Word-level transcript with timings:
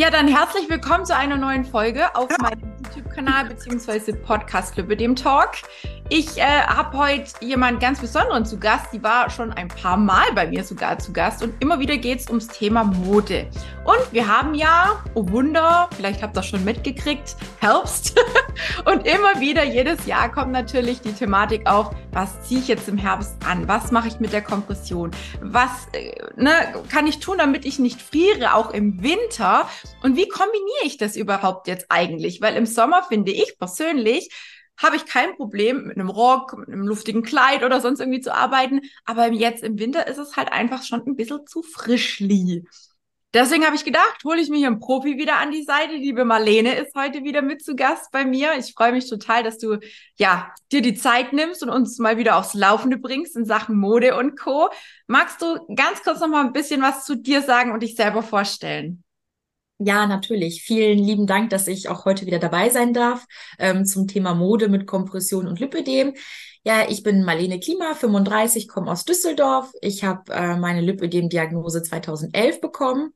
Ja, 0.00 0.08
dann 0.08 0.28
herzlich 0.28 0.66
willkommen 0.70 1.04
zu 1.04 1.14
einer 1.14 1.36
neuen 1.36 1.62
Folge 1.62 2.16
auf 2.16 2.30
meinem 2.38 2.72
YouTube-Kanal 2.82 3.50
bzw. 3.50 4.14
Podcast 4.14 4.72
Club 4.72 4.96
dem 4.96 5.14
Talk. 5.14 5.50
Ich 6.08 6.38
äh, 6.38 6.40
habe 6.40 6.96
heute 6.96 7.30
jemanden 7.42 7.80
ganz 7.80 8.00
Besonderen 8.00 8.46
zu 8.46 8.58
Gast. 8.58 8.86
Die 8.94 9.02
war 9.02 9.28
schon 9.28 9.52
ein 9.52 9.68
paar 9.68 9.98
Mal 9.98 10.32
bei 10.34 10.46
mir 10.46 10.64
sogar 10.64 10.98
zu 10.98 11.12
Gast. 11.12 11.42
Und 11.42 11.52
immer 11.62 11.80
wieder 11.80 11.98
geht 11.98 12.20
es 12.20 12.28
ums 12.28 12.46
Thema 12.48 12.84
Mode. 12.84 13.46
Und 13.84 14.10
wir 14.10 14.26
haben 14.26 14.54
ja, 14.54 15.04
oh 15.12 15.28
Wunder, 15.28 15.90
vielleicht 15.94 16.22
habt 16.22 16.32
ihr 16.34 16.40
das 16.40 16.46
schon 16.46 16.64
mitgekriegt, 16.64 17.36
Herbst. 17.58 18.18
und 18.84 19.06
immer 19.06 19.40
wieder, 19.40 19.64
jedes 19.64 20.06
Jahr 20.06 20.30
kommt 20.30 20.52
natürlich 20.52 21.00
die 21.00 21.12
Thematik 21.12 21.68
auf, 21.68 21.90
was 22.12 22.42
ziehe 22.42 22.60
ich 22.60 22.68
jetzt 22.68 22.88
im 22.88 22.98
Herbst 22.98 23.36
an? 23.46 23.68
Was 23.68 23.90
mache 23.90 24.08
ich 24.08 24.20
mit 24.20 24.32
der 24.32 24.42
Kompression? 24.42 25.10
Was 25.40 25.88
äh, 25.92 26.12
ne, 26.36 26.52
kann 26.88 27.06
ich 27.06 27.20
tun, 27.20 27.38
damit 27.38 27.64
ich 27.64 27.78
nicht 27.78 28.00
friere, 28.00 28.54
auch 28.54 28.72
im 28.72 29.02
Winter? 29.02 29.68
Und 30.02 30.16
wie 30.16 30.28
kombiniere 30.28 30.84
ich 30.84 30.96
das 30.96 31.16
überhaupt 31.16 31.68
jetzt 31.68 31.86
eigentlich? 31.88 32.40
Weil 32.40 32.56
im 32.56 32.66
Sommer 32.66 33.02
finde 33.08 33.32
ich 33.32 33.56
persönlich, 33.58 34.30
habe 34.76 34.96
ich 34.96 35.04
kein 35.04 35.36
Problem, 35.36 35.84
mit 35.84 35.96
einem 35.96 36.08
Rock, 36.08 36.56
mit 36.56 36.68
einem 36.68 36.86
luftigen 36.86 37.22
Kleid 37.22 37.64
oder 37.64 37.80
sonst 37.80 38.00
irgendwie 38.00 38.20
zu 38.20 38.34
arbeiten. 38.34 38.80
Aber 39.04 39.30
jetzt 39.30 39.62
im 39.62 39.78
Winter 39.78 40.06
ist 40.06 40.18
es 40.18 40.36
halt 40.36 40.52
einfach 40.52 40.82
schon 40.82 41.06
ein 41.06 41.16
bisschen 41.16 41.46
zu 41.46 41.62
frischli. 41.62 42.64
Deswegen 43.32 43.64
habe 43.64 43.76
ich 43.76 43.84
gedacht, 43.84 44.24
hole 44.24 44.40
ich 44.40 44.48
mir 44.48 44.56
hier 44.56 44.66
einen 44.66 44.80
Profi 44.80 45.16
wieder 45.16 45.36
an 45.36 45.52
die 45.52 45.62
Seite. 45.62 45.94
Liebe 45.94 46.24
Marlene 46.24 46.74
ist 46.74 46.96
heute 46.96 47.22
wieder 47.22 47.42
mit 47.42 47.62
zu 47.62 47.76
Gast 47.76 48.10
bei 48.10 48.24
mir. 48.24 48.58
Ich 48.58 48.74
freue 48.74 48.90
mich 48.90 49.08
total, 49.08 49.44
dass 49.44 49.58
du 49.58 49.78
ja 50.16 50.52
dir 50.72 50.82
die 50.82 50.94
Zeit 50.94 51.32
nimmst 51.32 51.62
und 51.62 51.70
uns 51.70 51.98
mal 51.98 52.18
wieder 52.18 52.36
aufs 52.36 52.54
Laufende 52.54 52.98
bringst 52.98 53.36
in 53.36 53.44
Sachen 53.44 53.76
Mode 53.76 54.16
und 54.16 54.36
Co. 54.36 54.68
Magst 55.06 55.40
du 55.42 55.58
ganz 55.76 56.02
kurz 56.02 56.18
noch 56.18 56.28
mal 56.28 56.44
ein 56.44 56.52
bisschen 56.52 56.82
was 56.82 57.04
zu 57.04 57.14
dir 57.14 57.42
sagen 57.42 57.70
und 57.70 57.84
dich 57.84 57.94
selber 57.94 58.24
vorstellen? 58.24 59.04
Ja, 59.78 60.06
natürlich. 60.06 60.62
Vielen 60.62 60.98
lieben 60.98 61.26
Dank, 61.26 61.50
dass 61.50 61.66
ich 61.66 61.88
auch 61.88 62.04
heute 62.04 62.26
wieder 62.26 62.38
dabei 62.38 62.68
sein 62.68 62.92
darf 62.92 63.24
ähm, 63.58 63.86
zum 63.86 64.08
Thema 64.08 64.34
Mode 64.34 64.68
mit 64.68 64.86
Kompression 64.86 65.46
und 65.46 65.58
Lipödem. 65.58 66.14
Ja, 66.62 66.86
ich 66.88 67.02
bin 67.02 67.24
Marlene 67.24 67.58
Klima, 67.58 67.94
35, 67.94 68.68
komme 68.68 68.90
aus 68.90 69.04
Düsseldorf. 69.06 69.72
Ich 69.80 70.04
habe 70.04 70.30
äh, 70.32 70.56
meine 70.56 70.82
Lipödem-Diagnose 70.82 71.82
2011 71.82 72.60
bekommen 72.60 73.14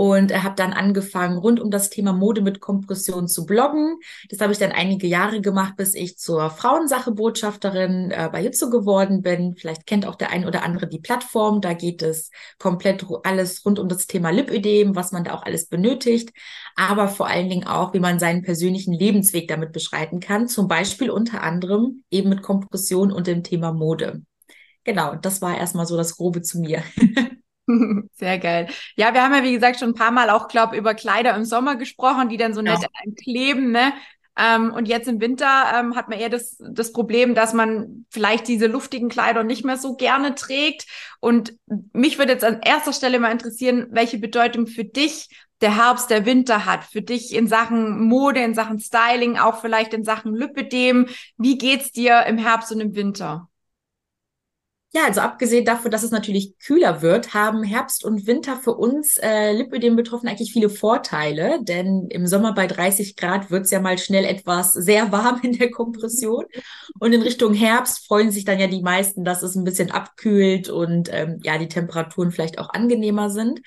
und 0.00 0.32
habe 0.42 0.54
dann 0.56 0.72
angefangen, 0.72 1.36
rund 1.36 1.60
um 1.60 1.70
das 1.70 1.90
Thema 1.90 2.14
Mode 2.14 2.40
mit 2.40 2.58
Kompression 2.58 3.28
zu 3.28 3.44
bloggen. 3.44 3.98
Das 4.30 4.40
habe 4.40 4.50
ich 4.50 4.58
dann 4.58 4.72
einige 4.72 5.06
Jahre 5.06 5.42
gemacht, 5.42 5.76
bis 5.76 5.94
ich 5.94 6.16
zur 6.16 6.48
Frauensache-Botschafterin 6.48 8.10
äh, 8.10 8.30
bei 8.32 8.40
Hitze 8.40 8.70
geworden 8.70 9.20
bin. 9.20 9.56
Vielleicht 9.56 9.84
kennt 9.86 10.06
auch 10.06 10.14
der 10.14 10.30
ein 10.30 10.46
oder 10.46 10.62
andere 10.62 10.88
die 10.88 11.00
Plattform. 11.00 11.60
Da 11.60 11.74
geht 11.74 12.00
es 12.00 12.30
komplett 12.58 13.04
alles 13.24 13.62
rund 13.66 13.78
um 13.78 13.90
das 13.90 14.06
Thema 14.06 14.30
Lipödem, 14.30 14.96
was 14.96 15.12
man 15.12 15.22
da 15.22 15.34
auch 15.34 15.42
alles 15.42 15.66
benötigt, 15.66 16.30
aber 16.76 17.08
vor 17.08 17.26
allen 17.26 17.50
Dingen 17.50 17.66
auch, 17.66 17.92
wie 17.92 18.00
man 18.00 18.18
seinen 18.18 18.40
persönlichen 18.40 18.94
Lebensweg 18.94 19.48
damit 19.48 19.72
beschreiten 19.72 20.18
kann. 20.18 20.48
Zum 20.48 20.66
Beispiel 20.66 21.10
unter 21.10 21.42
anderem 21.42 22.04
eben 22.10 22.30
mit 22.30 22.40
Kompression 22.40 23.12
und 23.12 23.26
dem 23.26 23.42
Thema 23.42 23.74
Mode. 23.74 24.22
Genau, 24.82 25.14
das 25.16 25.42
war 25.42 25.58
erstmal 25.58 25.84
so 25.84 25.98
das 25.98 26.16
Grobe 26.16 26.40
zu 26.40 26.58
mir. 26.58 26.82
Sehr 28.14 28.38
geil. 28.38 28.68
Ja, 28.96 29.14
wir 29.14 29.22
haben 29.22 29.34
ja, 29.34 29.42
wie 29.42 29.52
gesagt, 29.52 29.78
schon 29.78 29.90
ein 29.90 29.94
paar 29.94 30.10
Mal 30.10 30.30
auch, 30.30 30.48
glaube 30.48 30.76
über 30.76 30.94
Kleider 30.94 31.34
im 31.36 31.44
Sommer 31.44 31.76
gesprochen, 31.76 32.28
die 32.28 32.36
dann 32.36 32.54
so 32.54 32.62
nett 32.62 32.80
ja. 32.80 32.88
kleben, 33.22 33.72
ne? 33.72 33.92
Ähm, 34.40 34.72
und 34.72 34.88
jetzt 34.88 35.08
im 35.08 35.20
Winter 35.20 35.64
ähm, 35.74 35.96
hat 35.96 36.08
man 36.08 36.18
eher 36.18 36.30
das, 36.30 36.56
das 36.58 36.92
Problem, 36.92 37.34
dass 37.34 37.52
man 37.52 38.06
vielleicht 38.10 38.48
diese 38.48 38.68
luftigen 38.68 39.08
Kleider 39.08 39.42
nicht 39.42 39.64
mehr 39.64 39.76
so 39.76 39.96
gerne 39.96 40.34
trägt. 40.34 40.86
Und 41.20 41.54
mich 41.92 42.18
würde 42.18 42.32
jetzt 42.32 42.44
an 42.44 42.60
erster 42.62 42.92
Stelle 42.92 43.18
mal 43.18 43.32
interessieren, 43.32 43.88
welche 43.90 44.18
Bedeutung 44.18 44.66
für 44.66 44.84
dich 44.84 45.28
der 45.60 45.76
Herbst, 45.76 46.08
der 46.08 46.24
Winter 46.24 46.64
hat, 46.64 46.84
für 46.84 47.02
dich 47.02 47.34
in 47.34 47.48
Sachen 47.48 48.00
Mode, 48.00 48.40
in 48.40 48.54
Sachen 48.54 48.78
Styling, 48.78 49.36
auch 49.36 49.60
vielleicht 49.60 49.92
in 49.92 50.04
Sachen 50.04 50.34
Lipidem. 50.34 51.08
Wie 51.36 51.58
geht's 51.58 51.92
dir 51.92 52.24
im 52.26 52.38
Herbst 52.38 52.72
und 52.72 52.80
im 52.80 52.94
Winter? 52.94 53.49
Ja, 54.92 55.04
also 55.04 55.20
abgesehen 55.20 55.64
davon, 55.64 55.92
dass 55.92 56.02
es 56.02 56.10
natürlich 56.10 56.58
kühler 56.58 57.00
wird, 57.00 57.32
haben 57.32 57.62
Herbst 57.62 58.04
und 58.04 58.26
Winter 58.26 58.56
für 58.56 58.74
uns 58.74 59.18
äh, 59.18 59.52
Lipödem-Betroffene 59.52 60.32
eigentlich 60.32 60.52
viele 60.52 60.68
Vorteile, 60.68 61.62
denn 61.62 62.08
im 62.10 62.26
Sommer 62.26 62.54
bei 62.54 62.66
30 62.66 63.14
Grad 63.14 63.52
wird 63.52 63.66
es 63.66 63.70
ja 63.70 63.78
mal 63.78 63.98
schnell 63.98 64.24
etwas 64.24 64.72
sehr 64.72 65.12
warm 65.12 65.40
in 65.44 65.56
der 65.56 65.70
Kompression 65.70 66.44
und 66.98 67.12
in 67.12 67.22
Richtung 67.22 67.54
Herbst 67.54 68.04
freuen 68.08 68.32
sich 68.32 68.44
dann 68.44 68.58
ja 68.58 68.66
die 68.66 68.82
meisten, 68.82 69.24
dass 69.24 69.44
es 69.44 69.54
ein 69.54 69.62
bisschen 69.62 69.92
abkühlt 69.92 70.68
und 70.70 71.08
ähm, 71.12 71.38
ja, 71.44 71.56
die 71.56 71.68
Temperaturen 71.68 72.32
vielleicht 72.32 72.58
auch 72.58 72.70
angenehmer 72.70 73.30
sind. 73.30 73.60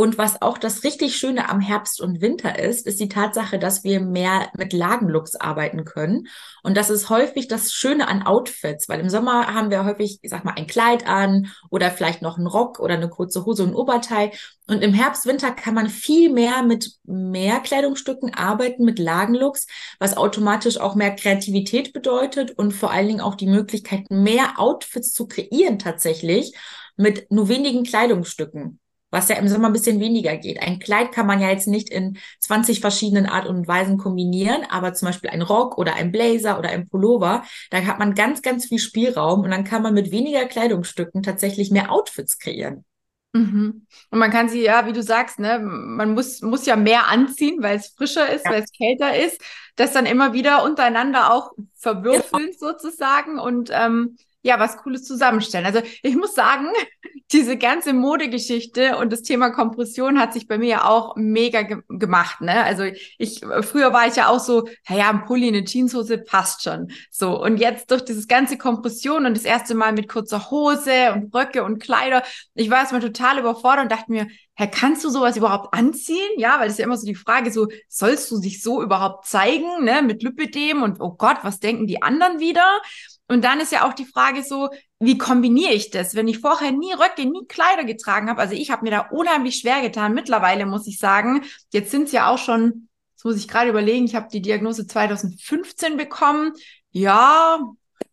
Und 0.00 0.16
was 0.16 0.40
auch 0.40 0.56
das 0.56 0.82
richtig 0.82 1.18
Schöne 1.18 1.50
am 1.50 1.60
Herbst 1.60 2.00
und 2.00 2.22
Winter 2.22 2.58
ist, 2.58 2.86
ist 2.86 3.00
die 3.00 3.10
Tatsache, 3.10 3.58
dass 3.58 3.84
wir 3.84 4.00
mehr 4.00 4.48
mit 4.56 4.72
Lagenlooks 4.72 5.36
arbeiten 5.36 5.84
können. 5.84 6.26
Und 6.62 6.78
das 6.78 6.88
ist 6.88 7.10
häufig 7.10 7.48
das 7.48 7.70
Schöne 7.74 8.08
an 8.08 8.22
Outfits, 8.22 8.88
weil 8.88 9.00
im 9.00 9.10
Sommer 9.10 9.52
haben 9.52 9.70
wir 9.70 9.84
häufig, 9.84 10.18
ich 10.22 10.30
sag 10.30 10.42
mal, 10.42 10.54
ein 10.56 10.66
Kleid 10.66 11.06
an 11.06 11.52
oder 11.68 11.90
vielleicht 11.90 12.22
noch 12.22 12.38
einen 12.38 12.46
Rock 12.46 12.80
oder 12.80 12.94
eine 12.94 13.10
kurze 13.10 13.44
Hose 13.44 13.62
und 13.62 13.74
Oberteil. 13.74 14.30
Und 14.66 14.82
im 14.82 14.94
Herbst, 14.94 15.26
Winter 15.26 15.50
kann 15.50 15.74
man 15.74 15.90
viel 15.90 16.32
mehr 16.32 16.62
mit 16.62 16.92
mehr 17.04 17.60
Kleidungsstücken 17.60 18.32
arbeiten, 18.32 18.86
mit 18.86 18.98
Lagenlooks, 18.98 19.66
was 19.98 20.16
automatisch 20.16 20.78
auch 20.78 20.94
mehr 20.94 21.14
Kreativität 21.14 21.92
bedeutet 21.92 22.52
und 22.52 22.72
vor 22.72 22.90
allen 22.90 23.08
Dingen 23.08 23.20
auch 23.20 23.34
die 23.34 23.48
Möglichkeit, 23.48 24.06
mehr 24.08 24.58
Outfits 24.58 25.12
zu 25.12 25.28
kreieren 25.28 25.78
tatsächlich 25.78 26.56
mit 26.96 27.30
nur 27.30 27.50
wenigen 27.50 27.84
Kleidungsstücken 27.84 28.79
was 29.10 29.28
ja 29.28 29.36
im 29.36 29.48
Sommer 29.48 29.68
ein 29.68 29.72
bisschen 29.72 30.00
weniger 30.00 30.36
geht. 30.36 30.62
Ein 30.62 30.78
Kleid 30.78 31.12
kann 31.12 31.26
man 31.26 31.40
ja 31.40 31.50
jetzt 31.50 31.66
nicht 31.66 31.90
in 31.90 32.18
20 32.40 32.80
verschiedenen 32.80 33.26
Art 33.26 33.46
und 33.46 33.68
Weisen 33.68 33.98
kombinieren, 33.98 34.64
aber 34.68 34.94
zum 34.94 35.06
Beispiel 35.06 35.30
ein 35.30 35.42
Rock 35.42 35.78
oder 35.78 35.94
ein 35.94 36.12
Blazer 36.12 36.58
oder 36.58 36.70
ein 36.70 36.88
Pullover, 36.88 37.44
da 37.70 37.82
hat 37.84 37.98
man 37.98 38.14
ganz, 38.14 38.42
ganz 38.42 38.66
viel 38.66 38.78
Spielraum 38.78 39.40
und 39.40 39.50
dann 39.50 39.64
kann 39.64 39.82
man 39.82 39.94
mit 39.94 40.10
weniger 40.10 40.44
Kleidungsstücken 40.46 41.22
tatsächlich 41.22 41.70
mehr 41.70 41.90
Outfits 41.90 42.38
kreieren. 42.38 42.84
Mhm. 43.32 43.86
Und 44.10 44.18
man 44.18 44.30
kann 44.30 44.48
sie, 44.48 44.62
ja, 44.62 44.86
wie 44.86 44.92
du 44.92 45.02
sagst, 45.02 45.38
ne, 45.38 45.60
man 45.60 46.14
muss, 46.14 46.42
muss 46.42 46.66
ja 46.66 46.76
mehr 46.76 47.06
anziehen, 47.06 47.62
weil 47.62 47.76
es 47.76 47.88
frischer 47.88 48.28
ist, 48.28 48.44
ja. 48.44 48.52
weil 48.52 48.62
es 48.62 48.72
kälter 48.72 49.16
ist, 49.16 49.40
das 49.76 49.92
dann 49.92 50.06
immer 50.06 50.32
wieder 50.32 50.64
untereinander 50.64 51.32
auch 51.32 51.52
verwürfeln 51.76 52.48
ja. 52.50 52.58
sozusagen 52.58 53.38
und 53.38 53.70
ähm, 53.72 54.16
ja, 54.42 54.58
was 54.58 54.78
Cooles 54.78 55.04
zusammenstellen. 55.04 55.66
Also 55.66 55.80
ich 56.02 56.16
muss 56.16 56.34
sagen, 56.34 56.66
diese 57.32 57.56
ganze 57.56 57.92
Modegeschichte 57.92 58.96
und 58.96 59.12
das 59.12 59.22
Thema 59.22 59.50
Kompression 59.50 60.18
hat 60.18 60.32
sich 60.32 60.48
bei 60.48 60.58
mir 60.58 60.68
ja 60.68 60.84
auch 60.84 61.14
mega 61.16 61.62
ge 61.62 61.78
gemacht. 61.88 62.40
Ne? 62.40 62.64
Also 62.64 62.84
ich, 63.18 63.40
früher 63.62 63.92
war 63.92 64.06
ich 64.06 64.16
ja 64.16 64.28
auch 64.28 64.40
so, 64.40 64.68
ja, 64.88 65.10
ein 65.10 65.24
Pulli, 65.24 65.48
eine 65.48 65.64
Jeanshose 65.64 66.18
passt 66.18 66.62
schon. 66.62 66.90
So. 67.10 67.40
Und 67.40 67.58
jetzt 67.58 67.90
durch 67.90 68.04
dieses 68.04 68.26
ganze 68.26 68.58
Kompression 68.58 69.26
und 69.26 69.36
das 69.36 69.44
erste 69.44 69.74
Mal 69.74 69.92
mit 69.92 70.08
kurzer 70.08 70.50
Hose 70.50 71.12
und 71.12 71.34
Röcke 71.34 71.62
und 71.62 71.78
Kleider, 71.80 72.22
ich 72.54 72.70
war 72.70 72.78
erstmal 72.78 73.00
total 73.00 73.38
überfordert 73.38 73.84
und 73.84 73.92
dachte 73.92 74.10
mir, 74.10 74.26
Hä, 74.60 74.68
kannst 74.70 75.02
du 75.04 75.08
sowas 75.08 75.38
überhaupt 75.38 75.72
anziehen? 75.72 76.28
Ja, 76.36 76.58
weil 76.58 76.66
das 76.66 76.74
ist 76.74 76.80
ja 76.80 76.84
immer 76.84 76.98
so 76.98 77.06
die 77.06 77.14
Frage, 77.14 77.50
so, 77.50 77.68
sollst 77.88 78.30
du 78.30 78.40
dich 78.40 78.62
so 78.62 78.82
überhaupt 78.82 79.24
zeigen, 79.24 79.84
ne, 79.84 80.02
mit 80.02 80.22
Lipidem 80.22 80.82
und 80.82 81.00
oh 81.00 81.12
Gott, 81.12 81.38
was 81.42 81.60
denken 81.60 81.86
die 81.86 82.02
anderen 82.02 82.40
wieder? 82.40 82.66
Und 83.30 83.44
dann 83.44 83.60
ist 83.60 83.70
ja 83.70 83.86
auch 83.86 83.92
die 83.92 84.06
Frage 84.06 84.42
so, 84.42 84.70
wie 84.98 85.16
kombiniere 85.16 85.72
ich 85.72 85.90
das, 85.90 86.16
wenn 86.16 86.26
ich 86.26 86.40
vorher 86.40 86.72
nie 86.72 86.92
Röcke, 86.92 87.24
nie 87.24 87.46
Kleider 87.46 87.84
getragen 87.84 88.28
habe? 88.28 88.40
Also 88.40 88.54
ich 88.54 88.72
habe 88.72 88.82
mir 88.82 88.90
da 88.90 89.00
unheimlich 89.12 89.60
schwer 89.60 89.82
getan. 89.82 90.14
Mittlerweile 90.14 90.66
muss 90.66 90.88
ich 90.88 90.98
sagen, 90.98 91.42
jetzt 91.72 91.92
sind 91.92 92.06
es 92.06 92.12
ja 92.12 92.28
auch 92.28 92.38
schon, 92.38 92.88
das 93.14 93.22
muss 93.22 93.36
ich 93.36 93.46
gerade 93.46 93.70
überlegen, 93.70 94.04
ich 94.04 94.16
habe 94.16 94.26
die 94.32 94.42
Diagnose 94.42 94.84
2015 94.84 95.96
bekommen. 95.96 96.54
Ja, 96.90 97.60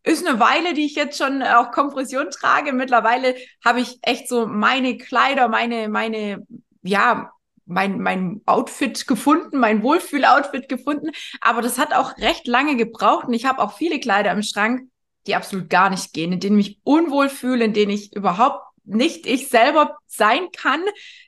ist 0.03 0.27
eine 0.27 0.39
Weile, 0.39 0.75
die 0.75 0.85
ich 0.85 0.93
jetzt 0.93 1.17
schon 1.17 1.41
auch 1.41 1.71
Kompression 1.71 2.29
trage. 2.29 2.71
Mittlerweile 2.71 3.33
habe 3.65 3.79
ich 3.81 3.97
echt 4.03 4.29
so 4.29 4.45
meine 4.45 4.97
Kleider, 4.97 5.47
meine, 5.47 5.89
meine, 5.89 6.45
ja, 6.83 7.31
mein, 7.65 7.99
mein 7.99 8.41
Outfit 8.45 9.07
gefunden, 9.07 9.57
mein 9.57 9.81
Wohlfühl-Outfit 9.81 10.69
gefunden. 10.69 11.09
Aber 11.41 11.63
das 11.63 11.79
hat 11.79 11.91
auch 11.91 12.15
recht 12.19 12.45
lange 12.45 12.75
gebraucht 12.75 13.25
und 13.25 13.33
ich 13.33 13.45
habe 13.45 13.63
auch 13.63 13.75
viele 13.75 13.99
Kleider 13.99 14.31
im 14.31 14.43
Schrank, 14.43 14.87
die 15.27 15.35
absolut 15.35 15.69
gar 15.69 15.89
nicht 15.89 16.13
gehen, 16.13 16.31
in 16.31 16.39
denen 16.39 16.59
ich 16.59 16.67
mich 16.67 16.79
unwohl 16.83 17.29
fühle, 17.29 17.65
in 17.65 17.73
denen 17.73 17.91
ich 17.91 18.15
überhaupt 18.15 18.63
nicht 18.83 19.27
ich 19.27 19.49
selber 19.49 19.97
sein 20.07 20.47
kann. 20.55 20.81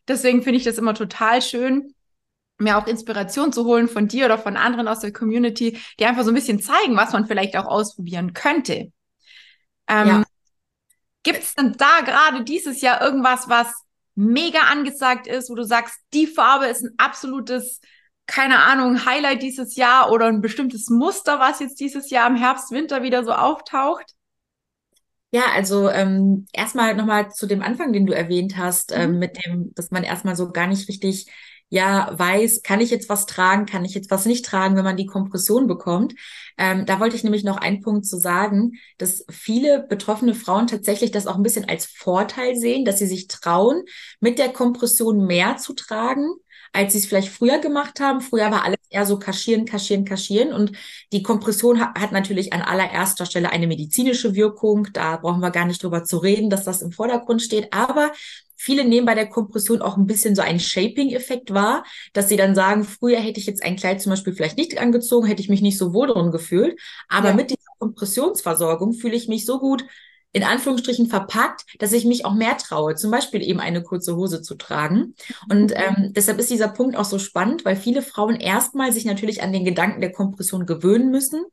Deswegen 0.07 0.41
finde 0.41 0.57
ich 0.57 0.63
das 0.63 0.77
immer 0.77 0.93
total 0.93 1.41
schön, 1.41 1.93
mir 2.57 2.77
auch 2.77 2.87
Inspiration 2.87 3.53
zu 3.53 3.65
holen 3.65 3.87
von 3.87 4.07
dir 4.07 4.25
oder 4.25 4.37
von 4.37 4.57
anderen 4.57 4.87
aus 4.87 4.99
der 4.99 5.13
Community, 5.13 5.79
die 5.99 6.05
einfach 6.05 6.23
so 6.23 6.31
ein 6.31 6.35
bisschen 6.35 6.59
zeigen, 6.59 6.95
was 6.95 7.13
man 7.13 7.25
vielleicht 7.25 7.55
auch 7.57 7.65
ausprobieren 7.65 8.33
könnte. 8.33 8.91
Ähm, 9.87 10.07
ja. 10.07 10.23
Gibt 11.23 11.39
es 11.39 11.55
denn 11.55 11.73
da 11.77 12.01
gerade 12.01 12.43
dieses 12.43 12.81
Jahr 12.81 13.01
irgendwas, 13.01 13.49
was 13.49 13.73
mega 14.15 14.59
angesagt 14.71 15.27
ist, 15.27 15.49
wo 15.49 15.55
du 15.55 15.63
sagst, 15.63 15.99
die 16.13 16.27
Farbe 16.27 16.67
ist 16.67 16.83
ein 16.83 16.93
absolutes 16.97 17.79
keine 18.29 18.59
Ahnung, 18.59 19.05
Highlight 19.05 19.41
dieses 19.41 19.75
Jahr 19.75 20.11
oder 20.11 20.27
ein 20.27 20.41
bestimmtes 20.41 20.89
Muster, 20.89 21.39
was 21.39 21.59
jetzt 21.59 21.79
dieses 21.79 22.09
Jahr 22.11 22.29
im 22.29 22.35
Herbst, 22.35 22.71
Winter 22.71 23.01
wieder 23.01 23.23
so 23.23 23.31
auftaucht? 23.31 24.13
Ja, 25.31 25.43
also 25.53 25.89
ähm, 25.89 26.45
erstmal 26.53 26.95
nochmal 26.95 27.31
zu 27.31 27.47
dem 27.47 27.61
Anfang, 27.61 27.91
den 27.91 28.05
du 28.05 28.13
erwähnt 28.13 28.57
hast, 28.57 28.91
mhm. 28.91 29.01
ähm, 29.01 29.19
mit 29.19 29.45
dem, 29.45 29.73
dass 29.73 29.91
man 29.91 30.03
erstmal 30.03 30.35
so 30.35 30.51
gar 30.51 30.67
nicht 30.67 30.87
richtig 30.87 31.27
ja 31.71 32.09
weiß, 32.17 32.63
kann 32.63 32.81
ich 32.81 32.89
jetzt 32.89 33.09
was 33.09 33.27
tragen, 33.27 33.67
kann 33.67 33.85
ich 33.85 33.93
jetzt 33.93 34.09
was 34.09 34.25
nicht 34.25 34.43
tragen, 34.43 34.75
wenn 34.75 34.83
man 34.83 34.97
die 34.97 35.05
Kompression 35.05 35.67
bekommt. 35.67 36.15
Ähm, 36.57 36.85
da 36.87 36.99
wollte 36.99 37.15
ich 37.15 37.23
nämlich 37.23 37.43
noch 37.43 37.57
einen 37.57 37.81
Punkt 37.81 38.07
zu 38.07 38.17
sagen, 38.17 38.73
dass 38.97 39.23
viele 39.29 39.85
betroffene 39.87 40.33
Frauen 40.33 40.65
tatsächlich 40.65 41.11
das 41.11 41.27
auch 41.27 41.35
ein 41.35 41.43
bisschen 41.43 41.69
als 41.69 41.85
Vorteil 41.85 42.55
sehen, 42.55 42.85
dass 42.85 42.97
sie 42.97 43.05
sich 43.05 43.27
trauen, 43.27 43.83
mit 44.19 44.39
der 44.39 44.49
Kompression 44.49 45.27
mehr 45.27 45.57
zu 45.57 45.73
tragen, 45.73 46.33
als 46.73 46.93
sie 46.93 46.99
es 46.99 47.05
vielleicht 47.05 47.29
früher 47.29 47.59
gemacht 47.59 47.99
haben. 47.99 48.21
Früher 48.21 48.51
war 48.51 48.63
alles 48.63 48.79
eher 48.89 49.05
so 49.05 49.19
kaschieren, 49.19 49.65
kaschieren, 49.65 50.05
kaschieren. 50.05 50.53
Und 50.53 50.71
die 51.11 51.23
Kompression 51.23 51.79
hat, 51.79 51.99
hat 51.99 52.11
natürlich 52.11 52.53
an 52.53 52.61
allererster 52.61 53.25
Stelle 53.25 53.51
eine 53.51 53.67
medizinische 53.67 54.35
Wirkung. 54.35 54.87
Da 54.93 55.17
brauchen 55.17 55.41
wir 55.41 55.51
gar 55.51 55.65
nicht 55.65 55.83
drüber 55.83 56.03
zu 56.03 56.17
reden, 56.17 56.49
dass 56.49 56.63
das 56.63 56.81
im 56.81 56.91
Vordergrund 56.91 57.41
steht. 57.41 57.73
Aber 57.73 58.11
Viele 58.61 58.83
nehmen 58.83 59.05
bei 59.05 59.15
der 59.15 59.29
Kompression 59.29 59.81
auch 59.81 59.95
ein 59.95 60.05
bisschen 60.05 60.35
so 60.35 60.41
einen 60.41 60.59
Shaping-Effekt 60.59 61.53
wahr, 61.53 61.85
dass 62.11 62.27
sie 62.27 62.35
dann 62.35 62.55
sagen, 62.55 62.83
früher 62.83 63.17
hätte 63.17 63.39
ich 63.39 63.45
jetzt 63.45 63.63
ein 63.63 63.77
Kleid 63.77 64.01
zum 64.01 64.09
Beispiel 64.09 64.33
vielleicht 64.33 64.57
nicht 64.57 64.77
angezogen, 64.77 65.27
hätte 65.27 65.41
ich 65.41 65.47
mich 65.47 65.61
nicht 65.61 65.77
so 65.77 65.93
wohl 65.93 66.07
drin 66.07 66.29
gefühlt. 66.29 66.77
Aber 67.07 67.29
ja. 67.29 67.35
mit 67.35 67.51
dieser 67.51 67.71
Kompressionsversorgung 67.79 68.91
fühle 68.91 69.15
ich 69.15 69.29
mich 69.29 69.45
so 69.45 69.59
gut, 69.59 69.85
in 70.31 70.43
Anführungsstrichen 70.43 71.07
verpackt, 71.07 71.65
dass 71.79 71.91
ich 71.91 72.05
mich 72.05 72.25
auch 72.25 72.35
mehr 72.35 72.57
traue, 72.57 72.95
zum 72.95 73.09
Beispiel 73.09 73.41
eben 73.41 73.59
eine 73.59 73.81
kurze 73.81 74.15
Hose 74.15 74.41
zu 74.41 74.55
tragen. 74.55 75.15
Und 75.49 75.73
ähm, 75.75 76.13
deshalb 76.13 76.39
ist 76.39 76.51
dieser 76.51 76.67
Punkt 76.67 76.95
auch 76.95 77.05
so 77.05 77.17
spannend, 77.17 77.65
weil 77.65 77.75
viele 77.75 78.01
Frauen 78.01 78.35
erstmal 78.35 78.91
sich 78.91 79.05
natürlich 79.05 79.41
an 79.41 79.51
den 79.51 79.65
Gedanken 79.65 80.01
der 80.01 80.11
Kompression 80.11 80.65
gewöhnen 80.65 81.09
müssen. 81.09 81.43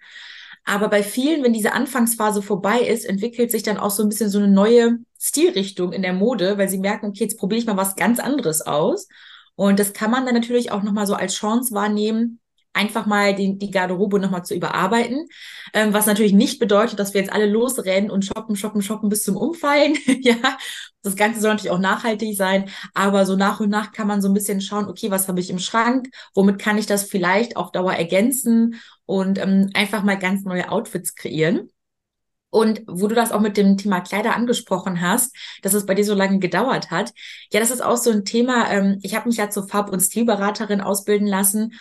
Aber 0.65 0.89
bei 0.89 1.03
vielen, 1.03 1.43
wenn 1.43 1.53
diese 1.53 1.73
Anfangsphase 1.73 2.43
vorbei 2.43 2.81
ist, 2.81 3.05
entwickelt 3.05 3.51
sich 3.51 3.63
dann 3.63 3.79
auch 3.79 3.91
so 3.91 4.03
ein 4.03 4.09
bisschen 4.09 4.31
so 4.31 4.39
eine 4.39 4.49
neue 4.49 4.99
Stilrichtung 5.19 5.93
in 5.93 6.03
der 6.03 6.13
Mode, 6.13 6.59
weil 6.59 6.69
sie 6.69 6.79
merken, 6.79 7.07
okay, 7.07 7.25
jetzt 7.25 7.39
probiere 7.39 7.61
ich 7.61 7.67
mal 7.67 7.77
was 7.77 7.97
ganz 7.97 8.19
anderes 8.19 8.63
aus. 8.63 9.09
Und 9.55 9.79
das 9.79 9.93
kann 9.95 10.11
man 10.11 10.27
dann 10.27 10.35
natürlich 10.35 10.71
auch 10.71 10.83
nochmal 10.83 11.07
so 11.07 11.15
als 11.15 11.35
Chance 11.35 11.73
wahrnehmen, 11.73 12.41
einfach 12.77 13.07
mal 13.07 13.35
die, 13.35 13.59
die 13.59 13.71
Garderobe 13.71 14.21
nochmal 14.21 14.45
zu 14.45 14.55
überarbeiten. 14.55 15.29
Ähm, 15.73 15.93
was 15.93 16.07
natürlich 16.07 16.33
nicht 16.33 16.61
bedeutet, 16.61 16.99
dass 16.99 17.15
wir 17.15 17.21
jetzt 17.23 17.33
alle 17.33 17.47
losrennen 17.47 18.11
und 18.11 18.25
shoppen, 18.25 18.55
shoppen, 18.55 18.83
shoppen 18.83 19.09
bis 19.09 19.25
zum 19.25 19.37
Umfallen. 19.37 19.97
ja, 20.21 20.37
das 21.03 21.17
Ganze 21.17 21.41
soll 21.41 21.51
natürlich 21.51 21.73
auch 21.73 21.79
nachhaltig 21.79 22.37
sein. 22.37 22.69
Aber 22.95 23.27
so 23.27 23.35
nach 23.37 23.61
und 23.61 23.71
nach 23.71 23.93
kann 23.93 24.07
man 24.07 24.23
so 24.23 24.29
ein 24.29 24.35
bisschen 24.35 24.61
schauen, 24.61 24.89
okay, 24.89 25.11
was 25.11 25.27
habe 25.27 25.41
ich 25.41 25.51
im 25.51 25.59
Schrank? 25.59 26.09
Womit 26.35 26.59
kann 26.59 26.79
ich 26.79 26.87
das 26.87 27.05
vielleicht 27.05 27.57
auf 27.57 27.73
Dauer 27.73 27.95
ergänzen? 27.95 28.81
Und 29.07 29.39
ähm, 29.39 29.71
einfach 29.75 30.03
mal 30.03 30.19
ganz 30.19 30.45
neue 30.45 30.71
Outfits 30.71 31.15
kreieren. 31.15 31.71
Und 32.51 32.83
wo 32.87 33.07
du 33.07 33.15
das 33.15 33.33
auch 33.33 33.41
mit 33.41 33.57
dem 33.57 33.77
Thema 33.77 34.01
Kleider 34.01 34.35
angesprochen 34.35 35.01
hast, 35.01 35.37
dass 35.63 35.75
es 35.75 35.85
bei 35.85 35.95
dir 35.95 36.05
so 36.05 36.15
lange 36.15 36.39
gedauert 36.39 36.91
hat. 36.91 37.13
Ja, 37.53 37.61
das 37.61 37.71
ist 37.71 37.83
auch 37.83 37.97
so 37.97 38.11
ein 38.11 38.25
Thema. 38.25 38.71
Ähm, 38.71 38.99
ich 39.03 39.15
habe 39.15 39.29
mich 39.29 39.37
ja 39.37 39.51
zur 39.51 39.69
Farb- 39.69 39.91
und 39.91 40.01
Stilberaterin 40.01 40.81
ausbilden 40.81 41.27
lassen 41.27 41.75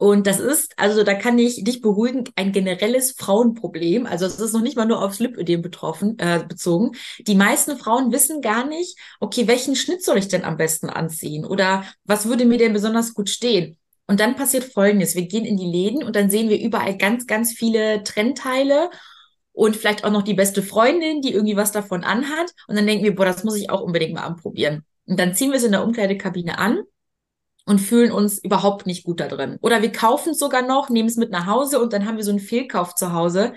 und 0.00 0.26
das 0.26 0.40
ist, 0.40 0.72
also 0.78 1.04
da 1.04 1.12
kann 1.12 1.38
ich 1.38 1.62
dich 1.62 1.82
beruhigen, 1.82 2.24
ein 2.34 2.52
generelles 2.52 3.12
Frauenproblem. 3.12 4.06
Also 4.06 4.24
es 4.24 4.40
ist 4.40 4.54
noch 4.54 4.62
nicht 4.62 4.74
mal 4.74 4.86
nur 4.86 5.04
aufs 5.04 5.18
Lipödem 5.18 5.60
betroffen, 5.60 6.18
äh, 6.18 6.42
bezogen. 6.42 6.92
Die 7.18 7.34
meisten 7.34 7.76
Frauen 7.76 8.10
wissen 8.10 8.40
gar 8.40 8.66
nicht, 8.66 8.96
okay, 9.20 9.46
welchen 9.46 9.76
Schnitt 9.76 10.02
soll 10.02 10.16
ich 10.16 10.28
denn 10.28 10.42
am 10.42 10.56
besten 10.56 10.88
anziehen? 10.88 11.44
Oder 11.44 11.84
was 12.04 12.24
würde 12.24 12.46
mir 12.46 12.56
denn 12.56 12.72
besonders 12.72 13.12
gut 13.12 13.28
stehen? 13.28 13.76
Und 14.06 14.20
dann 14.20 14.36
passiert 14.36 14.64
Folgendes. 14.64 15.16
Wir 15.16 15.26
gehen 15.26 15.44
in 15.44 15.58
die 15.58 15.70
Läden 15.70 16.02
und 16.02 16.16
dann 16.16 16.30
sehen 16.30 16.48
wir 16.48 16.58
überall 16.58 16.96
ganz, 16.96 17.26
ganz 17.26 17.52
viele 17.52 18.02
Trendteile 18.02 18.88
und 19.52 19.76
vielleicht 19.76 20.04
auch 20.04 20.10
noch 20.10 20.22
die 20.22 20.32
beste 20.32 20.62
Freundin, 20.62 21.20
die 21.20 21.34
irgendwie 21.34 21.56
was 21.56 21.72
davon 21.72 22.04
anhat. 22.04 22.54
Und 22.68 22.76
dann 22.76 22.86
denken 22.86 23.04
wir, 23.04 23.14
boah, 23.14 23.26
das 23.26 23.44
muss 23.44 23.56
ich 23.56 23.68
auch 23.68 23.82
unbedingt 23.82 24.14
mal 24.14 24.24
anprobieren. 24.24 24.82
Und 25.04 25.20
dann 25.20 25.34
ziehen 25.34 25.50
wir 25.50 25.58
es 25.58 25.64
in 25.64 25.72
der 25.72 25.84
Umkleidekabine 25.84 26.58
an 26.58 26.84
und 27.66 27.78
fühlen 27.78 28.12
uns 28.12 28.38
überhaupt 28.42 28.86
nicht 28.86 29.04
gut 29.04 29.20
da 29.20 29.28
drin. 29.28 29.58
Oder 29.60 29.82
wir 29.82 29.92
kaufen 29.92 30.30
es 30.30 30.38
sogar 30.38 30.62
noch, 30.62 30.88
nehmen 30.88 31.08
es 31.08 31.16
mit 31.16 31.30
nach 31.30 31.46
Hause 31.46 31.80
und 31.80 31.92
dann 31.92 32.06
haben 32.06 32.16
wir 32.16 32.24
so 32.24 32.30
einen 32.30 32.40
Fehlkauf 32.40 32.94
zu 32.94 33.12
Hause 33.12 33.52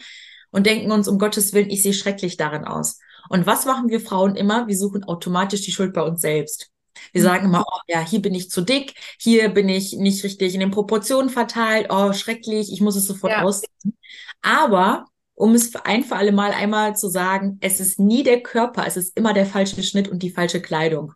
und 0.51 0.65
denken 0.65 0.91
uns, 0.91 1.07
um 1.07 1.17
Gottes 1.17 1.53
Willen, 1.53 1.69
ich 1.69 1.83
sehe 1.83 1.93
schrecklich 1.93 2.37
darin 2.37 2.65
aus. 2.65 2.99
Und 3.29 3.45
was 3.45 3.65
machen 3.65 3.89
wir 3.89 3.99
Frauen 3.99 4.35
immer? 4.35 4.67
Wir 4.67 4.77
suchen 4.77 5.03
automatisch 5.03 5.61
die 5.61 5.71
Schuld 5.71 5.93
bei 5.93 6.01
uns 6.01 6.21
selbst. 6.21 6.69
Wir 7.11 7.21
mhm. 7.21 7.25
sagen 7.25 7.45
immer, 7.45 7.65
oh 7.67 7.79
ja, 7.87 8.01
hier 8.01 8.21
bin 8.21 8.35
ich 8.35 8.49
zu 8.49 8.61
dick, 8.61 8.93
hier 9.19 9.49
bin 9.49 9.69
ich 9.69 9.93
nicht 9.93 10.23
richtig 10.23 10.53
in 10.53 10.59
den 10.59 10.71
Proportionen 10.71 11.29
verteilt, 11.29 11.87
oh 11.89 12.13
schrecklich, 12.13 12.71
ich 12.71 12.81
muss 12.81 12.95
es 12.95 13.07
sofort 13.07 13.33
ja. 13.33 13.41
ausziehen. 13.41 13.97
Aber 14.41 15.05
um 15.35 15.55
es 15.55 15.75
ein 15.75 16.03
für 16.03 16.15
alle 16.15 16.31
Mal 16.31 16.51
einmal 16.51 16.95
zu 16.95 17.09
sagen, 17.09 17.57
es 17.61 17.79
ist 17.79 17.99
nie 17.99 18.23
der 18.23 18.41
Körper, 18.41 18.85
es 18.85 18.97
ist 18.97 19.17
immer 19.17 19.33
der 19.33 19.45
falsche 19.45 19.81
Schnitt 19.81 20.07
und 20.07 20.21
die 20.21 20.29
falsche 20.29 20.61
Kleidung. 20.61 21.13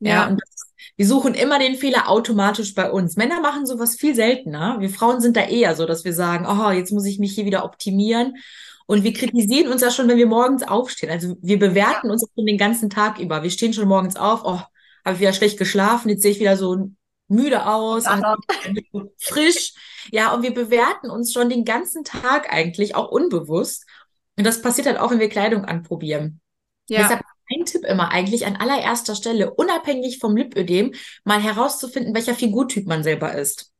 Ja, 0.00 0.10
ja 0.10 0.28
und 0.28 0.40
das 0.40 0.69
wir 0.96 1.06
suchen 1.06 1.34
immer 1.34 1.58
den 1.58 1.76
Fehler 1.76 2.08
automatisch 2.08 2.74
bei 2.74 2.90
uns. 2.90 3.16
Männer 3.16 3.40
machen 3.40 3.66
sowas 3.66 3.96
viel 3.96 4.14
seltener. 4.14 4.76
Wir 4.80 4.90
Frauen 4.90 5.20
sind 5.20 5.36
da 5.36 5.42
eher 5.42 5.74
so, 5.74 5.86
dass 5.86 6.04
wir 6.04 6.12
sagen, 6.12 6.46
oh, 6.46 6.70
jetzt 6.70 6.92
muss 6.92 7.06
ich 7.06 7.18
mich 7.18 7.34
hier 7.34 7.46
wieder 7.46 7.64
optimieren. 7.64 8.36
Und 8.86 9.04
wir 9.04 9.12
kritisieren 9.12 9.70
uns 9.70 9.82
ja 9.82 9.90
schon, 9.90 10.08
wenn 10.08 10.18
wir 10.18 10.26
morgens 10.26 10.62
aufstehen. 10.62 11.10
Also 11.10 11.36
wir 11.40 11.58
bewerten 11.58 12.10
uns 12.10 12.26
schon 12.34 12.44
den 12.44 12.58
ganzen 12.58 12.90
Tag 12.90 13.18
über. 13.18 13.42
Wir 13.42 13.50
stehen 13.50 13.72
schon 13.72 13.88
morgens 13.88 14.16
auf, 14.16 14.42
oh, 14.44 14.60
habe 15.04 15.14
ich 15.14 15.20
wieder 15.20 15.32
schlecht 15.32 15.58
geschlafen, 15.58 16.08
jetzt 16.08 16.22
sehe 16.22 16.32
ich 16.32 16.40
wieder 16.40 16.56
so 16.56 16.90
müde 17.28 17.66
aus, 17.66 18.04
frisch. 19.18 19.74
Ja, 20.10 20.34
und 20.34 20.42
wir 20.42 20.52
bewerten 20.52 21.08
uns 21.08 21.32
schon 21.32 21.48
den 21.48 21.64
ganzen 21.64 22.04
Tag 22.04 22.52
eigentlich, 22.52 22.96
auch 22.96 23.10
unbewusst. 23.10 23.86
Und 24.36 24.44
das 24.44 24.60
passiert 24.60 24.86
halt 24.86 24.98
auch, 24.98 25.10
wenn 25.10 25.20
wir 25.20 25.28
Kleidung 25.28 25.64
anprobieren. 25.64 26.40
Ja. 26.88 27.02
Deshalb 27.02 27.22
ein 27.50 27.64
Tipp 27.64 27.84
immer 27.84 28.10
eigentlich 28.10 28.46
an 28.46 28.56
allererster 28.56 29.14
Stelle, 29.14 29.52
unabhängig 29.52 30.18
vom 30.18 30.36
Lipödem, 30.36 30.94
mal 31.24 31.42
herauszufinden, 31.42 32.14
welcher 32.14 32.34
Figurtyp 32.34 32.86
man 32.86 33.02
selber 33.02 33.34
ist. 33.34 33.72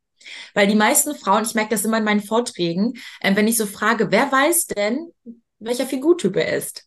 Weil 0.54 0.66
die 0.66 0.74
meisten 0.74 1.14
Frauen, 1.14 1.44
ich 1.44 1.54
merke 1.54 1.70
das 1.70 1.84
immer 1.84 1.98
in 1.98 2.04
meinen 2.04 2.22
Vorträgen, 2.22 2.94
äh, 3.20 3.34
wenn 3.34 3.48
ich 3.48 3.56
so 3.56 3.66
frage, 3.66 4.10
wer 4.10 4.30
weiß 4.30 4.66
denn, 4.66 5.12
welcher 5.58 5.86
Figurtyp 5.86 6.36
er 6.36 6.56
ist? 6.56 6.86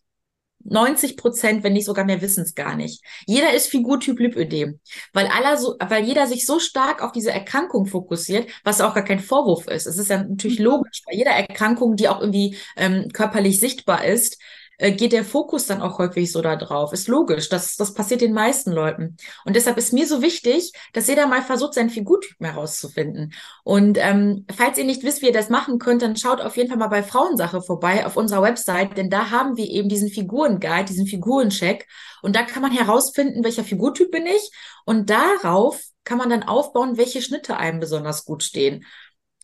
90 0.65 1.17
Prozent, 1.17 1.63
wenn 1.63 1.73
nicht 1.73 1.85
sogar 1.85 2.05
mehr, 2.05 2.21
wissen 2.21 2.43
es 2.43 2.55
gar 2.55 2.75
nicht. 2.75 3.03
Jeder 3.25 3.53
ist 3.53 3.67
Figurtyp 3.67 4.19
Lipödem, 4.19 4.79
weil 5.11 5.27
aller 5.27 5.57
so, 5.57 5.75
weil 5.79 6.05
jeder 6.05 6.27
sich 6.27 6.45
so 6.45 6.59
stark 6.59 7.03
auf 7.03 7.11
diese 7.11 7.31
Erkrankung 7.31 7.85
fokussiert, 7.85 8.49
was 8.63 8.79
auch 8.81 8.93
gar 8.93 9.03
kein 9.03 9.19
Vorwurf 9.19 9.67
ist. 9.67 9.87
Es 9.87 9.97
ist 9.97 10.09
ja 10.09 10.23
natürlich 10.23 10.59
mhm. 10.59 10.65
logisch, 10.65 11.01
bei 11.05 11.15
jeder 11.15 11.31
Erkrankung, 11.31 11.95
die 11.95 12.07
auch 12.07 12.21
irgendwie 12.21 12.57
ähm, 12.77 13.09
körperlich 13.11 13.59
sichtbar 13.59 14.05
ist, 14.05 14.39
geht 14.77 15.13
der 15.13 15.23
Fokus 15.23 15.65
dann 15.67 15.81
auch 15.81 15.99
häufig 15.99 16.31
so 16.31 16.41
da 16.41 16.55
drauf. 16.55 16.93
Ist 16.93 17.07
logisch, 17.07 17.49
das, 17.49 17.75
das 17.75 17.93
passiert 17.93 18.21
den 18.21 18.33
meisten 18.33 18.71
Leuten. 18.71 19.17
Und 19.45 19.55
deshalb 19.55 19.77
ist 19.77 19.93
mir 19.93 20.07
so 20.07 20.21
wichtig, 20.21 20.71
dass 20.93 21.07
jeder 21.07 21.27
mal 21.27 21.41
versucht, 21.41 21.73
seinen 21.75 21.89
Figurtypen 21.89 22.45
herauszufinden. 22.45 23.33
Und 23.63 23.97
ähm, 23.99 24.45
falls 24.55 24.77
ihr 24.77 24.85
nicht 24.85 25.03
wisst, 25.03 25.21
wie 25.21 25.27
ihr 25.27 25.33
das 25.33 25.49
machen 25.49 25.79
könnt, 25.79 26.01
dann 26.01 26.15
schaut 26.15 26.41
auf 26.41 26.57
jeden 26.57 26.69
Fall 26.69 26.77
mal 26.77 26.87
bei 26.87 27.03
Frauensache 27.03 27.61
vorbei 27.61 28.05
auf 28.05 28.17
unserer 28.17 28.41
Website, 28.41 28.97
denn 28.97 29.09
da 29.09 29.29
haben 29.29 29.57
wir 29.57 29.69
eben 29.69 29.89
diesen 29.89 30.09
Figurenguide, 30.09 30.85
diesen 30.85 31.07
Figurencheck. 31.07 31.87
Und 32.21 32.35
da 32.35 32.43
kann 32.43 32.61
man 32.61 32.71
herausfinden, 32.71 33.43
welcher 33.43 33.63
Figurtyp 33.63 34.11
bin 34.11 34.25
ich. 34.25 34.51
Und 34.85 35.09
darauf 35.09 35.81
kann 36.03 36.17
man 36.17 36.29
dann 36.29 36.43
aufbauen, 36.43 36.97
welche 36.97 37.21
Schnitte 37.21 37.57
einem 37.57 37.79
besonders 37.79 38.25
gut 38.25 38.43
stehen. 38.43 38.85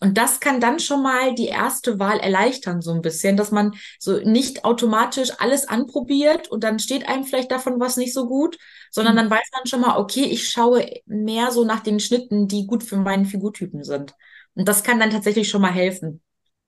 Und 0.01 0.17
das 0.17 0.39
kann 0.39 0.61
dann 0.61 0.79
schon 0.79 1.03
mal 1.03 1.35
die 1.35 1.47
erste 1.47 1.99
Wahl 1.99 2.19
erleichtern, 2.19 2.81
so 2.81 2.91
ein 2.91 3.01
bisschen, 3.01 3.35
dass 3.35 3.51
man 3.51 3.75
so 3.99 4.19
nicht 4.19 4.63
automatisch 4.63 5.31
alles 5.39 5.67
anprobiert 5.67 6.47
und 6.47 6.63
dann 6.63 6.79
steht 6.79 7.07
einem 7.09 7.25
vielleicht 7.25 7.51
davon 7.51 7.79
was 7.79 7.97
nicht 7.97 8.13
so 8.13 8.27
gut, 8.27 8.57
sondern 8.91 9.15
mhm. 9.15 9.17
dann 9.17 9.29
weiß 9.31 9.49
man 9.53 9.65
schon 9.65 9.81
mal, 9.81 9.97
okay, 9.97 10.23
ich 10.23 10.49
schaue 10.49 10.85
mehr 11.05 11.51
so 11.51 11.65
nach 11.65 11.81
den 11.81 11.99
Schnitten, 11.99 12.47
die 12.47 12.65
gut 12.65 12.83
für 12.83 12.95
meinen 12.95 13.25
Figurtypen 13.25 13.83
sind. 13.83 14.15
Und 14.55 14.67
das 14.67 14.83
kann 14.83 14.99
dann 14.99 15.11
tatsächlich 15.11 15.49
schon 15.49 15.61
mal 15.61 15.73
helfen. 15.73 16.21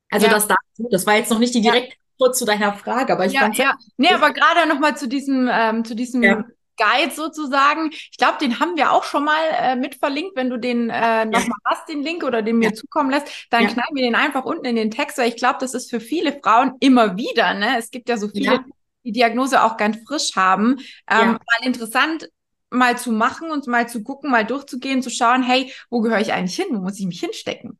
Also 0.09 0.27
ja. 0.27 0.33
das 0.33 0.47
dazu, 0.47 0.89
das 0.91 1.07
war 1.07 1.15
jetzt 1.15 1.31
noch 1.31 1.39
nicht 1.39 1.55
die 1.55 1.61
direkte 1.61 1.95
Antwort 2.13 2.35
zu 2.35 2.45
deiner 2.45 2.73
Frage, 2.73 3.13
aber 3.13 3.25
ich 3.25 3.33
ja, 3.33 3.41
fand 3.41 3.57
ja. 3.57 3.77
Nee, 3.95 4.09
aber 4.09 4.33
gerade 4.33 4.67
nochmal 4.67 4.97
zu 4.97 5.07
diesem, 5.07 5.49
ähm, 5.51 5.85
zu 5.85 5.95
diesem 5.95 6.21
ja. 6.21 6.43
Guide 6.77 7.13
sozusagen. 7.13 7.89
Ich 7.91 8.17
glaube, 8.17 8.37
den 8.39 8.59
haben 8.59 8.75
wir 8.75 8.91
auch 8.91 9.03
schon 9.03 9.23
mal 9.23 9.41
äh, 9.51 9.75
mit 9.75 9.95
verlinkt. 9.95 10.35
Wenn 10.35 10.49
du 10.49 10.57
den 10.57 10.89
äh, 10.89 11.25
nochmal 11.25 11.57
hast, 11.65 11.89
den 11.89 12.01
Link 12.01 12.23
oder 12.23 12.41
den 12.41 12.57
mir 12.57 12.69
ja. 12.69 12.73
zukommen 12.73 13.09
lässt, 13.09 13.47
dann 13.49 13.63
ja. 13.63 13.69
knallen 13.69 13.95
wir 13.95 14.03
den 14.03 14.15
einfach 14.15 14.45
unten 14.45 14.65
in 14.65 14.75
den 14.75 14.91
Text, 14.91 15.17
weil 15.17 15.29
ich 15.29 15.35
glaube, 15.35 15.57
das 15.59 15.73
ist 15.73 15.89
für 15.89 15.99
viele 15.99 16.39
Frauen 16.41 16.73
immer 16.79 17.17
wieder. 17.17 17.53
Ne? 17.53 17.77
Es 17.77 17.91
gibt 17.91 18.09
ja 18.09 18.17
so 18.17 18.27
viele, 18.27 18.45
ja. 18.45 18.65
die 19.03 19.11
Diagnose 19.11 19.63
auch 19.63 19.77
ganz 19.77 19.97
frisch 20.05 20.35
haben. 20.35 20.77
Ähm, 21.09 21.31
Mal 21.33 21.65
interessant, 21.67 22.29
mal 22.69 22.97
zu 22.97 23.11
machen 23.11 23.51
und 23.51 23.67
mal 23.67 23.87
zu 23.87 24.03
gucken, 24.03 24.31
mal 24.31 24.45
durchzugehen, 24.45 25.01
zu 25.01 25.09
schauen, 25.09 25.43
hey, 25.43 25.73
wo 25.89 26.01
gehöre 26.01 26.21
ich 26.21 26.33
eigentlich 26.33 26.55
hin? 26.55 26.67
Wo 26.71 26.79
muss 26.79 26.99
ich 26.99 27.05
mich 27.05 27.19
hinstecken? 27.19 27.77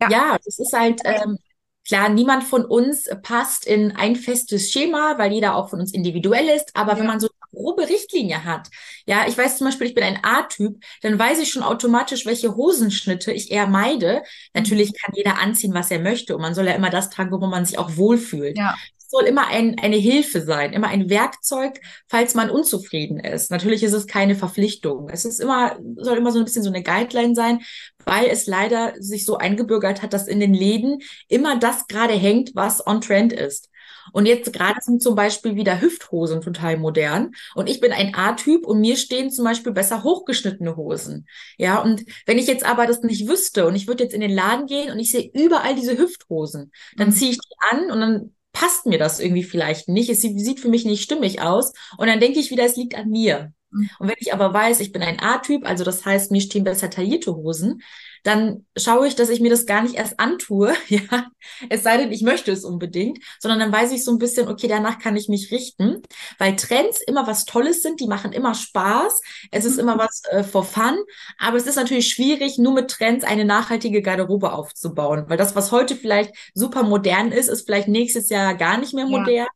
Ja, 0.00 0.10
ja 0.10 0.38
das 0.44 0.58
ist 0.58 0.72
halt. 0.72 1.00
Ähm, 1.04 1.38
Klar, 1.86 2.08
niemand 2.08 2.44
von 2.44 2.64
uns 2.64 3.08
passt 3.22 3.66
in 3.66 3.92
ein 3.92 4.16
festes 4.16 4.70
Schema, 4.70 5.18
weil 5.18 5.32
jeder 5.32 5.56
auch 5.56 5.70
von 5.70 5.80
uns 5.80 5.92
individuell 5.92 6.48
ist. 6.48 6.70
Aber 6.74 6.92
ja. 6.92 6.98
wenn 6.98 7.06
man 7.06 7.20
so 7.20 7.28
grobe 7.52 7.88
Richtlinie 7.88 8.44
hat. 8.44 8.68
Ja, 9.06 9.26
ich 9.28 9.36
weiß 9.36 9.58
zum 9.58 9.66
Beispiel, 9.66 9.86
ich 9.86 9.94
bin 9.94 10.04
ein 10.04 10.20
A-Typ, 10.22 10.82
dann 11.02 11.18
weiß 11.18 11.38
ich 11.40 11.50
schon 11.50 11.62
automatisch, 11.62 12.26
welche 12.26 12.56
Hosenschnitte 12.56 13.32
ich 13.32 13.50
eher 13.50 13.66
meide. 13.66 14.22
Natürlich 14.54 14.90
mhm. 14.90 14.96
kann 15.02 15.14
jeder 15.14 15.38
anziehen, 15.38 15.74
was 15.74 15.90
er 15.90 16.00
möchte 16.00 16.34
und 16.34 16.42
man 16.42 16.54
soll 16.54 16.66
ja 16.66 16.74
immer 16.74 16.90
das 16.90 17.10
tragen, 17.10 17.30
wo 17.30 17.46
man 17.46 17.64
sich 17.64 17.78
auch 17.78 17.96
wohlfühlt. 17.96 18.58
Ja. 18.58 18.74
soll 19.06 19.24
immer 19.24 19.48
ein, 19.48 19.78
eine 19.78 19.96
Hilfe 19.96 20.40
sein, 20.40 20.72
immer 20.72 20.88
ein 20.88 21.10
Werkzeug, 21.10 21.78
falls 22.08 22.34
man 22.34 22.48
unzufrieden 22.48 23.20
ist. 23.20 23.50
Natürlich 23.50 23.82
ist 23.82 23.92
es 23.92 24.06
keine 24.06 24.34
Verpflichtung. 24.34 25.10
Es 25.10 25.26
ist 25.26 25.38
immer, 25.38 25.76
soll 25.96 26.16
immer 26.16 26.32
so 26.32 26.38
ein 26.38 26.46
bisschen 26.46 26.62
so 26.62 26.70
eine 26.70 26.82
Guideline 26.82 27.34
sein, 27.34 27.60
weil 28.04 28.26
es 28.26 28.46
leider 28.46 28.94
sich 28.98 29.24
so 29.24 29.38
eingebürgert 29.38 30.02
hat, 30.02 30.12
dass 30.12 30.28
in 30.28 30.40
den 30.40 30.54
Läden 30.54 31.00
immer 31.28 31.58
das 31.58 31.86
gerade 31.86 32.14
hängt, 32.14 32.54
was 32.54 32.86
on 32.86 33.00
trend 33.00 33.32
ist. 33.32 33.68
Und 34.12 34.26
jetzt 34.26 34.52
gerade 34.52 34.80
sind 34.80 35.02
zum 35.02 35.14
Beispiel 35.14 35.54
wieder 35.54 35.80
Hüfthosen 35.80 36.40
total 36.40 36.76
modern. 36.76 37.32
Und 37.54 37.68
ich 37.68 37.80
bin 37.80 37.92
ein 37.92 38.14
A-Typ 38.14 38.66
und 38.66 38.80
mir 38.80 38.96
stehen 38.96 39.30
zum 39.30 39.44
Beispiel 39.44 39.72
besser 39.72 40.02
hochgeschnittene 40.02 40.76
Hosen. 40.76 41.26
Ja, 41.56 41.80
und 41.80 42.04
wenn 42.26 42.38
ich 42.38 42.46
jetzt 42.46 42.64
aber 42.64 42.86
das 42.86 43.02
nicht 43.02 43.28
wüsste 43.28 43.66
und 43.66 43.76
ich 43.76 43.86
würde 43.86 44.04
jetzt 44.04 44.14
in 44.14 44.20
den 44.20 44.32
Laden 44.32 44.66
gehen 44.66 44.90
und 44.90 44.98
ich 44.98 45.12
sehe 45.12 45.30
überall 45.34 45.74
diese 45.74 45.96
Hüfthosen, 45.96 46.72
dann 46.96 47.08
mhm. 47.08 47.12
ziehe 47.12 47.30
ich 47.30 47.38
die 47.38 47.56
an 47.70 47.90
und 47.90 48.00
dann 48.00 48.34
passt 48.52 48.86
mir 48.86 48.98
das 48.98 49.20
irgendwie 49.20 49.44
vielleicht 49.44 49.88
nicht. 49.88 50.10
Es 50.10 50.20
sieht 50.20 50.60
für 50.60 50.68
mich 50.68 50.84
nicht 50.84 51.02
stimmig 51.02 51.40
aus. 51.40 51.72
Und 51.96 52.08
dann 52.08 52.20
denke 52.20 52.38
ich 52.38 52.50
wieder, 52.50 52.64
es 52.64 52.76
liegt 52.76 52.94
an 52.94 53.08
mir. 53.08 53.52
Mhm. 53.72 53.90
Und 53.98 54.08
wenn 54.08 54.16
ich 54.18 54.32
aber 54.32 54.52
weiß, 54.52 54.80
ich 54.80 54.92
bin 54.92 55.02
ein 55.02 55.20
A-Typ, 55.20 55.66
also 55.66 55.84
das 55.84 56.04
heißt, 56.04 56.30
mir 56.30 56.40
stehen 56.40 56.64
besser 56.64 56.90
taillierte 56.90 57.34
Hosen, 57.34 57.82
dann 58.22 58.66
schaue 58.76 59.08
ich, 59.08 59.16
dass 59.16 59.30
ich 59.30 59.40
mir 59.40 59.50
das 59.50 59.66
gar 59.66 59.82
nicht 59.82 59.96
erst 59.96 60.20
antue, 60.20 60.74
ja, 60.88 61.26
es 61.68 61.82
sei 61.82 61.96
denn, 61.96 62.12
ich 62.12 62.22
möchte 62.22 62.52
es 62.52 62.64
unbedingt, 62.64 63.18
sondern 63.40 63.58
dann 63.58 63.72
weiß 63.72 63.92
ich 63.92 64.04
so 64.04 64.12
ein 64.12 64.18
bisschen, 64.18 64.48
okay, 64.48 64.68
danach 64.68 64.98
kann 64.98 65.16
ich 65.16 65.28
mich 65.28 65.50
richten, 65.50 66.02
weil 66.38 66.56
Trends 66.56 67.00
immer 67.02 67.26
was 67.26 67.44
Tolles 67.44 67.82
sind, 67.82 68.00
die 68.00 68.06
machen 68.06 68.32
immer 68.32 68.54
Spaß, 68.54 69.20
es 69.50 69.64
ist 69.64 69.78
immer 69.78 69.98
was 69.98 70.22
äh, 70.30 70.44
for 70.44 70.64
fun, 70.64 70.98
aber 71.38 71.56
es 71.56 71.66
ist 71.66 71.76
natürlich 71.76 72.08
schwierig, 72.08 72.58
nur 72.58 72.74
mit 72.74 72.90
Trends 72.90 73.24
eine 73.24 73.44
nachhaltige 73.44 74.02
Garderobe 74.02 74.52
aufzubauen, 74.52 75.24
weil 75.28 75.36
das, 75.36 75.56
was 75.56 75.72
heute 75.72 75.96
vielleicht 75.96 76.32
super 76.54 76.84
modern 76.84 77.32
ist, 77.32 77.48
ist 77.48 77.66
vielleicht 77.66 77.88
nächstes 77.88 78.28
Jahr 78.28 78.54
gar 78.54 78.78
nicht 78.78 78.94
mehr 78.94 79.06
modern. 79.06 79.34
ja. 79.34 79.46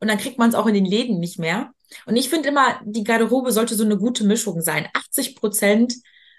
Und 0.00 0.08
dann 0.08 0.18
kriegt 0.18 0.38
man 0.38 0.48
es 0.48 0.54
auch 0.54 0.66
in 0.66 0.74
den 0.74 0.84
Läden 0.84 1.18
nicht 1.18 1.38
mehr. 1.38 1.72
Und 2.06 2.16
ich 2.16 2.28
finde 2.28 2.48
immer, 2.48 2.80
die 2.84 3.04
Garderobe 3.04 3.52
sollte 3.52 3.74
so 3.74 3.84
eine 3.84 3.96
gute 3.96 4.24
Mischung 4.24 4.60
sein. 4.60 4.88
80 4.92 5.36
Prozent 5.36 5.94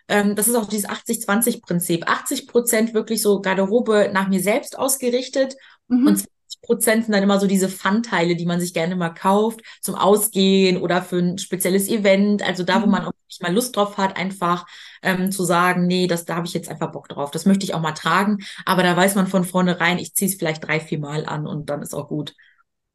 ähm, 0.08 0.36
das 0.36 0.48
ist 0.48 0.56
auch 0.56 0.68
dieses 0.68 0.90
80-20-Prinzip. 0.90 2.08
80 2.08 2.48
Prozent 2.48 2.94
wirklich 2.94 3.22
so 3.22 3.42
Garderobe 3.42 4.10
nach 4.14 4.28
mir 4.28 4.40
selbst 4.40 4.78
ausgerichtet 4.78 5.56
mhm. 5.88 6.08
und 6.08 6.16
20 6.18 6.62
Prozent 6.62 7.06
sind 7.06 7.14
dann 7.14 7.24
immer 7.24 7.40
so 7.40 7.48
diese 7.48 7.70
Fun-Teile, 7.70 8.36
die 8.36 8.46
man 8.46 8.60
sich 8.60 8.74
gerne 8.74 8.96
mal 8.96 9.10
kauft 9.10 9.62
zum 9.82 9.96
Ausgehen 9.96 10.82
oder 10.82 11.02
für 11.02 11.18
ein 11.18 11.38
spezielles 11.38 11.90
Event. 11.90 12.42
Also 12.42 12.64
da, 12.64 12.82
wo 12.82 12.86
mhm. 12.86 12.92
man 12.94 13.06
auch 13.06 13.12
nicht 13.28 13.42
mal 13.42 13.54
Lust 13.54 13.76
drauf 13.76 13.98
hat, 13.98 14.18
einfach 14.18 14.66
ähm, 15.02 15.32
zu 15.32 15.44
sagen, 15.44 15.88
nee, 15.88 16.08
das, 16.08 16.26
da 16.26 16.36
habe 16.36 16.48
ich 16.48 16.54
jetzt 16.54 16.70
einfach 16.70 16.92
Bock 16.92 17.10
drauf. 17.10 17.32
Das 17.32 17.46
möchte 17.46 17.66
ich 17.66 17.74
auch 17.74 17.82
mal 17.82 17.92
tragen. 17.92 18.38
Aber 18.66 18.84
da 18.84 18.96
weiß 18.96 19.16
man 19.16 19.28
von 19.28 19.44
vornherein, 19.44 20.00
ich 20.00 20.14
ziehe 20.14 20.32
es 20.32 20.38
vielleicht 20.38 20.66
drei, 20.66 20.80
vier 20.80 21.00
Mal 21.00 21.26
an 21.26 21.46
und 21.46 21.70
dann 21.70 21.82
ist 21.82 21.94
auch 21.94 22.08
gut. 22.08 22.34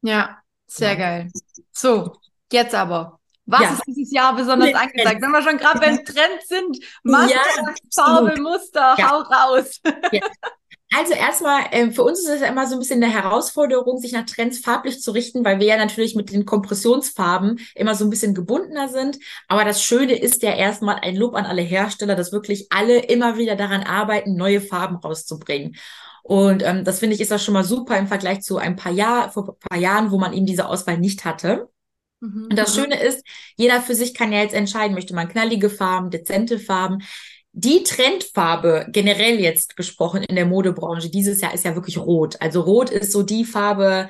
Ja, 0.00 0.41
sehr 0.76 0.96
geil. 0.96 1.30
So, 1.72 2.16
jetzt 2.50 2.74
aber. 2.74 3.18
Was 3.44 3.62
ja. 3.62 3.72
ist 3.72 3.82
dieses 3.86 4.12
Jahr 4.12 4.36
besonders 4.36 4.68
nee, 4.68 4.74
angesagt? 4.74 5.20
Wenn 5.20 5.30
wir 5.30 5.42
schon 5.42 5.58
gerade 5.58 5.80
beim 5.80 5.96
Trend 6.04 6.40
sind, 6.46 6.78
Maske, 7.02 7.34
ja, 7.34 7.74
Farbe, 7.94 8.40
Muster, 8.40 8.94
ja. 8.96 9.10
hau 9.10 9.20
raus. 9.20 9.80
Ja. 10.12 10.20
Also 10.94 11.14
erstmal, 11.14 11.64
äh, 11.70 11.90
für 11.90 12.02
uns 12.02 12.20
ist 12.20 12.28
es 12.28 12.42
immer 12.42 12.66
so 12.66 12.76
ein 12.76 12.78
bisschen 12.78 13.02
eine 13.02 13.12
Herausforderung, 13.12 13.98
sich 13.98 14.12
nach 14.12 14.26
Trends 14.26 14.58
farblich 14.58 15.00
zu 15.00 15.12
richten, 15.12 15.42
weil 15.42 15.58
wir 15.58 15.66
ja 15.66 15.78
natürlich 15.78 16.14
mit 16.14 16.30
den 16.30 16.44
Kompressionsfarben 16.44 17.60
immer 17.74 17.94
so 17.94 18.04
ein 18.04 18.10
bisschen 18.10 18.34
gebundener 18.34 18.88
sind. 18.88 19.18
Aber 19.48 19.64
das 19.64 19.82
Schöne 19.82 20.18
ist 20.18 20.42
ja 20.42 20.54
erstmal 20.54 20.96
ein 20.96 21.16
Lob 21.16 21.34
an 21.34 21.46
alle 21.46 21.62
Hersteller, 21.62 22.14
dass 22.14 22.30
wirklich 22.30 22.66
alle 22.70 22.98
immer 22.98 23.38
wieder 23.38 23.56
daran 23.56 23.82
arbeiten, 23.82 24.36
neue 24.36 24.60
Farben 24.60 24.96
rauszubringen. 24.96 25.76
Und 26.22 26.62
ähm, 26.62 26.84
das 26.84 27.00
finde 27.00 27.14
ich 27.16 27.20
ist 27.20 27.30
das 27.30 27.44
schon 27.44 27.54
mal 27.54 27.64
super 27.64 27.98
im 27.98 28.06
Vergleich 28.06 28.42
zu 28.42 28.58
ein 28.58 28.76
paar 28.76 28.92
Jahr, 28.92 29.30
vor 29.30 29.48
ein 29.48 29.68
paar 29.68 29.78
Jahren, 29.78 30.10
wo 30.10 30.18
man 30.18 30.32
eben 30.32 30.46
diese 30.46 30.68
Auswahl 30.68 30.98
nicht 30.98 31.24
hatte. 31.24 31.68
Mhm. 32.20 32.48
Und 32.50 32.56
das 32.56 32.74
Schöne 32.74 33.02
ist, 33.02 33.24
jeder 33.56 33.80
für 33.80 33.94
sich 33.94 34.14
kann 34.14 34.32
ja 34.32 34.40
jetzt 34.40 34.54
entscheiden, 34.54 34.94
möchte 34.94 35.14
man 35.14 35.28
knallige 35.28 35.68
Farben, 35.68 36.10
dezente 36.10 36.58
Farben. 36.58 37.02
Die 37.52 37.82
Trendfarbe 37.82 38.86
generell 38.90 39.38
jetzt 39.38 39.76
gesprochen 39.76 40.22
in 40.22 40.36
der 40.36 40.46
Modebranche 40.46 41.10
dieses 41.10 41.40
Jahr 41.40 41.52
ist 41.52 41.64
ja 41.64 41.74
wirklich 41.74 41.98
rot. 41.98 42.36
Also 42.40 42.62
rot 42.62 42.88
ist 42.88 43.12
so 43.12 43.22
die 43.22 43.44
Farbe, 43.44 44.08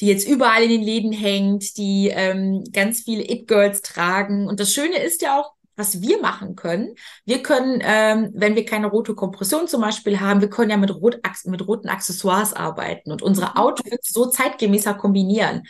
die 0.00 0.06
jetzt 0.06 0.28
überall 0.28 0.64
in 0.64 0.70
den 0.70 0.82
Läden 0.82 1.12
hängt, 1.12 1.76
die 1.78 2.08
ähm, 2.12 2.64
ganz 2.72 3.02
viele 3.02 3.22
It-Girls 3.22 3.80
tragen. 3.82 4.46
Und 4.46 4.60
das 4.60 4.72
Schöne 4.72 4.98
ist 4.98 5.22
ja 5.22 5.40
auch, 5.40 5.52
was 5.78 6.02
wir 6.02 6.20
machen 6.20 6.56
können. 6.56 6.94
Wir 7.24 7.42
können, 7.42 7.80
ähm, 7.82 8.30
wenn 8.34 8.56
wir 8.56 8.64
keine 8.64 8.88
rote 8.88 9.14
Kompression 9.14 9.68
zum 9.68 9.80
Beispiel 9.80 10.20
haben, 10.20 10.40
wir 10.40 10.50
können 10.50 10.70
ja 10.70 10.76
mit, 10.76 10.94
rot, 10.94 11.20
mit 11.44 11.66
roten 11.66 11.88
Accessoires 11.88 12.52
arbeiten 12.52 13.12
und 13.12 13.22
unsere 13.22 13.50
mhm. 13.50 13.56
Outfits 13.56 14.12
so 14.12 14.26
zeitgemäßer 14.26 14.94
kombinieren. 14.94 15.62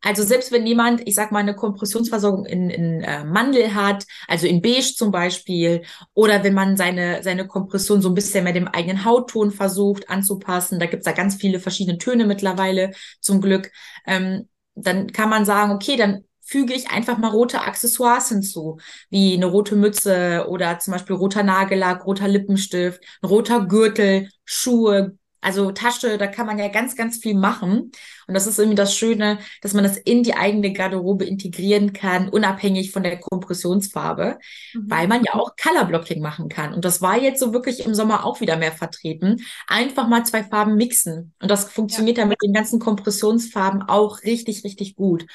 Also 0.00 0.22
selbst 0.22 0.52
wenn 0.52 0.64
jemand, 0.64 1.06
ich 1.08 1.16
sag 1.16 1.32
mal, 1.32 1.40
eine 1.40 1.56
Kompressionsversorgung 1.56 2.46
in, 2.46 2.70
in 2.70 3.02
äh, 3.02 3.24
Mandel 3.24 3.74
hat, 3.74 4.06
also 4.28 4.46
in 4.46 4.62
Beige 4.62 4.94
zum 4.94 5.10
Beispiel, 5.10 5.82
oder 6.14 6.44
wenn 6.44 6.54
man 6.54 6.76
seine, 6.76 7.24
seine 7.24 7.48
Kompression 7.48 8.00
so 8.00 8.08
ein 8.08 8.14
bisschen 8.14 8.44
mehr 8.44 8.52
dem 8.52 8.68
eigenen 8.68 9.04
Hautton 9.04 9.50
versucht 9.50 10.08
anzupassen, 10.08 10.78
da 10.78 10.86
gibt's 10.86 11.04
da 11.04 11.12
ganz 11.12 11.34
viele 11.34 11.58
verschiedene 11.58 11.98
Töne 11.98 12.26
mittlerweile 12.26 12.92
zum 13.20 13.40
Glück, 13.40 13.72
ähm, 14.06 14.48
dann 14.76 15.12
kann 15.12 15.28
man 15.28 15.44
sagen, 15.44 15.72
okay, 15.72 15.96
dann 15.96 16.22
füge 16.48 16.72
ich 16.72 16.90
einfach 16.90 17.18
mal 17.18 17.28
rote 17.28 17.60
Accessoires 17.60 18.30
hinzu, 18.30 18.78
wie 19.10 19.34
eine 19.34 19.46
rote 19.46 19.76
Mütze 19.76 20.46
oder 20.48 20.78
zum 20.78 20.92
Beispiel 20.92 21.16
roter 21.16 21.42
Nagellack, 21.42 22.06
roter 22.06 22.26
Lippenstift, 22.26 23.02
ein 23.22 23.28
roter 23.28 23.66
Gürtel, 23.66 24.30
Schuhe, 24.46 25.18
also 25.40 25.70
Tasche, 25.70 26.18
da 26.18 26.26
kann 26.26 26.46
man 26.46 26.58
ja 26.58 26.68
ganz, 26.68 26.96
ganz 26.96 27.18
viel 27.18 27.34
machen. 27.34 27.92
Und 28.26 28.34
das 28.34 28.46
ist 28.46 28.58
irgendwie 28.58 28.76
das 28.76 28.96
Schöne, 28.96 29.38
dass 29.62 29.72
man 29.72 29.84
das 29.84 29.96
in 29.96 30.22
die 30.22 30.34
eigene 30.34 30.72
Garderobe 30.72 31.24
integrieren 31.24 31.92
kann, 31.92 32.28
unabhängig 32.28 32.90
von 32.90 33.02
der 33.02 33.20
Kompressionsfarbe, 33.20 34.38
mhm. 34.74 34.90
weil 34.90 35.06
man 35.06 35.22
ja 35.24 35.34
auch 35.34 35.52
Colorblocking 35.62 36.20
machen 36.20 36.48
kann. 36.48 36.74
Und 36.74 36.84
das 36.84 37.00
war 37.02 37.20
jetzt 37.20 37.40
so 37.40 37.52
wirklich 37.52 37.86
im 37.86 37.94
Sommer 37.94 38.24
auch 38.24 38.40
wieder 38.40 38.56
mehr 38.56 38.72
vertreten. 38.72 39.42
Einfach 39.68 40.08
mal 40.08 40.24
zwei 40.24 40.42
Farben 40.42 40.74
mixen. 40.74 41.34
Und 41.40 41.50
das 41.50 41.70
funktioniert 41.70 42.18
ja, 42.18 42.24
ja 42.24 42.28
mit 42.28 42.42
den 42.42 42.52
ganzen 42.52 42.80
Kompressionsfarben 42.80 43.82
auch 43.82 44.22
richtig, 44.24 44.64
richtig 44.64 44.96
gut. 44.96 45.26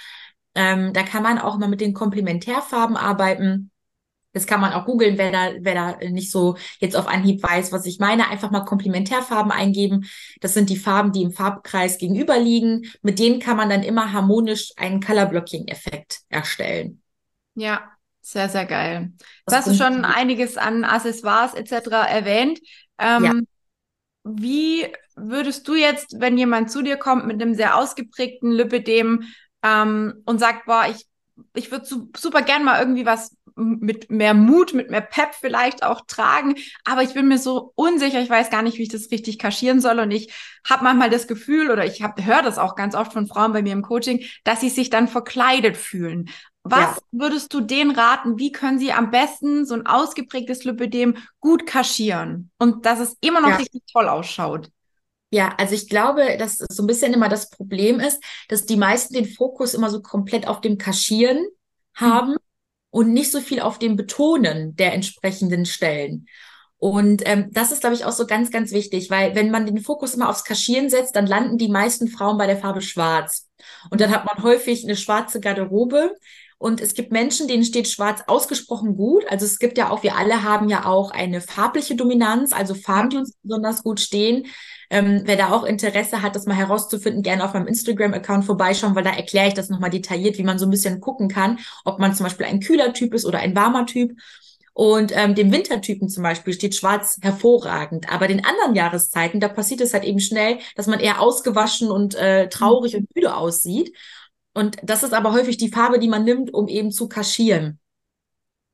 Ähm, 0.55 0.93
da 0.93 1.03
kann 1.03 1.24
man 1.24 1.39
auch 1.39 1.57
mal 1.57 1.69
mit 1.69 1.81
den 1.81 1.93
Komplementärfarben 1.93 2.95
arbeiten. 2.98 3.72
Das 4.33 4.48
kann 4.48 4.60
man 4.60 4.74
auch 4.74 4.86
googeln, 4.86 5.17
wer 5.17 5.31
da, 5.31 5.51
wer 5.60 5.75
da 5.75 6.10
nicht 6.10 6.31
so 6.31 6.57
jetzt 6.79 6.95
auf 6.95 7.07
Anhieb 7.07 7.43
weiß, 7.43 7.72
was 7.72 7.86
ich 7.86 8.00
meine. 8.00 8.29
Einfach 8.29 8.50
mal 8.50 8.65
Komplementärfarben 8.65 9.51
eingeben. 9.51 10.05
Das 10.41 10.55
sind 10.55 10.72
die 10.72 10.77
Farben, 10.77 11.12
die 11.12 11.22
im 11.22 11.31
Farbkreis 11.31 12.00
gegenüber 12.00 12.39
liegen. 12.39 12.91
Mit 13.03 13.19
denen 13.19 13.39
kann 13.39 13.57
man 13.57 13.69
dann 13.69 13.83
immer 13.83 14.12
harmonisch 14.12 14.72
einen 14.75 15.01
Color-Blocking-Effekt 15.01 16.22
erstellen. 16.29 17.01
Ja, 17.53 17.83
sehr, 18.22 18.50
sehr 18.50 18.65
geil. 18.65 19.12
Du 19.45 19.55
hast 19.55 19.77
schon 19.77 20.03
einiges 20.03 20.57
an 20.57 20.83
Accessoires 20.83 21.53
etc. 21.53 21.89
erwähnt. 22.10 22.60
Ähm, 22.98 23.24
ja. 23.24 23.33
Wie 24.24 24.88
würdest 25.15 25.67
du 25.67 25.75
jetzt, 25.75 26.15
wenn 26.19 26.38
jemand 26.38 26.72
zu 26.72 26.81
dir 26.81 26.98
kommt 26.98 27.27
mit 27.27 27.41
einem 27.41 27.53
sehr 27.53 27.77
ausgeprägten 27.77 28.51
Lipidem 28.51 29.25
ähm, 29.63 30.22
und 30.25 30.39
sagt, 30.39 30.65
boah, 30.65 30.86
ich, 30.89 31.05
ich 31.55 31.72
würde 31.72 31.88
super 32.15 32.41
gern 32.41 32.63
mal 32.63 32.79
irgendwie 32.79 33.05
was 33.05 33.36
mit 33.55 34.10
mehr 34.10 34.34
Mut, 34.34 34.74
mit 34.74 34.89
mehr 34.89 35.01
Pep 35.01 35.36
vielleicht 35.39 35.84
auch 35.84 36.01
tragen. 36.08 36.55
Aber 36.86 37.03
ich 37.03 37.13
bin 37.13 37.27
mir 37.27 37.38
so 37.38 37.72
unsicher, 37.75 38.22
ich 38.22 38.29
weiß 38.29 38.50
gar 38.50 38.62
nicht, 38.62 38.77
wie 38.77 38.84
ich 38.84 38.89
das 38.89 39.12
richtig 39.12 39.39
kaschieren 39.39 39.79
soll. 39.79 40.00
Und 40.00 40.12
ich 40.12 40.34
habe 40.67 40.84
manchmal 40.84 41.10
das 41.10 41.27
Gefühl, 41.27 41.70
oder 41.70 41.86
ich 41.86 42.01
höre 42.01 42.41
das 42.41 42.58
auch 42.58 42.75
ganz 42.75 42.96
oft 42.96 43.13
von 43.13 43.27
Frauen 43.27 43.53
bei 43.53 43.62
mir 43.62 43.74
im 43.74 43.84
Coaching, 43.84 44.25
dass 44.43 44.62
sie 44.62 44.70
sich 44.70 44.89
dann 44.89 45.08
verkleidet 45.08 45.77
fühlen. 45.77 46.29
Was 46.63 46.96
ja. 46.96 47.01
würdest 47.12 47.53
du 47.53 47.60
denen 47.60 47.91
raten? 47.91 48.39
Wie 48.39 48.51
können 48.51 48.79
sie 48.79 48.93
am 48.93 49.12
besten 49.12 49.65
so 49.65 49.75
ein 49.75 49.86
ausgeprägtes 49.86 50.63
Lipödem 50.63 51.17
gut 51.41 51.65
kaschieren 51.65 52.51
und 52.58 52.86
dass 52.86 53.00
es 53.00 53.17
immer 53.20 53.41
noch 53.41 53.50
ja. 53.50 53.55
richtig 53.58 53.84
toll 53.91 54.08
ausschaut? 54.08 54.70
Ja, 55.34 55.54
also 55.58 55.74
ich 55.74 55.90
glaube, 55.90 56.38
dass 56.38 56.58
so 56.58 56.84
ein 56.84 56.88
bisschen 56.88 57.13
immer 57.13 57.28
das 57.28 57.50
Problem 57.50 58.00
ist, 58.00 58.24
dass 58.50 58.66
die 58.66 58.78
meisten 58.78 59.13
den 59.13 59.25
Fokus 59.25 59.74
immer 59.74 59.90
so 59.90 60.02
komplett 60.02 60.48
auf 60.48 60.62
dem 60.62 60.78
Kaschieren 60.78 61.40
hm. 61.94 62.08
haben. 62.08 62.32
Mhm 62.32 62.38
und 62.94 63.12
nicht 63.12 63.32
so 63.32 63.42
viel 63.42 63.60
auf 63.60 63.80
dem 63.80 63.96
Betonen 63.96 64.75
der 64.75 64.94
entsprechenden 64.94 65.66
Stellen. 65.66 66.28
Und 66.78 67.24
ähm, 67.25 67.48
das 67.52 67.72
ist, 67.72 67.80
glaube 67.80 67.96
ich, 67.96 68.06
auch 68.06 68.12
so 68.12 68.28
ganz, 68.28 68.52
ganz 68.52 68.72
wichtig, 68.72 69.10
weil 69.10 69.34
wenn 69.34 69.50
man 69.50 69.66
den 69.66 69.80
Fokus 69.80 70.13
immer 70.13 70.30
aufs 70.30 70.44
Kaschieren 70.44 70.92
setzt, 70.92 71.16
dann 71.16 71.25
landen 71.25 71.58
die 71.58 71.70
meisten 71.70 72.08
Frauen 72.08 72.38
bei 72.38 72.46
der 72.46 72.58
Farbe 72.58 72.82
Schwarz. 72.82 73.50
Und 73.90 74.00
dann 74.00 74.12
hat 74.12 74.25
man 74.25 74.44
häufig 74.44 74.84
eine 74.84 74.96
schwarze 74.96 75.40
Garderobe. 75.40 76.16
Und 76.60 76.82
es 76.82 76.94
gibt 76.94 77.12
Menschen, 77.12 77.48
denen 77.48 77.66
steht 77.66 77.88
Schwarz 77.88 78.22
ausgesprochen 78.28 78.96
gut. 78.96 79.25
Also 79.28 79.46
es 79.46 79.58
gibt 79.58 79.80
ja 79.80 79.90
auch, 79.90 80.04
wir 80.04 80.16
alle 80.16 80.44
haben 80.44 80.70
ja 80.70 80.86
auch 80.86 81.10
eine 81.10 81.42
farbliche 81.42 81.96
Dominanz, 81.96 82.54
also 82.54 82.75
Farben, 82.75 83.10
die 83.10 83.18
uns 83.18 83.34
besonders 83.42 83.82
gut 83.82 84.02
stehen. 84.02 84.46
Ähm, 84.93 85.23
wer 85.25 85.38
da 85.38 85.50
auch 85.51 85.63
Interesse 85.63 86.21
hat, 86.21 86.35
das 86.35 86.45
mal 86.45 86.55
herauszufinden, 86.55 87.23
gerne 87.23 87.43
auf 87.43 87.55
meinem 87.55 87.65
Instagram-Account 87.65 88.45
vorbeischauen, 88.45 88.93
weil 88.93 89.03
da 89.03 89.09
erkläre 89.09 89.47
ich 89.47 89.55
das 89.55 89.69
nochmal 89.69 89.89
detailliert, 89.89 90.38
wie 90.38 90.43
man 90.43 90.59
so 90.59 90.67
ein 90.67 90.69
bisschen 90.69 91.01
gucken 91.01 91.29
kann, 91.29 91.57
ob 91.83 91.97
man 91.97 92.13
zum 92.13 92.25
Beispiel 92.25 92.45
ein 92.45 92.59
kühler 92.59 92.93
Typ 92.93 93.15
ist 93.15 93.25
oder 93.25 93.39
ein 93.39 93.55
warmer 93.55 93.88
Typ. 93.88 94.12
Und 94.73 95.12
ähm, 95.15 95.33
dem 95.33 95.51
Wintertypen 95.51 96.09
zum 96.09 96.21
Beispiel 96.21 96.53
steht 96.53 96.75
schwarz 96.75 97.17
hervorragend. 97.23 98.12
Aber 98.13 98.27
den 98.27 98.45
anderen 98.45 98.75
Jahreszeiten, 98.75 99.39
da 99.39 99.47
passiert 99.47 99.81
es 99.81 99.95
halt 99.95 100.03
eben 100.03 100.19
schnell, 100.19 100.59
dass 100.75 100.85
man 100.85 101.00
eher 101.00 101.19
ausgewaschen 101.19 101.89
und 101.89 102.13
äh, 102.13 102.47
traurig 102.50 102.95
und 102.95 103.07
müde 103.15 103.35
aussieht. 103.35 103.95
Und 104.53 104.77
das 104.83 105.01
ist 105.01 105.13
aber 105.13 105.33
häufig 105.33 105.57
die 105.57 105.69
Farbe, 105.69 105.97
die 105.97 106.07
man 106.07 106.23
nimmt, 106.23 106.53
um 106.53 106.67
eben 106.67 106.91
zu 106.91 107.07
kaschieren. 107.07 107.79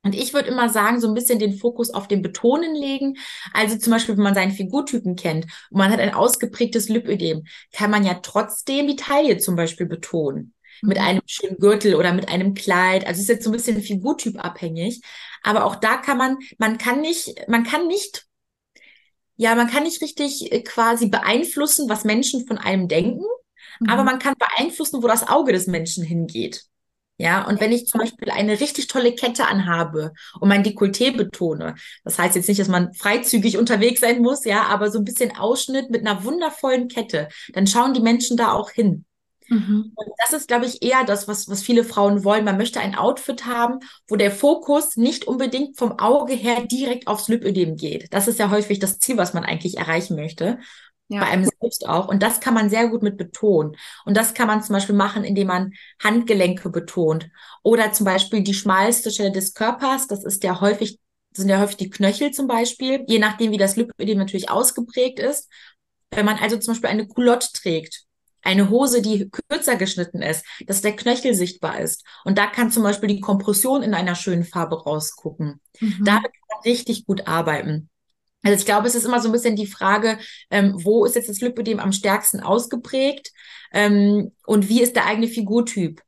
Und 0.02 0.14
ich 0.14 0.32
würde 0.32 0.48
immer 0.48 0.70
sagen, 0.70 1.00
so 1.00 1.08
ein 1.08 1.14
bisschen 1.14 1.38
den 1.38 1.58
Fokus 1.58 1.90
auf 1.90 2.08
den 2.08 2.22
Betonen 2.22 2.74
legen. 2.74 3.18
Also 3.52 3.76
zum 3.76 3.92
Beispiel, 3.92 4.16
wenn 4.16 4.24
man 4.24 4.34
seinen 4.34 4.52
Figurtypen 4.52 5.14
kennt 5.14 5.44
und 5.70 5.78
man 5.78 5.90
hat 5.90 6.00
ein 6.00 6.14
ausgeprägtes 6.14 6.88
Lipödem, 6.88 7.44
kann 7.72 7.90
man 7.90 8.04
ja 8.04 8.14
trotzdem 8.14 8.86
die 8.86 8.96
Taille 8.96 9.36
zum 9.38 9.56
Beispiel 9.56 9.86
betonen. 9.86 10.54
Mit 10.82 10.96
mhm. 10.96 11.04
einem 11.04 11.22
schönen 11.26 11.58
Gürtel 11.58 11.94
oder 11.94 12.14
mit 12.14 12.30
einem 12.30 12.54
Kleid. 12.54 13.06
Also 13.06 13.18
es 13.18 13.24
ist 13.24 13.28
jetzt 13.28 13.44
so 13.44 13.50
ein 13.50 13.52
bisschen 13.52 13.82
Figurtyp 13.82 14.42
abhängig. 14.42 15.02
Aber 15.42 15.66
auch 15.66 15.76
da 15.76 15.98
kann 15.98 16.16
man, 16.16 16.38
man 16.56 16.78
kann 16.78 17.02
nicht, 17.02 17.48
man 17.48 17.64
kann 17.64 17.86
nicht, 17.86 18.26
ja, 19.36 19.54
man 19.54 19.68
kann 19.68 19.82
nicht 19.82 20.00
richtig 20.00 20.50
äh, 20.50 20.62
quasi 20.62 21.08
beeinflussen, 21.08 21.90
was 21.90 22.04
Menschen 22.04 22.46
von 22.46 22.56
einem 22.56 22.88
denken. 22.88 23.24
Mhm. 23.80 23.90
Aber 23.90 24.04
man 24.04 24.18
kann 24.18 24.34
beeinflussen, 24.38 25.02
wo 25.02 25.06
das 25.06 25.28
Auge 25.28 25.52
des 25.52 25.66
Menschen 25.66 26.04
hingeht. 26.04 26.64
Ja, 27.20 27.46
und 27.46 27.60
wenn 27.60 27.70
ich 27.70 27.86
zum 27.86 28.00
Beispiel 28.00 28.30
eine 28.30 28.60
richtig 28.60 28.86
tolle 28.86 29.14
Kette 29.14 29.46
anhabe 29.46 30.14
und 30.40 30.48
mein 30.48 30.64
Dekolleté 30.64 31.14
betone, 31.14 31.74
das 32.02 32.18
heißt 32.18 32.34
jetzt 32.34 32.48
nicht, 32.48 32.58
dass 32.58 32.68
man 32.68 32.94
freizügig 32.94 33.58
unterwegs 33.58 34.00
sein 34.00 34.22
muss, 34.22 34.46
ja, 34.46 34.62
aber 34.62 34.90
so 34.90 34.98
ein 34.98 35.04
bisschen 35.04 35.36
Ausschnitt 35.36 35.90
mit 35.90 36.00
einer 36.00 36.24
wundervollen 36.24 36.88
Kette, 36.88 37.28
dann 37.52 37.66
schauen 37.66 37.92
die 37.92 38.00
Menschen 38.00 38.38
da 38.38 38.52
auch 38.52 38.70
hin. 38.70 39.04
Mhm. 39.48 39.92
Und 39.94 40.08
das 40.16 40.32
ist, 40.32 40.48
glaube 40.48 40.64
ich, 40.64 40.82
eher 40.82 41.04
das, 41.04 41.28
was, 41.28 41.46
was 41.50 41.60
viele 41.60 41.84
Frauen 41.84 42.24
wollen. 42.24 42.46
Man 42.46 42.56
möchte 42.56 42.80
ein 42.80 42.94
Outfit 42.94 43.44
haben, 43.44 43.80
wo 44.08 44.16
der 44.16 44.30
Fokus 44.30 44.96
nicht 44.96 45.26
unbedingt 45.26 45.76
vom 45.76 45.98
Auge 45.98 46.32
her 46.32 46.64
direkt 46.64 47.06
aufs 47.06 47.28
Lipödem 47.28 47.76
geht. 47.76 48.14
Das 48.14 48.28
ist 48.28 48.38
ja 48.38 48.48
häufig 48.48 48.78
das 48.78 48.98
Ziel, 48.98 49.18
was 49.18 49.34
man 49.34 49.44
eigentlich 49.44 49.76
erreichen 49.76 50.16
möchte. 50.16 50.58
Ja. 51.10 51.22
Bei 51.22 51.26
einem 51.26 51.44
selbst 51.60 51.88
auch. 51.88 52.06
Und 52.06 52.22
das 52.22 52.38
kann 52.38 52.54
man 52.54 52.70
sehr 52.70 52.88
gut 52.88 53.02
mit 53.02 53.16
betonen. 53.16 53.76
Und 54.04 54.16
das 54.16 54.32
kann 54.32 54.46
man 54.46 54.62
zum 54.62 54.74
Beispiel 54.74 54.94
machen, 54.94 55.24
indem 55.24 55.48
man 55.48 55.72
Handgelenke 56.00 56.70
betont. 56.70 57.28
Oder 57.64 57.92
zum 57.92 58.04
Beispiel 58.04 58.42
die 58.42 58.54
schmalste 58.54 59.10
Stelle 59.10 59.32
des 59.32 59.54
Körpers. 59.54 60.06
Das 60.06 60.24
ist 60.24 60.44
ja 60.44 60.60
häufig, 60.60 61.00
sind 61.34 61.48
ja 61.48 61.58
häufig 61.58 61.78
die 61.78 61.90
Knöchel 61.90 62.30
zum 62.30 62.46
Beispiel. 62.46 63.04
Je 63.08 63.18
nachdem, 63.18 63.50
wie 63.50 63.56
das 63.58 63.74
Lipödem 63.74 64.18
natürlich 64.18 64.50
ausgeprägt 64.50 65.18
ist. 65.18 65.48
Wenn 66.12 66.26
man 66.26 66.38
also 66.38 66.56
zum 66.58 66.74
Beispiel 66.74 66.90
eine 66.90 67.08
Culotte 67.08 67.48
trägt, 67.54 68.04
eine 68.42 68.70
Hose, 68.70 69.02
die 69.02 69.30
kürzer 69.30 69.74
geschnitten 69.74 70.22
ist, 70.22 70.44
dass 70.66 70.80
der 70.80 70.94
Knöchel 70.94 71.34
sichtbar 71.34 71.80
ist. 71.80 72.04
Und 72.24 72.38
da 72.38 72.46
kann 72.46 72.70
zum 72.70 72.84
Beispiel 72.84 73.08
die 73.08 73.20
Kompression 73.20 73.82
in 73.82 73.94
einer 73.94 74.14
schönen 74.14 74.44
Farbe 74.44 74.80
rausgucken. 74.80 75.60
Mhm. 75.80 76.04
Da 76.04 76.14
kann 76.14 76.30
man 76.50 76.62
richtig 76.64 77.04
gut 77.04 77.26
arbeiten. 77.26 77.89
Also 78.42 78.58
ich 78.58 78.64
glaube, 78.64 78.86
es 78.86 78.94
ist 78.94 79.04
immer 79.04 79.20
so 79.20 79.28
ein 79.28 79.32
bisschen 79.32 79.56
die 79.56 79.66
Frage, 79.66 80.18
ähm, 80.50 80.74
wo 80.76 81.04
ist 81.04 81.14
jetzt 81.14 81.28
das 81.28 81.40
Lipödem 81.40 81.78
am 81.78 81.92
stärksten 81.92 82.40
ausgeprägt 82.40 83.32
ähm, 83.72 84.32
und 84.46 84.68
wie 84.68 84.82
ist 84.82 84.96
der 84.96 85.06
eigene 85.06 85.28
Figurtyp? 85.28 86.02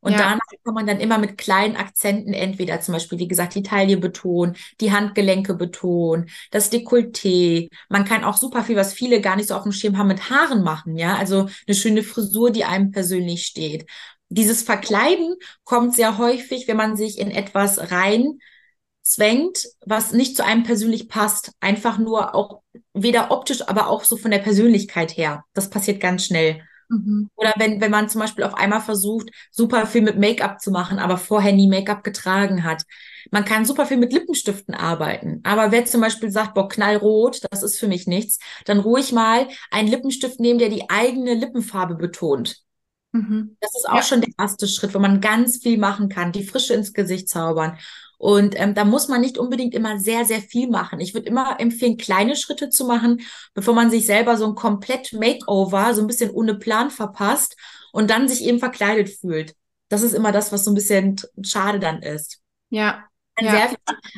Und 0.00 0.12
ja. 0.12 0.18
danach 0.18 0.38
kann 0.64 0.74
man 0.74 0.86
dann 0.86 1.00
immer 1.00 1.18
mit 1.18 1.38
kleinen 1.38 1.76
Akzenten 1.76 2.32
entweder 2.32 2.80
zum 2.80 2.94
Beispiel, 2.94 3.18
wie 3.18 3.26
gesagt, 3.26 3.56
die 3.56 3.64
Taille 3.64 3.96
betonen, 3.96 4.56
die 4.80 4.92
Handgelenke 4.92 5.54
betonen, 5.54 6.30
das 6.52 6.70
Dekolleté. 6.70 7.68
Man 7.88 8.04
kann 8.04 8.22
auch 8.22 8.36
super 8.36 8.62
viel, 8.62 8.76
was 8.76 8.92
viele 8.92 9.20
gar 9.20 9.34
nicht 9.34 9.48
so 9.48 9.56
auf 9.56 9.64
dem 9.64 9.72
Schirm 9.72 9.98
haben, 9.98 10.06
mit 10.06 10.30
Haaren 10.30 10.62
machen, 10.62 10.96
ja. 10.96 11.16
Also 11.16 11.48
eine 11.66 11.74
schöne 11.74 12.04
Frisur, 12.04 12.52
die 12.52 12.64
einem 12.64 12.92
persönlich 12.92 13.44
steht. 13.44 13.86
Dieses 14.28 14.62
Verkleiden 14.62 15.34
kommt 15.64 15.94
sehr 15.94 16.18
häufig, 16.18 16.68
wenn 16.68 16.76
man 16.76 16.96
sich 16.96 17.18
in 17.18 17.30
etwas 17.30 17.90
rein 17.90 18.38
zwängt, 19.08 19.66
was 19.84 20.12
nicht 20.12 20.36
zu 20.36 20.44
einem 20.44 20.64
persönlich 20.64 21.08
passt. 21.08 21.52
Einfach 21.60 21.98
nur 21.98 22.34
auch 22.34 22.60
weder 22.92 23.30
optisch, 23.30 23.66
aber 23.66 23.88
auch 23.88 24.04
so 24.04 24.16
von 24.16 24.30
der 24.30 24.38
Persönlichkeit 24.38 25.16
her. 25.16 25.44
Das 25.54 25.70
passiert 25.70 26.00
ganz 26.00 26.26
schnell. 26.26 26.62
Mhm. 26.88 27.28
Oder 27.36 27.52
wenn, 27.56 27.80
wenn 27.80 27.90
man 27.90 28.08
zum 28.08 28.20
Beispiel 28.20 28.44
auf 28.44 28.54
einmal 28.54 28.80
versucht, 28.80 29.30
super 29.50 29.86
viel 29.86 30.02
mit 30.02 30.18
Make-up 30.18 30.60
zu 30.60 30.70
machen, 30.70 30.98
aber 30.98 31.16
vorher 31.16 31.52
nie 31.52 31.68
Make-up 31.68 32.02
getragen 32.02 32.64
hat. 32.64 32.84
Man 33.30 33.44
kann 33.44 33.66
super 33.66 33.86
viel 33.86 33.98
mit 33.98 34.12
Lippenstiften 34.12 34.74
arbeiten. 34.74 35.40
Aber 35.44 35.70
wer 35.70 35.84
zum 35.84 36.00
Beispiel 36.00 36.30
sagt, 36.30 36.54
boah, 36.54 36.68
knallrot, 36.68 37.42
das 37.50 37.62
ist 37.62 37.78
für 37.78 37.88
mich 37.88 38.06
nichts, 38.06 38.38
dann 38.64 38.78
ruhig 38.78 39.12
mal 39.12 39.48
einen 39.70 39.88
Lippenstift 39.88 40.40
nehmen, 40.40 40.58
der 40.58 40.70
die 40.70 40.88
eigene 40.88 41.34
Lippenfarbe 41.34 41.94
betont. 41.94 42.62
Mhm. 43.12 43.56
Das 43.60 43.74
ist 43.76 43.88
auch 43.88 43.96
ja. 43.96 44.02
schon 44.02 44.20
der 44.20 44.32
erste 44.38 44.66
Schritt, 44.66 44.94
wo 44.94 44.98
man 44.98 45.20
ganz 45.20 45.58
viel 45.58 45.78
machen 45.78 46.08
kann, 46.08 46.32
die 46.32 46.44
Frische 46.44 46.74
ins 46.74 46.92
Gesicht 46.92 47.28
zaubern. 47.28 47.78
Und 48.18 48.58
ähm, 48.58 48.74
da 48.74 48.84
muss 48.84 49.08
man 49.08 49.20
nicht 49.20 49.38
unbedingt 49.38 49.74
immer 49.74 49.98
sehr, 49.98 50.24
sehr 50.24 50.40
viel 50.40 50.68
machen. 50.68 51.00
Ich 51.00 51.14
würde 51.14 51.28
immer 51.28 51.60
empfehlen, 51.60 51.96
kleine 51.96 52.34
Schritte 52.36 52.68
zu 52.68 52.84
machen, 52.84 53.20
bevor 53.54 53.74
man 53.74 53.90
sich 53.90 54.06
selber 54.06 54.36
so 54.36 54.46
ein 54.46 54.56
komplett 54.56 55.12
Makeover, 55.12 55.94
so 55.94 56.02
ein 56.02 56.08
bisschen 56.08 56.30
ohne 56.30 56.56
Plan 56.56 56.90
verpasst 56.90 57.56
und 57.92 58.10
dann 58.10 58.28
sich 58.28 58.44
eben 58.44 58.58
verkleidet 58.58 59.08
fühlt. 59.08 59.54
Das 59.88 60.02
ist 60.02 60.14
immer 60.14 60.32
das, 60.32 60.52
was 60.52 60.64
so 60.64 60.72
ein 60.72 60.74
bisschen 60.74 61.16
schade 61.42 61.78
dann 61.78 62.02
ist. 62.02 62.40
Ja, 62.70 63.04
ja. 63.40 63.70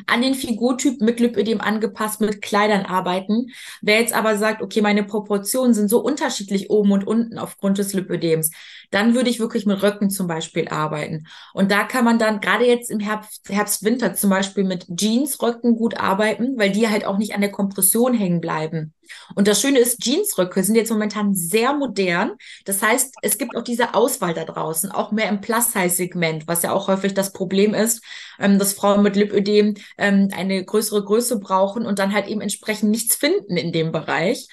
an 0.07 0.21
den 0.21 0.33
Figurtyp 0.33 1.01
mit 1.01 1.19
Lipödem 1.19 1.61
angepasst 1.61 2.21
mit 2.21 2.41
Kleidern 2.41 2.85
arbeiten. 2.85 3.47
Wer 3.81 3.99
jetzt 3.99 4.13
aber 4.13 4.37
sagt, 4.37 4.61
okay, 4.61 4.81
meine 4.81 5.03
Proportionen 5.03 5.73
sind 5.73 5.89
so 5.89 5.99
unterschiedlich 5.99 6.69
oben 6.69 6.91
und 6.91 7.05
unten 7.05 7.37
aufgrund 7.37 7.77
des 7.77 7.93
Lipödems, 7.93 8.51
dann 8.91 9.15
würde 9.15 9.29
ich 9.29 9.39
wirklich 9.39 9.65
mit 9.65 9.81
Röcken 9.81 10.09
zum 10.09 10.27
Beispiel 10.27 10.67
arbeiten. 10.67 11.27
Und 11.53 11.71
da 11.71 11.83
kann 11.83 12.05
man 12.05 12.19
dann 12.19 12.41
gerade 12.41 12.65
jetzt 12.65 12.91
im 12.91 12.99
Herbst, 12.99 13.49
Herbst, 13.49 13.83
Winter 13.83 14.13
zum 14.13 14.29
Beispiel 14.29 14.63
mit 14.63 14.85
Jeansröcken 14.99 15.75
gut 15.75 15.97
arbeiten, 15.97 16.57
weil 16.57 16.71
die 16.71 16.89
halt 16.89 17.05
auch 17.05 17.17
nicht 17.17 17.33
an 17.33 17.41
der 17.41 17.51
Kompression 17.51 18.13
hängen 18.13 18.41
bleiben. 18.41 18.93
Und 19.35 19.47
das 19.47 19.61
Schöne 19.61 19.79
ist, 19.79 20.03
Jeansröcke 20.03 20.63
sind 20.63 20.75
jetzt 20.75 20.91
momentan 20.91 21.33
sehr 21.33 21.73
modern. 21.73 22.33
Das 22.65 22.81
heißt, 22.81 23.15
es 23.21 23.37
gibt 23.37 23.55
auch 23.55 23.63
diese 23.63 23.93
Auswahl 23.93 24.33
da 24.33 24.45
draußen, 24.45 24.91
auch 24.91 25.11
mehr 25.11 25.29
im 25.29 25.41
Plus-Size-Segment, 25.41 26.47
was 26.47 26.63
ja 26.63 26.71
auch 26.71 26.87
häufig 26.87 27.13
das 27.13 27.33
Problem 27.33 27.73
ist, 27.73 28.03
ähm, 28.39 28.59
dass 28.59 28.73
Frauen 28.73 29.03
mit 29.03 29.15
Lipödem 29.15 29.75
ähm, 29.97 30.29
eine 30.35 30.63
größere 30.63 31.03
Größe 31.03 31.39
brauchen 31.39 31.85
und 31.85 31.99
dann 31.99 32.13
halt 32.13 32.27
eben 32.27 32.41
entsprechend 32.41 32.91
nichts 32.91 33.15
finden 33.15 33.57
in 33.57 33.71
dem 33.71 33.91
Bereich. 33.91 34.47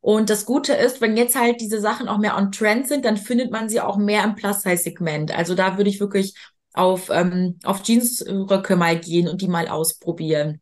Und 0.00 0.30
das 0.30 0.46
Gute 0.46 0.72
ist, 0.72 1.00
wenn 1.00 1.16
jetzt 1.16 1.36
halt 1.38 1.60
diese 1.60 1.80
Sachen 1.80 2.08
auch 2.08 2.18
mehr 2.18 2.36
on 2.36 2.52
Trend 2.52 2.88
sind, 2.88 3.04
dann 3.04 3.16
findet 3.16 3.50
man 3.50 3.68
sie 3.68 3.80
auch 3.80 3.98
mehr 3.98 4.24
im 4.24 4.34
Plus-Size-Segment. 4.34 5.36
Also 5.36 5.54
da 5.54 5.76
würde 5.76 5.90
ich 5.90 6.00
wirklich 6.00 6.34
auf, 6.72 7.10
ähm, 7.10 7.58
auf 7.64 7.82
Jeansröcke 7.82 8.76
mal 8.76 8.98
gehen 8.98 9.28
und 9.28 9.42
die 9.42 9.48
mal 9.48 9.68
ausprobieren. 9.68 10.60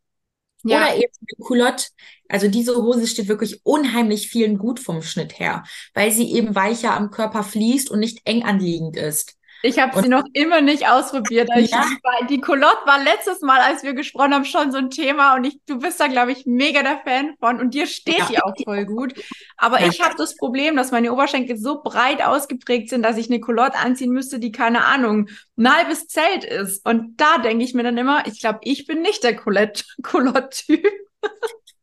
Ja. 0.64 0.78
Oder 0.78 0.96
eben 0.96 1.12
eine 1.20 1.46
Culotte. 1.46 1.86
Also 2.28 2.48
diese 2.48 2.76
Hose 2.76 3.06
steht 3.06 3.28
wirklich 3.28 3.64
unheimlich 3.64 4.28
vielen 4.28 4.58
gut 4.58 4.80
vom 4.80 5.02
Schnitt 5.02 5.38
her, 5.38 5.62
weil 5.94 6.10
sie 6.10 6.32
eben 6.32 6.54
weicher 6.54 6.94
am 6.94 7.10
Körper 7.10 7.44
fließt 7.44 7.90
und 7.90 8.00
nicht 8.00 8.20
eng 8.24 8.42
anliegend 8.42 8.96
ist. 8.96 9.37
Ich 9.62 9.78
habe 9.78 10.00
sie 10.00 10.08
noch 10.08 10.24
immer 10.32 10.60
nicht 10.60 10.88
ausprobiert. 10.88 11.50
Ich, 11.56 11.70
ja. 11.70 11.84
die 12.28 12.40
Colotte 12.40 12.86
war 12.86 13.02
letztes 13.02 13.40
Mal, 13.40 13.60
als 13.60 13.82
wir 13.82 13.92
gesprochen 13.92 14.32
haben, 14.32 14.44
schon 14.44 14.70
so 14.70 14.78
ein 14.78 14.90
Thema 14.90 15.34
und 15.34 15.44
ich, 15.44 15.58
du 15.66 15.78
bist 15.78 15.98
da, 15.98 16.06
glaube 16.06 16.32
ich, 16.32 16.46
mega 16.46 16.82
der 16.82 17.00
Fan 17.04 17.34
von 17.40 17.60
und 17.60 17.74
dir 17.74 17.86
steht 17.86 18.18
ja. 18.18 18.26
die 18.26 18.40
auch 18.40 18.54
voll 18.64 18.84
gut. 18.84 19.14
Aber 19.56 19.80
ja. 19.80 19.88
ich 19.88 20.00
habe 20.00 20.14
das 20.16 20.36
Problem, 20.36 20.76
dass 20.76 20.92
meine 20.92 21.12
Oberschenkel 21.12 21.56
so 21.56 21.82
breit 21.82 22.22
ausgeprägt 22.22 22.88
sind, 22.90 23.02
dass 23.02 23.16
ich 23.16 23.28
eine 23.28 23.40
Colotte 23.40 23.78
anziehen 23.78 24.12
müsste, 24.12 24.38
die 24.38 24.52
keine 24.52 24.84
Ahnung, 24.84 25.28
ein 25.56 25.74
halbes 25.74 26.06
Zelt 26.06 26.44
ist. 26.44 26.86
Und 26.86 27.20
da 27.20 27.38
denke 27.38 27.64
ich 27.64 27.74
mir 27.74 27.82
dann 27.82 27.98
immer, 27.98 28.26
ich 28.26 28.40
glaube, 28.40 28.60
ich 28.62 28.86
bin 28.86 29.02
nicht 29.02 29.24
der 29.24 29.36
Colotte-Typ. 30.02 30.86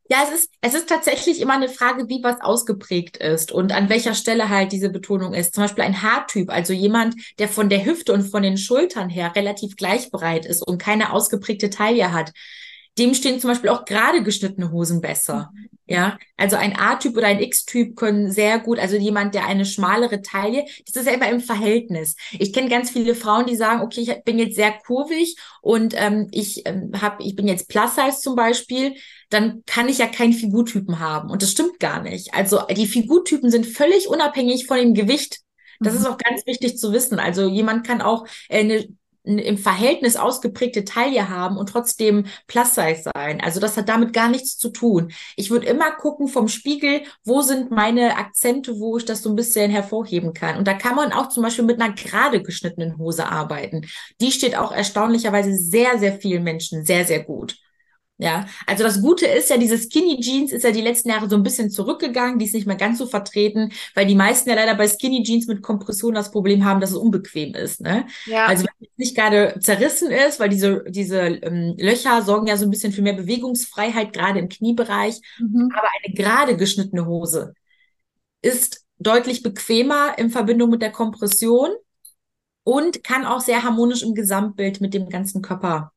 Ja, 0.07 0.17
es 0.23 0.31
ist, 0.39 0.51
es 0.61 0.75
ist 0.75 0.87
tatsächlich 0.87 1.41
immer 1.41 1.53
eine 1.53 1.67
Frage, 1.67 2.07
wie 2.09 2.21
was 2.21 2.39
ausgeprägt 2.41 3.17
ist 3.17 3.51
und 3.51 3.71
an 3.71 3.89
welcher 3.89 4.13
Stelle 4.13 4.49
halt 4.49 4.71
diese 4.71 4.89
Betonung 4.89 5.33
ist. 5.33 5.55
Zum 5.55 5.63
Beispiel 5.63 5.83
ein 5.83 6.03
Haartyp, 6.03 6.51
also 6.51 6.73
jemand, 6.73 7.15
der 7.39 7.47
von 7.47 7.69
der 7.69 7.85
Hüfte 7.85 8.13
und 8.13 8.21
von 8.21 8.43
den 8.43 8.57
Schultern 8.57 9.09
her 9.09 9.35
relativ 9.35 9.75
gleichbereit 9.75 10.45
ist 10.45 10.61
und 10.61 10.77
keine 10.77 11.11
ausgeprägte 11.11 11.71
Taille 11.71 12.13
hat. 12.13 12.33
Dem 12.99 13.15
stehen 13.15 13.39
zum 13.39 13.49
Beispiel 13.49 13.71
auch 13.71 13.83
gerade 13.83 14.21
geschnittene 14.21 14.71
Hosen 14.71 15.01
besser. 15.01 15.51
Mhm. 15.53 15.69
Ja, 15.87 16.17
also 16.35 16.55
ein 16.55 16.75
A-Typ 16.75 17.15
oder 17.15 17.27
ein 17.27 17.39
X-Typ 17.39 17.95
können 17.95 18.31
sehr 18.31 18.57
gut, 18.57 18.79
also 18.79 18.95
jemand, 18.95 19.35
der 19.35 19.45
eine 19.45 19.65
schmalere 19.65 20.23
Taille, 20.23 20.65
das 20.87 20.95
ist 20.95 21.05
ja 21.05 21.13
immer 21.13 21.29
im 21.29 21.41
Verhältnis. 21.41 22.15
Ich 22.31 22.53
kenne 22.53 22.69
ganz 22.69 22.89
viele 22.89 23.13
Frauen, 23.13 23.45
die 23.45 23.55
sagen, 23.55 23.81
okay, 23.81 24.01
ich 24.01 24.23
bin 24.23 24.39
jetzt 24.39 24.55
sehr 24.55 24.71
kurvig 24.71 25.35
und 25.61 25.93
ähm, 25.95 26.27
ich 26.31 26.63
ähm, 26.65 26.91
habe, 26.99 27.23
ich 27.23 27.35
bin 27.35 27.47
jetzt 27.47 27.69
Plus 27.69 27.93
Size 27.93 28.19
zum 28.19 28.35
Beispiel, 28.35 28.95
dann 29.29 29.63
kann 29.65 29.89
ich 29.89 29.97
ja 29.97 30.07
keinen 30.07 30.33
Figurtypen 30.33 30.99
haben 30.99 31.29
und 31.29 31.41
das 31.41 31.51
stimmt 31.51 31.79
gar 31.79 32.01
nicht. 32.01 32.33
Also 32.33 32.61
die 32.75 32.87
Figurtypen 32.87 33.49
sind 33.49 33.65
völlig 33.65 34.07
unabhängig 34.07 34.67
von 34.67 34.77
dem 34.77 34.93
Gewicht. 34.93 35.39
Das 35.79 35.93
mhm. 35.93 35.99
ist 35.99 36.05
auch 36.07 36.17
ganz 36.17 36.45
wichtig 36.45 36.77
zu 36.77 36.91
wissen. 36.93 37.19
Also 37.19 37.47
jemand 37.47 37.85
kann 37.85 38.01
auch 38.01 38.25
äh, 38.49 38.59
eine 38.59 38.87
im 39.25 39.57
Verhältnis 39.57 40.15
ausgeprägte 40.15 40.85
Taille 40.85 41.29
haben 41.29 41.57
und 41.57 41.69
trotzdem 41.69 42.25
Plus-Size 42.47 43.09
sein. 43.15 43.41
Also 43.41 43.59
das 43.59 43.75
hat 43.75 43.89
damit 43.89 44.13
gar 44.13 44.29
nichts 44.29 44.57
zu 44.57 44.69
tun. 44.69 45.11
Ich 45.35 45.49
würde 45.49 45.65
immer 45.65 45.91
gucken 45.91 46.27
vom 46.27 46.47
Spiegel, 46.47 47.01
wo 47.23 47.41
sind 47.41 47.71
meine 47.71 48.17
Akzente, 48.17 48.79
wo 48.79 48.97
ich 48.97 49.05
das 49.05 49.23
so 49.23 49.29
ein 49.29 49.35
bisschen 49.35 49.71
hervorheben 49.71 50.33
kann. 50.33 50.57
Und 50.57 50.67
da 50.67 50.73
kann 50.73 50.95
man 50.95 51.11
auch 51.11 51.29
zum 51.29 51.43
Beispiel 51.43 51.65
mit 51.65 51.81
einer 51.81 51.93
gerade 51.93 52.41
geschnittenen 52.41 52.97
Hose 52.97 53.25
arbeiten. 53.25 53.87
Die 54.21 54.31
steht 54.31 54.55
auch 54.55 54.71
erstaunlicherweise 54.71 55.55
sehr, 55.55 55.97
sehr 55.97 56.19
vielen 56.19 56.43
Menschen 56.43 56.85
sehr, 56.85 57.05
sehr 57.05 57.23
gut. 57.23 57.57
Ja, 58.17 58.45
also 58.65 58.85
das 58.85 59.01
Gute 59.01 59.25
ist 59.25 59.49
ja, 59.49 59.57
diese 59.57 59.77
Skinny 59.77 60.21
Jeans 60.21 60.53
ist 60.53 60.63
ja 60.63 60.71
die 60.71 60.81
letzten 60.81 61.09
Jahre 61.09 61.27
so 61.27 61.35
ein 61.35 61.43
bisschen 61.43 61.69
zurückgegangen, 61.69 62.39
die 62.39 62.45
ist 62.45 62.53
nicht 62.53 62.65
mehr 62.65 62.77
ganz 62.77 62.97
so 62.97 63.07
vertreten, 63.07 63.73
weil 63.93 64.05
die 64.05 64.15
meisten 64.15 64.49
ja 64.49 64.55
leider 64.55 64.73
bei 64.75 64.87
Skinny 64.87 65.21
Jeans 65.23 65.47
mit 65.47 65.61
Kompression 65.61 66.13
das 66.13 66.31
Problem 66.31 66.63
haben, 66.63 66.79
dass 66.79 66.91
es 66.91 66.95
unbequem 66.95 67.53
ist. 67.55 67.81
Ne? 67.81 68.05
Ja. 68.25 68.45
Also 68.45 68.63
wenn 68.63 68.87
es 68.87 68.97
nicht 68.97 69.17
gerade 69.17 69.59
zerrissen 69.59 70.11
ist, 70.11 70.39
weil 70.39 70.47
diese, 70.47 70.85
diese 70.87 71.19
ähm, 71.19 71.75
Löcher 71.77 72.21
sorgen 72.21 72.47
ja 72.47 72.55
so 72.55 72.63
ein 72.63 72.71
bisschen 72.71 72.93
für 72.93 73.01
mehr 73.01 73.15
Bewegungsfreiheit, 73.15 74.13
gerade 74.13 74.39
im 74.39 74.47
Kniebereich. 74.47 75.19
Mhm. 75.39 75.69
Aber 75.77 75.87
eine 76.01 76.13
gerade 76.13 76.55
geschnittene 76.55 77.05
Hose 77.05 77.53
ist 78.41 78.85
deutlich 78.97 79.43
bequemer 79.43 80.17
in 80.17 80.29
Verbindung 80.29 80.69
mit 80.69 80.81
der 80.81 80.91
Kompression 80.91 81.71
und 82.63 83.03
kann 83.03 83.25
auch 83.25 83.41
sehr 83.41 83.63
harmonisch 83.63 84.03
im 84.03 84.15
Gesamtbild 84.15 84.79
mit 84.79 84.93
dem 84.93 85.09
ganzen 85.09 85.41
Körper 85.41 85.91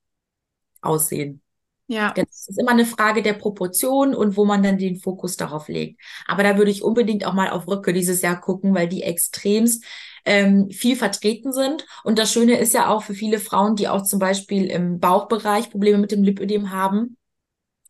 aussehen. 0.80 1.42
Ja. 1.88 2.12
Das 2.14 2.48
ist 2.48 2.58
immer 2.58 2.72
eine 2.72 2.84
Frage 2.84 3.22
der 3.22 3.32
Proportion 3.32 4.14
und 4.14 4.36
wo 4.36 4.44
man 4.44 4.62
dann 4.62 4.76
den 4.76 4.96
Fokus 4.96 5.36
darauf 5.36 5.68
legt. 5.68 6.00
Aber 6.26 6.42
da 6.42 6.58
würde 6.58 6.70
ich 6.70 6.82
unbedingt 6.82 7.24
auch 7.26 7.32
mal 7.32 7.48
auf 7.50 7.66
Röcke 7.66 7.92
dieses 7.94 8.20
Jahr 8.20 8.38
gucken, 8.40 8.74
weil 8.74 8.88
die 8.88 9.02
extremst 9.02 9.84
ähm, 10.26 10.70
viel 10.70 10.96
vertreten 10.96 11.52
sind. 11.52 11.86
Und 12.04 12.18
das 12.18 12.30
Schöne 12.30 12.58
ist 12.58 12.74
ja 12.74 12.88
auch 12.88 13.02
für 13.02 13.14
viele 13.14 13.38
Frauen, 13.38 13.74
die 13.74 13.88
auch 13.88 14.02
zum 14.02 14.18
Beispiel 14.18 14.66
im 14.66 15.00
Bauchbereich 15.00 15.70
Probleme 15.70 15.98
mit 15.98 16.12
dem 16.12 16.22
Lipödem 16.22 16.70
haben 16.70 17.16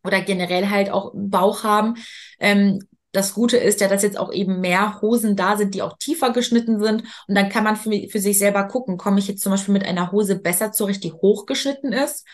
oder 0.04 0.20
generell 0.20 0.70
halt 0.70 0.90
auch 0.90 1.12
Bauch 1.14 1.64
haben, 1.64 1.94
ähm, 2.38 2.80
das 3.12 3.32
Gute 3.34 3.56
ist 3.56 3.80
ja, 3.80 3.88
dass 3.88 4.02
jetzt 4.02 4.18
auch 4.18 4.32
eben 4.32 4.60
mehr 4.60 5.00
Hosen 5.00 5.34
da 5.34 5.56
sind, 5.56 5.74
die 5.74 5.82
auch 5.82 5.96
tiefer 5.98 6.30
geschnitten 6.30 6.78
sind. 6.78 7.02
Und 7.26 7.34
dann 7.34 7.48
kann 7.48 7.64
man 7.64 7.76
für, 7.76 7.90
für 8.08 8.20
sich 8.20 8.38
selber 8.38 8.64
gucken, 8.64 8.98
komme 8.98 9.18
ich 9.18 9.28
jetzt 9.28 9.42
zum 9.42 9.50
Beispiel 9.50 9.72
mit 9.72 9.84
einer 9.84 10.12
Hose 10.12 10.38
besser 10.38 10.72
zurecht, 10.72 11.02
die 11.04 11.12
hochgeschnitten 11.12 11.92
ist? 11.92 12.26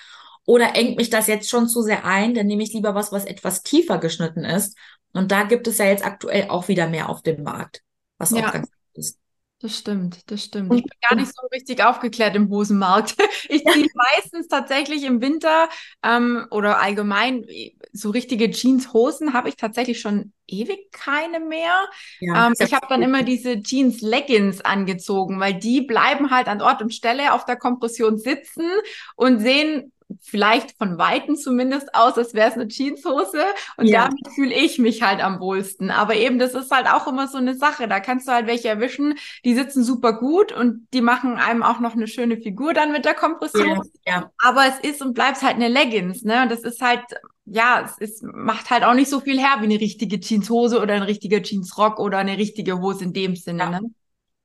Oder 0.46 0.74
engt 0.76 0.96
mich 0.96 1.10
das 1.10 1.26
jetzt 1.26 1.48
schon 1.48 1.68
zu 1.68 1.82
sehr 1.82 2.04
ein? 2.04 2.34
Dann 2.34 2.46
nehme 2.46 2.62
ich 2.62 2.72
lieber 2.72 2.94
was, 2.94 3.12
was 3.12 3.24
etwas 3.24 3.62
tiefer 3.62 3.98
geschnitten 3.98 4.44
ist. 4.44 4.76
Und 5.12 5.30
da 5.30 5.44
gibt 5.44 5.66
es 5.68 5.78
ja 5.78 5.86
jetzt 5.86 6.04
aktuell 6.04 6.48
auch 6.48 6.68
wieder 6.68 6.88
mehr 6.88 7.08
auf 7.08 7.22
dem 7.22 7.42
Markt, 7.42 7.82
was 8.18 8.30
ja. 8.30 8.46
auch 8.46 8.52
ganz 8.52 8.68
gut 8.70 8.98
ist. 8.98 9.18
Das 9.64 9.78
stimmt, 9.78 10.30
das 10.30 10.44
stimmt. 10.44 10.74
Ich 10.74 10.82
bin 10.82 10.98
gar 11.08 11.16
nicht 11.16 11.32
so 11.34 11.46
richtig 11.46 11.82
aufgeklärt 11.82 12.36
im 12.36 12.50
Hosenmarkt. 12.50 13.16
Ich 13.48 13.64
ziehe 13.64 13.86
meistens 13.94 14.48
tatsächlich 14.48 15.04
im 15.04 15.22
Winter 15.22 15.68
ähm, 16.02 16.46
oder 16.50 16.80
allgemein 16.80 17.46
so 17.92 18.10
richtige 18.10 18.50
Jeans-Hosen 18.50 19.32
habe 19.32 19.48
ich 19.48 19.56
tatsächlich 19.56 20.00
schon 20.00 20.32
ewig 20.46 20.90
keine 20.92 21.40
mehr. 21.40 21.88
Ja, 22.20 22.46
ähm, 22.46 22.54
ich 22.58 22.74
habe 22.74 22.86
dann 22.88 23.02
immer 23.02 23.22
diese 23.22 23.62
Jeans-Leggings 23.62 24.60
angezogen, 24.60 25.40
weil 25.40 25.54
die 25.54 25.82
bleiben 25.82 26.30
halt 26.30 26.48
an 26.48 26.60
Ort 26.60 26.82
und 26.82 26.92
Stelle 26.92 27.32
auf 27.32 27.46
der 27.46 27.56
Kompression 27.56 28.18
sitzen 28.18 28.68
und 29.16 29.40
sehen 29.40 29.92
vielleicht 30.20 30.76
von 30.76 30.98
Weitem 30.98 31.36
zumindest 31.36 31.94
aus, 31.94 32.16
als 32.16 32.34
wäre 32.34 32.48
es 32.48 32.54
eine 32.54 32.68
Jeanshose. 32.68 33.42
Und 33.76 33.86
ja. 33.86 34.04
damit 34.04 34.28
fühle 34.34 34.54
ich 34.54 34.78
mich 34.78 35.02
halt 35.02 35.22
am 35.22 35.40
wohlsten. 35.40 35.90
Aber 35.90 36.14
eben, 36.14 36.38
das 36.38 36.54
ist 36.54 36.70
halt 36.70 36.86
auch 36.86 37.06
immer 37.06 37.28
so 37.28 37.38
eine 37.38 37.54
Sache. 37.54 37.88
Da 37.88 38.00
kannst 38.00 38.28
du 38.28 38.32
halt 38.32 38.46
welche 38.46 38.68
erwischen, 38.68 39.14
die 39.44 39.54
sitzen 39.54 39.84
super 39.84 40.14
gut 40.14 40.52
und 40.52 40.86
die 40.92 41.00
machen 41.00 41.36
einem 41.36 41.62
auch 41.62 41.80
noch 41.80 41.94
eine 41.94 42.06
schöne 42.06 42.36
Figur 42.36 42.74
dann 42.74 42.92
mit 42.92 43.04
der 43.04 43.14
Kompression. 43.14 43.82
Ja, 44.06 44.12
ja. 44.12 44.30
Aber 44.38 44.62
es 44.66 44.78
ist 44.80 45.02
und 45.02 45.14
bleibt 45.14 45.42
halt 45.42 45.56
eine 45.56 45.68
Leggings, 45.68 46.22
ne? 46.22 46.42
Und 46.42 46.50
das 46.50 46.62
ist 46.62 46.80
halt, 46.80 47.02
ja, 47.44 47.82
es 47.84 47.98
ist, 47.98 48.22
macht 48.22 48.70
halt 48.70 48.84
auch 48.84 48.94
nicht 48.94 49.10
so 49.10 49.20
viel 49.20 49.38
her 49.38 49.56
wie 49.60 49.64
eine 49.64 49.80
richtige 49.80 50.20
Jeanshose 50.20 50.80
oder 50.80 50.94
ein 50.94 51.02
richtiger 51.02 51.42
Jeansrock 51.42 51.98
oder 51.98 52.18
eine 52.18 52.38
richtige 52.38 52.80
Hose 52.80 53.04
in 53.04 53.12
dem 53.12 53.36
Sinne, 53.36 53.70
ne? 53.70 53.80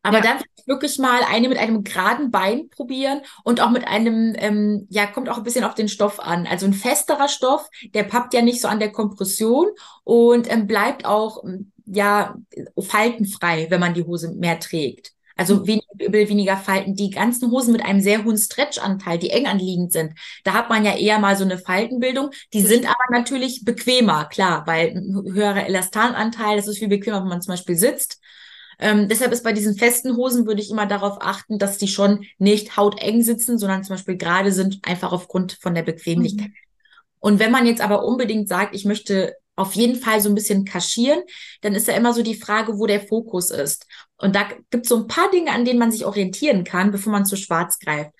Aber 0.10 0.26
ja. 0.26 0.34
dann 0.36 0.44
wirklich 0.66 0.98
mal 0.98 1.22
eine 1.28 1.50
mit 1.50 1.58
einem 1.58 1.84
geraden 1.84 2.32
Bein 2.32 2.70
probieren 2.70 3.22
und 3.44 3.62
auch 3.62 3.70
mit 3.70 3.88
einem, 3.88 4.36
ähm, 4.38 4.88
ja, 4.90 5.08
kommt 5.08 5.30
auch 5.30 5.38
ein 5.38 5.44
bisschen 5.44 5.64
auf 5.64 5.76
den 5.76 5.90
Stoff 5.90 6.20
an. 6.20 6.48
Also 6.48 6.66
ein 6.66 6.74
festerer 6.74 7.28
Stoff, 7.28 7.70
der 7.94 8.04
pappt 8.04 8.34
ja 8.34 8.42
nicht 8.42 8.62
so 8.62 8.68
an 8.68 8.80
der 8.80 8.92
Kompression 8.92 9.68
und 10.04 10.52
ähm, 10.52 10.68
bleibt 10.68 11.06
auch, 11.06 11.44
ähm, 11.44 11.72
ja, 11.86 12.36
faltenfrei, 12.80 13.68
wenn 13.70 13.80
man 13.80 13.96
die 13.96 14.04
Hose 14.04 14.34
mehr 14.36 14.60
trägt. 14.60 15.14
Also 15.40 15.56
mhm. 15.56 15.68
weniger, 15.68 16.30
weniger 16.30 16.58
Falten. 16.58 16.96
Die 16.96 17.10
ganzen 17.12 17.50
Hosen 17.50 17.72
mit 17.72 17.84
einem 17.84 18.02
sehr 18.02 18.26
hohen 18.26 18.38
Stretchanteil, 18.38 19.18
die 19.18 19.30
eng 19.30 19.48
anliegend 19.48 19.94
sind, 19.94 20.14
da 20.44 20.54
hat 20.54 20.70
man 20.70 20.84
ja 20.84 20.98
eher 20.98 21.18
mal 21.18 21.38
so 21.38 21.46
eine 21.46 21.58
Faltenbildung. 21.58 22.32
Die 22.54 22.62
sind 22.62 22.86
aber 22.86 23.18
natürlich 23.18 23.64
bequemer, 23.64 24.26
klar, 24.26 24.68
weil 24.68 24.90
ein 24.90 25.34
höherer 25.34 25.66
Elastananteil, 25.66 26.58
das 26.58 26.68
ist 26.68 26.80
viel 26.80 26.90
bequemer, 26.90 27.22
wenn 27.22 27.30
man 27.30 27.42
zum 27.42 27.54
Beispiel 27.54 27.78
sitzt. 27.78 28.20
Ähm, 28.80 29.10
deshalb 29.10 29.34
ist 29.34 29.44
bei 29.44 29.52
diesen 29.52 29.76
festen 29.76 30.16
Hosen 30.16 30.48
würde 30.48 30.62
ich 30.62 30.72
immer 30.72 30.86
darauf 30.86 31.18
achten, 31.20 31.60
dass 31.60 31.78
die 31.78 31.90
schon 31.90 32.26
nicht 32.38 32.78
hauteng 32.78 33.22
sitzen, 33.22 33.58
sondern 33.58 33.84
zum 33.84 33.96
Beispiel 33.96 34.18
gerade 34.18 34.52
sind, 34.54 34.80
einfach 34.84 35.12
aufgrund 35.12 35.54
von 35.62 35.76
der 35.76 35.84
Bequemlichkeit. 35.84 36.48
Mhm. 36.48 36.54
Und 37.20 37.40
wenn 37.40 37.52
man 37.52 37.66
jetzt 37.66 37.82
aber 37.82 38.06
unbedingt 38.06 38.48
sagt, 38.48 38.74
ich 38.74 38.86
möchte 38.86 39.36
auf 39.58 39.74
jeden 39.74 39.98
Fall 39.98 40.22
so 40.22 40.30
ein 40.30 40.36
bisschen 40.36 40.64
kaschieren, 40.64 41.22
dann 41.62 41.76
ist 41.76 41.90
ja 41.90 41.94
immer 41.94 42.14
so 42.14 42.24
die 42.24 42.36
Frage, 42.36 42.80
wo 42.80 42.88
der 42.88 43.02
Fokus 43.02 43.52
ist. 43.52 43.86
Und 44.18 44.34
da 44.34 44.48
gibt 44.70 44.86
es 44.86 44.90
so 44.90 44.96
ein 44.96 45.08
paar 45.08 45.30
Dinge, 45.30 45.52
an 45.52 45.66
denen 45.66 45.80
man 45.80 45.92
sich 45.92 46.06
orientieren 46.06 46.64
kann, 46.64 46.92
bevor 46.92 47.12
man 47.12 47.26
zu 47.26 47.36
schwarz 47.36 47.78
greift. 47.80 48.12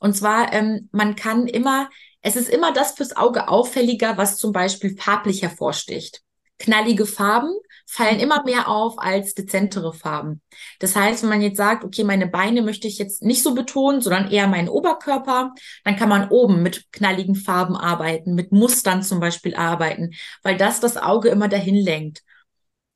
Und 0.00 0.16
zwar, 0.16 0.52
ähm, 0.52 0.88
man 0.90 1.14
kann 1.14 1.46
immer, 1.46 1.88
es 2.20 2.34
ist 2.34 2.48
immer 2.48 2.72
das 2.72 2.92
fürs 2.92 3.16
Auge 3.16 3.46
auffälliger, 3.48 4.16
was 4.16 4.36
zum 4.38 4.52
Beispiel 4.52 4.96
farblich 4.96 5.42
hervorsticht. 5.42 6.22
Knallige 6.58 7.06
Farben 7.06 7.54
fallen 7.90 8.20
immer 8.20 8.44
mehr 8.44 8.68
auf 8.68 8.98
als 8.98 9.32
dezentere 9.32 9.94
Farben. 9.94 10.42
Das 10.78 10.94
heißt, 10.94 11.22
wenn 11.22 11.30
man 11.30 11.40
jetzt 11.40 11.56
sagt, 11.56 11.84
okay, 11.84 12.04
meine 12.04 12.26
Beine 12.26 12.60
möchte 12.60 12.86
ich 12.86 12.98
jetzt 12.98 13.22
nicht 13.22 13.42
so 13.42 13.54
betonen, 13.54 14.02
sondern 14.02 14.30
eher 14.30 14.46
meinen 14.46 14.68
Oberkörper, 14.68 15.54
dann 15.84 15.96
kann 15.96 16.10
man 16.10 16.28
oben 16.28 16.62
mit 16.62 16.92
knalligen 16.92 17.34
Farben 17.34 17.76
arbeiten, 17.76 18.34
mit 18.34 18.52
Mustern 18.52 19.02
zum 19.02 19.20
Beispiel 19.20 19.54
arbeiten, 19.54 20.10
weil 20.42 20.58
das 20.58 20.80
das 20.80 20.98
Auge 20.98 21.30
immer 21.30 21.48
dahin 21.48 21.76
lenkt. 21.76 22.22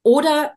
Oder 0.03 0.53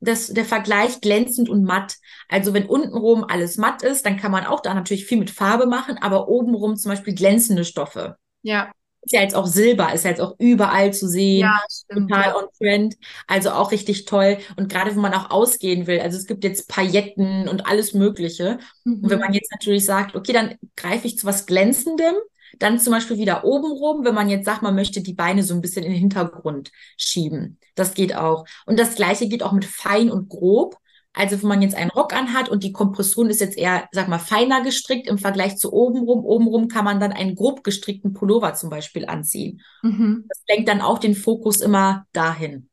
das, 0.00 0.28
der 0.28 0.44
Vergleich 0.44 1.00
glänzend 1.00 1.48
und 1.48 1.62
matt. 1.62 1.96
Also 2.28 2.54
wenn 2.54 2.66
untenrum 2.66 3.24
alles 3.24 3.56
matt 3.56 3.82
ist, 3.82 4.04
dann 4.04 4.16
kann 4.16 4.32
man 4.32 4.46
auch 4.46 4.60
da 4.60 4.74
natürlich 4.74 5.06
viel 5.06 5.18
mit 5.18 5.30
Farbe 5.30 5.66
machen, 5.66 5.96
aber 5.98 6.28
obenrum 6.28 6.76
zum 6.76 6.90
Beispiel 6.90 7.14
glänzende 7.14 7.64
Stoffe. 7.64 8.16
Ja 8.42 8.72
ist 9.06 9.12
ja 9.12 9.22
jetzt 9.22 9.34
auch 9.34 9.46
Silber, 9.46 9.94
ist 9.94 10.04
ja 10.04 10.10
jetzt 10.10 10.20
auch 10.20 10.34
überall 10.38 10.92
zu 10.92 11.08
sehen. 11.08 11.40
Ja, 11.40 11.62
stimmt, 11.70 12.10
total 12.10 12.30
ja. 12.30 12.36
on 12.36 12.44
trend. 12.58 12.96
Also 13.26 13.50
auch 13.50 13.70
richtig 13.70 14.04
toll. 14.04 14.38
Und 14.56 14.68
gerade 14.68 14.90
wenn 14.90 15.00
man 15.00 15.14
auch 15.14 15.30
ausgehen 15.30 15.86
will, 15.86 16.00
also 16.00 16.18
es 16.18 16.26
gibt 16.26 16.44
jetzt 16.44 16.68
Pailletten 16.68 17.48
und 17.48 17.66
alles 17.66 17.94
Mögliche. 17.94 18.58
Mhm. 18.84 19.04
Und 19.04 19.10
wenn 19.10 19.20
man 19.20 19.32
jetzt 19.32 19.52
natürlich 19.52 19.84
sagt, 19.84 20.16
okay, 20.16 20.32
dann 20.32 20.56
greife 20.76 21.06
ich 21.06 21.18
zu 21.18 21.26
was 21.26 21.46
Glänzendem, 21.46 22.14
dann 22.58 22.80
zum 22.80 22.92
Beispiel 22.92 23.18
wieder 23.18 23.44
oben 23.44 23.70
rum, 23.70 24.04
wenn 24.04 24.14
man 24.14 24.28
jetzt 24.28 24.44
sagt, 24.44 24.62
man 24.62 24.74
möchte 24.74 25.02
die 25.02 25.14
Beine 25.14 25.42
so 25.42 25.54
ein 25.54 25.60
bisschen 25.60 25.84
in 25.84 25.92
den 25.92 26.00
Hintergrund 26.00 26.72
schieben. 26.96 27.58
Das 27.74 27.94
geht 27.94 28.16
auch. 28.16 28.44
Und 28.66 28.78
das 28.78 28.96
Gleiche 28.96 29.28
geht 29.28 29.42
auch 29.42 29.52
mit 29.52 29.64
fein 29.64 30.10
und 30.10 30.28
grob. 30.28 30.78
Also 31.16 31.40
wenn 31.40 31.48
man 31.48 31.62
jetzt 31.62 31.74
einen 31.74 31.90
Rock 31.90 32.12
anhat 32.12 32.50
und 32.50 32.62
die 32.62 32.72
Kompression 32.72 33.30
ist 33.30 33.40
jetzt 33.40 33.56
eher, 33.56 33.88
sag 33.90 34.06
mal, 34.06 34.18
feiner 34.18 34.62
gestrickt 34.62 35.08
im 35.08 35.16
Vergleich 35.16 35.56
zu 35.56 35.72
obenrum. 35.72 36.26
Obenrum 36.26 36.68
kann 36.68 36.84
man 36.84 37.00
dann 37.00 37.12
einen 37.12 37.34
grob 37.34 37.64
gestrickten 37.64 38.12
Pullover 38.12 38.52
zum 38.52 38.68
Beispiel 38.68 39.06
anziehen. 39.06 39.62
Mhm. 39.82 40.26
Das 40.28 40.42
lenkt 40.46 40.68
dann 40.68 40.82
auch 40.82 40.98
den 40.98 41.14
Fokus 41.14 41.62
immer 41.62 42.04
dahin. 42.12 42.68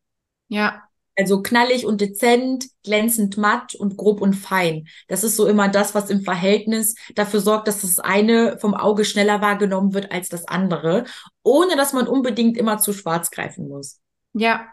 Ja. 0.50 0.84
Also 1.16 1.42
knallig 1.42 1.86
und 1.86 2.02
dezent, 2.02 2.66
glänzend 2.84 3.38
matt 3.38 3.76
und 3.76 3.96
grob 3.96 4.20
und 4.20 4.34
fein. 4.34 4.88
Das 5.08 5.24
ist 5.24 5.38
so 5.38 5.48
immer 5.48 5.70
das, 5.70 5.96
was 5.96 6.10
im 6.10 6.22
Verhältnis 6.22 6.96
dafür 7.16 7.40
sorgt, 7.40 7.70
dass 7.70 7.82
das 7.82 8.00
eine 8.00 8.58
vom 8.60 8.74
Auge 8.74 9.06
schneller 9.06 9.40
wahrgenommen 9.40 9.94
wird 9.94 10.12
als 10.12 10.28
das 10.28 10.50
andere, 10.50 11.06
ohne 11.44 11.78
dass 11.78 11.94
man 11.94 12.08
unbedingt 12.08 12.58
immer 12.58 12.78
zu 12.78 12.92
schwarz 12.92 13.32
greifen 13.32 13.70
muss. 13.70 14.02
Ja, 14.34 14.66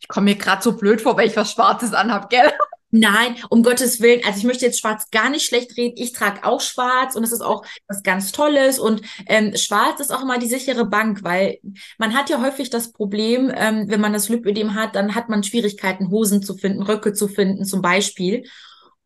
ich 0.00 0.08
komme 0.08 0.30
mir 0.30 0.36
gerade 0.36 0.62
so 0.62 0.76
blöd 0.76 1.02
vor, 1.02 1.16
wenn 1.18 1.26
ich 1.26 1.36
was 1.36 1.52
Schwarzes 1.52 1.92
anhab, 1.92 2.30
gell? 2.30 2.52
Nein, 2.90 3.36
um 3.50 3.62
Gottes 3.62 4.00
Willen. 4.00 4.22
Also 4.24 4.38
ich 4.38 4.44
möchte 4.44 4.64
jetzt 4.64 4.80
Schwarz 4.80 5.10
gar 5.10 5.28
nicht 5.28 5.44
schlecht 5.44 5.76
reden. 5.76 5.94
Ich 5.98 6.12
trage 6.12 6.44
auch 6.44 6.60
Schwarz 6.62 7.16
und 7.16 7.22
es 7.22 7.32
ist 7.32 7.42
auch 7.42 7.64
was 7.86 8.02
ganz 8.02 8.32
Tolles. 8.32 8.78
Und 8.78 9.02
ähm, 9.26 9.54
Schwarz 9.56 10.00
ist 10.00 10.10
auch 10.10 10.22
immer 10.22 10.38
die 10.38 10.48
sichere 10.48 10.86
Bank, 10.86 11.22
weil 11.22 11.58
man 11.98 12.14
hat 12.14 12.30
ja 12.30 12.40
häufig 12.40 12.70
das 12.70 12.92
Problem, 12.92 13.52
ähm, 13.54 13.90
wenn 13.90 14.00
man 14.00 14.14
das 14.14 14.30
Lipödem 14.30 14.74
hat, 14.74 14.94
dann 14.94 15.14
hat 15.14 15.28
man 15.28 15.42
Schwierigkeiten, 15.42 16.10
Hosen 16.10 16.42
zu 16.42 16.56
finden, 16.56 16.82
Röcke 16.82 17.12
zu 17.12 17.28
finden 17.28 17.66
zum 17.66 17.82
Beispiel. 17.82 18.44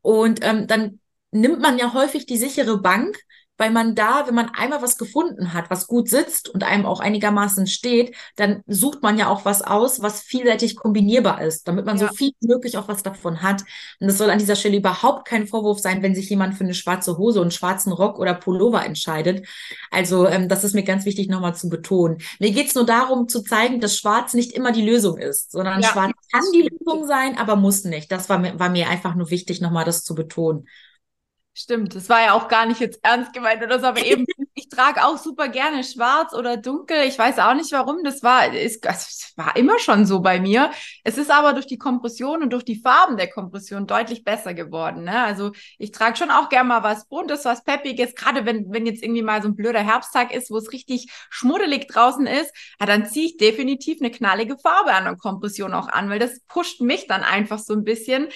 Und 0.01 0.41
ähm, 0.43 0.69
dann 0.69 1.01
nimmt 1.33 1.61
man 1.61 1.77
ja 1.79 1.93
häufig 1.93 2.27
die 2.27 2.37
sichere 2.37 2.81
Bank 2.81 3.19
weil 3.59 3.71
man 3.71 3.95
da, 3.95 4.27
wenn 4.27 4.35
man 4.35 4.51
einmal 4.51 4.83
was 4.83 4.99
gefunden 4.99 5.53
hat, 5.55 5.71
was 5.71 5.87
gut 5.87 6.09
sitzt 6.09 6.49
und 6.49 6.65
einem 6.65 6.87
auch 6.87 7.01
einigermaßen 7.01 7.67
steht, 7.67 8.17
dann 8.35 8.63
sucht 8.67 9.03
man 9.03 9.19
ja 9.19 9.29
auch 9.29 9.45
was 9.45 9.63
aus, 9.63 10.03
was 10.03 10.23
vielseitig 10.23 10.77
kombinierbar 10.77 11.43
ist, 11.43 11.69
damit 11.69 11.85
man 11.85 11.99
ja. 11.99 12.09
so 12.09 12.15
viel 12.15 12.33
wie 12.41 12.49
möglich 12.49 12.79
auch 12.79 12.89
was 12.89 13.03
davon 13.03 13.43
hat. 13.43 13.63
Und 14.01 14.09
das 14.09 14.19
soll 14.19 14.31
an 14.31 14.39
dieser 14.39 14.57
Stelle 14.57 14.79
überhaupt 14.79 15.29
kein 15.29 15.47
Vorwurf 15.47 15.79
sein, 15.79 16.03
wenn 16.03 16.15
sich 16.15 16.29
jemand 16.31 16.55
für 16.55 16.65
eine 16.65 16.75
schwarze 16.75 17.19
Hose 17.19 17.41
und 17.41 17.55
schwarzen 17.55 17.93
Rock 17.93 18.19
oder 18.19 18.35
Pullover 18.35 18.85
entscheidet. 18.85 19.47
Also 19.91 20.27
ähm, 20.27 20.49
das 20.49 20.65
ist 20.65 20.75
mir 20.75 20.85
ganz 20.85 21.05
wichtig 21.05 21.29
nochmal 21.29 21.55
zu 21.55 21.69
betonen. 21.69 22.19
Mir 22.41 22.51
geht's 22.51 22.75
nur 22.75 22.87
darum 22.87 23.29
zu 23.29 23.43
zeigen, 23.43 23.81
dass 23.81 23.97
Schwarz 23.97 24.35
nicht 24.35 24.53
immer 24.53 24.73
die 24.73 24.85
Lösung 24.85 25.19
ist, 25.19 25.53
sondern 25.53 25.83
ja. 25.83 25.89
Schwarz 25.89 26.13
kann 26.33 26.45
die 26.55 26.69
Lösung 26.69 27.07
sein, 27.07 27.37
aber 27.39 27.57
muss 27.57 27.85
nicht. 27.85 28.11
Das 28.11 28.29
war 28.29 28.39
mir, 28.39 28.59
war 28.59 28.71
mir 28.71 28.89
einfach 28.89 29.15
nur 29.15 29.31
wichtig, 29.31 29.61
nochmal 29.61 29.85
das 29.85 30.05
zu 30.05 30.15
betonen. 30.15 30.67
Stimmt, 31.55 31.95
das 31.95 32.09
war 32.09 32.23
ja 32.23 32.33
auch 32.33 32.49
gar 32.49 32.65
nicht 32.65 32.81
jetzt 32.81 33.01
ernst 33.03 33.35
gemeint 33.35 33.63
oder 33.63 33.79
so, 33.79 33.85
aber 33.87 34.03
eben, 34.07 34.25
ich 34.55 34.71
trage 34.71 35.05
auch 35.05 35.19
super 35.19 35.49
gerne 35.49 35.85
schwarz 35.85 36.33
oder 36.33 36.57
dunkel. 36.57 37.03
Ich 37.07 37.19
weiß 37.19 37.39
auch 37.41 37.53
nicht 37.53 37.71
warum. 37.73 38.03
Das 38.05 38.23
war, 38.23 38.55
ist, 38.55 38.83
das 38.87 39.33
war 39.37 39.55
immer 39.57 39.79
schon 39.79 40.07
so 40.07 40.21
bei 40.21 40.41
mir. 40.41 40.71
Es 41.05 41.19
ist 41.19 41.31
aber 41.31 41.53
durch 41.53 41.67
die 41.67 41.77
Kompression 41.77 42.43
und 42.43 42.55
durch 42.55 42.65
die 42.65 42.81
Farben 42.81 43.19
der 43.19 43.29
Kompression 43.29 43.87
deutlich 43.87 44.25
besser 44.25 44.55
geworden. 44.55 45.05
Ne? 45.05 45.23
Also 45.25 45.53
ich 45.77 45.93
trage 45.93 46.17
schon 46.17 46.31
auch 46.31 46.49
gerne 46.49 46.69
mal 46.69 46.83
was 46.83 47.07
Buntes, 47.07 47.45
was 47.45 47.65
Peppiges. 47.65 48.15
Gerade 48.15 48.47
wenn, 48.47 48.73
wenn 48.73 48.87
jetzt 48.87 49.03
irgendwie 49.03 49.23
mal 49.23 49.43
so 49.43 49.49
ein 49.49 49.57
blöder 49.57 49.81
Herbsttag 49.81 50.33
ist, 50.35 50.51
wo 50.51 50.57
es 50.57 50.73
richtig 50.73 51.13
schmuddelig 51.29 51.87
draußen 51.87 52.27
ist, 52.27 52.51
ja, 52.81 52.87
dann 52.87 53.05
ziehe 53.05 53.27
ich 53.27 53.37
definitiv 53.37 54.01
eine 54.01 54.11
knallige 54.11 54.57
Farbe 54.57 54.95
an 54.95 55.07
und 55.07 55.19
Kompression 55.21 55.75
auch 55.75 55.89
an, 55.89 56.09
weil 56.09 56.19
das 56.19 56.41
pusht 56.49 56.81
mich 56.81 57.07
dann 57.07 57.23
einfach 57.23 57.59
so 57.59 57.75
ein 57.75 57.85
bisschen 57.85 58.29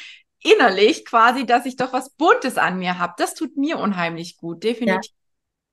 innerlich 0.46 1.04
quasi, 1.04 1.46
dass 1.46 1.66
ich 1.66 1.76
doch 1.76 1.92
was 1.92 2.11
Buntes 2.11 2.56
an 2.56 2.78
mir 2.78 2.98
habe. 2.98 3.14
Das 3.18 3.35
tut 3.35 3.56
mir 3.56 3.78
unheimlich 3.78 4.37
gut, 4.37 4.62
definitiv. 4.62 5.12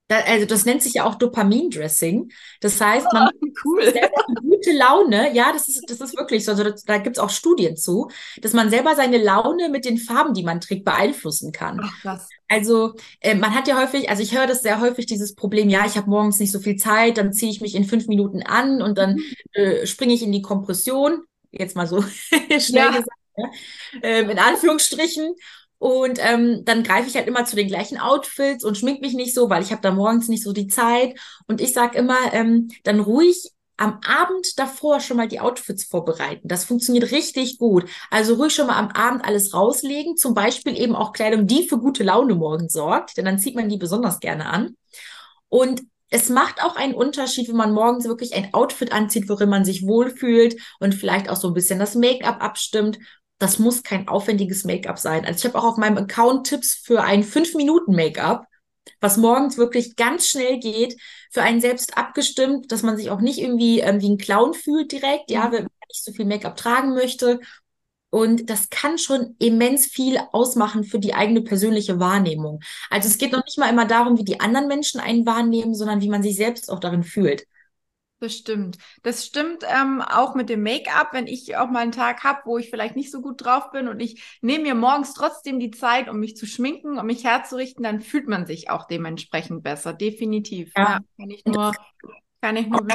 Ja. 0.10 0.24
also 0.26 0.46
das 0.46 0.66
nennt 0.66 0.82
sich 0.82 0.96
ja 0.96 1.06
auch 1.06 1.16
Dopamindressing. 1.16 2.32
Das 2.62 2.80
heißt, 2.82 3.08
man 3.14 3.30
oh, 3.42 3.48
cool. 3.66 3.94
gute 4.42 4.72
Laune, 4.78 5.34
ja, 5.34 5.52
das 5.52 5.68
ist, 5.68 5.90
das 5.90 6.02
ist 6.02 6.18
wirklich 6.18 6.46
so. 6.46 6.52
Also 6.52 6.64
das, 6.64 6.84
da 6.84 6.98
gibt 6.98 7.18
es 7.18 7.24
auch 7.24 7.30
Studien 7.30 7.78
zu, 7.78 8.10
dass 8.42 8.54
man 8.54 8.70
selber 8.70 8.96
seine 8.96 9.18
Laune 9.18 9.70
mit 9.70 9.86
den 9.86 9.98
Farben, 9.98 10.34
die 10.34 10.44
man 10.44 10.62
trägt, 10.62 10.86
beeinflussen 10.86 11.52
kann. 11.52 11.80
Ach, 11.84 12.04
Also 12.48 12.96
äh, 13.20 13.36
man 13.36 13.54
hat 13.54 13.68
ja 13.68 13.80
häufig, 13.80 14.10
also 14.10 14.24
ich 14.24 14.38
höre 14.38 14.48
das 14.48 14.62
sehr 14.62 14.80
häufig, 14.80 15.06
dieses 15.06 15.36
Problem, 15.36 15.70
ja, 15.70 15.86
ich 15.86 15.98
habe 15.98 16.10
morgens 16.10 16.40
nicht 16.40 16.52
so 16.52 16.60
viel 16.60 16.76
Zeit, 16.76 17.18
dann 17.18 17.34
ziehe 17.34 17.52
ich 17.52 17.62
mich 17.62 17.76
in 17.76 17.86
fünf 17.86 18.08
Minuten 18.08 18.44
an 18.44 18.82
und 18.82 18.98
dann 18.98 19.16
mhm. 19.16 19.24
äh, 19.54 19.86
springe 19.86 20.14
ich 20.14 20.24
in 20.24 20.32
die 20.32 20.42
Kompression. 20.42 21.24
Jetzt 21.52 21.76
mal 21.76 21.88
so 21.88 22.02
schnell 22.60 22.86
ja. 22.86 22.98
gesagt 22.98 23.23
ähm, 24.02 24.30
in 24.30 24.40
Anführungsstrichen. 24.40 25.34
Und 25.80 26.18
ähm, 26.22 26.64
dann 26.64 26.84
greife 26.84 27.10
ich 27.10 27.16
halt 27.16 27.28
immer 27.28 27.44
zu 27.44 27.58
den 27.58 27.68
gleichen 27.68 27.98
Outfits 27.98 28.64
und 28.64 28.78
schmink 28.78 29.02
mich 29.02 29.14
nicht 29.14 29.34
so, 29.34 29.50
weil 29.50 29.62
ich 29.62 29.72
habe 29.72 29.82
da 29.82 29.92
morgens 29.92 30.30
nicht 30.30 30.44
so 30.44 30.54
die 30.54 30.68
Zeit. 30.68 31.20
Und 31.48 31.60
ich 31.60 31.74
sage 31.74 31.98
immer, 31.98 32.18
ähm, 32.32 32.70
dann 32.84 33.02
ruhig 33.02 33.52
am 33.76 34.00
Abend 34.08 34.58
davor 34.60 35.02
schon 35.02 35.18
mal 35.18 35.28
die 35.28 35.42
Outfits 35.42 35.84
vorbereiten. 35.84 36.48
Das 36.48 36.64
funktioniert 36.64 37.12
richtig 37.12 37.58
gut. 37.58 37.90
Also 38.10 38.36
ruhig 38.36 38.54
schon 38.54 38.68
mal 38.68 38.78
am 38.78 38.92
Abend 38.92 39.26
alles 39.26 39.54
rauslegen. 39.54 40.16
Zum 40.16 40.34
Beispiel 40.34 40.80
eben 40.80 40.96
auch 40.96 41.12
Kleidung, 41.12 41.48
die 41.48 41.68
für 41.68 41.80
gute 41.80 42.04
Laune 42.04 42.36
morgen 42.36 42.70
sorgt, 42.70 43.18
denn 43.18 43.26
dann 43.26 43.40
zieht 43.40 43.56
man 43.56 43.68
die 43.68 43.78
besonders 43.78 44.22
gerne 44.22 44.46
an. 44.46 44.78
Und 45.50 45.82
es 46.10 46.30
macht 46.30 46.64
auch 46.64 46.76
einen 46.76 46.94
Unterschied, 46.94 47.50
wenn 47.50 47.56
man 47.56 47.74
morgens 47.74 48.06
wirklich 48.06 48.36
ein 48.36 48.54
Outfit 48.54 48.92
anzieht, 48.92 49.28
worin 49.28 49.50
man 49.50 49.66
sich 49.66 49.86
wohlfühlt 49.86 50.62
und 50.80 50.94
vielleicht 50.94 51.28
auch 51.28 51.36
so 51.36 51.48
ein 51.48 51.56
bisschen 51.56 51.80
das 51.80 51.96
Make-up 51.96 52.42
abstimmt 52.42 53.00
das 53.44 53.60
muss 53.60 53.84
kein 53.84 54.08
aufwendiges 54.08 54.64
Make-up 54.64 54.98
sein. 54.98 55.26
Also 55.26 55.40
ich 55.40 55.46
habe 55.46 55.60
auch 55.60 55.70
auf 55.72 55.78
meinem 55.78 55.98
Account 55.98 56.48
Tipps 56.48 56.74
für 56.74 57.04
ein 57.04 57.24
5-Minuten-Make-up, 57.24 58.46
was 59.02 59.18
morgens 59.18 59.58
wirklich 59.58 59.98
ganz 59.98 60.28
schnell 60.28 60.60
geht, 60.60 60.96
für 61.30 61.42
einen 61.42 61.60
selbst 61.60 61.98
abgestimmt, 61.98 62.72
dass 62.72 62.84
man 62.84 62.96
sich 62.96 63.12
auch 63.12 63.20
nicht 63.20 63.40
irgendwie 63.40 63.82
ähm, 63.82 64.00
wie 64.02 64.12
ein 64.12 64.18
Clown 64.18 64.54
fühlt 64.54 64.94
direkt, 64.94 65.30
ja, 65.30 65.48
mhm. 65.48 65.52
wenn 65.52 65.64
man 65.64 65.72
nicht 65.90 66.04
so 66.06 66.14
viel 66.14 66.26
Make-up 66.26 66.56
tragen 66.56 66.94
möchte. 66.94 67.42
Und 68.10 68.50
das 68.50 68.70
kann 68.70 68.98
schon 68.98 69.36
immens 69.40 69.88
viel 69.88 70.20
ausmachen 70.32 70.86
für 70.86 71.00
die 71.00 71.14
eigene 71.14 71.42
persönliche 71.42 72.00
Wahrnehmung. 72.00 72.62
Also 72.90 73.10
es 73.10 73.18
geht 73.18 73.34
noch 73.34 73.44
nicht 73.44 73.58
mal 73.58 73.70
immer 73.70 73.86
darum, 73.86 74.18
wie 74.18 74.24
die 74.24 74.40
anderen 74.40 74.68
Menschen 74.68 75.02
einen 75.02 75.26
wahrnehmen, 75.26 75.74
sondern 75.74 76.00
wie 76.00 76.10
man 76.10 76.24
sich 76.24 76.38
selbst 76.38 76.72
auch 76.72 76.80
darin 76.80 77.04
fühlt. 77.04 77.46
Das 78.24 78.38
stimmt. 78.38 78.78
Das 79.02 79.26
stimmt 79.26 79.66
ähm, 79.68 80.02
auch 80.02 80.34
mit 80.34 80.48
dem 80.48 80.64
Make-up, 80.64 81.10
wenn 81.12 81.28
ich 81.28 81.58
auch 81.58 81.70
mal 81.70 81.80
einen 81.80 81.92
Tag 81.92 82.24
habe, 82.24 82.40
wo 82.46 82.58
ich 82.58 82.70
vielleicht 82.70 82.96
nicht 82.96 83.12
so 83.12 83.20
gut 83.20 83.44
drauf 83.44 83.72
bin 83.72 83.90
und 83.90 84.00
ich 84.00 84.40
nehme 84.42 84.64
mir 84.64 84.76
morgens 84.76 85.14
trotzdem 85.14 85.60
die 85.60 85.72
Zeit, 85.72 86.08
um 86.08 86.22
mich 86.22 86.38
zu 86.38 86.46
schminken, 86.46 86.98
um 86.98 87.06
mich 87.06 87.26
herzurichten, 87.26 87.84
dann 87.84 88.00
fühlt 88.00 88.30
man 88.30 88.46
sich 88.46 88.70
auch 88.70 88.88
dementsprechend 88.88 89.62
besser. 89.62 89.92
Definitiv. 89.92 90.72
Ja. 90.78 90.84
ja 90.84 91.00
kann 91.20 91.30
ich 91.32 91.44
nur, 91.44 91.74
kann 92.40 92.56
ich 92.56 92.68
nur 92.68 92.88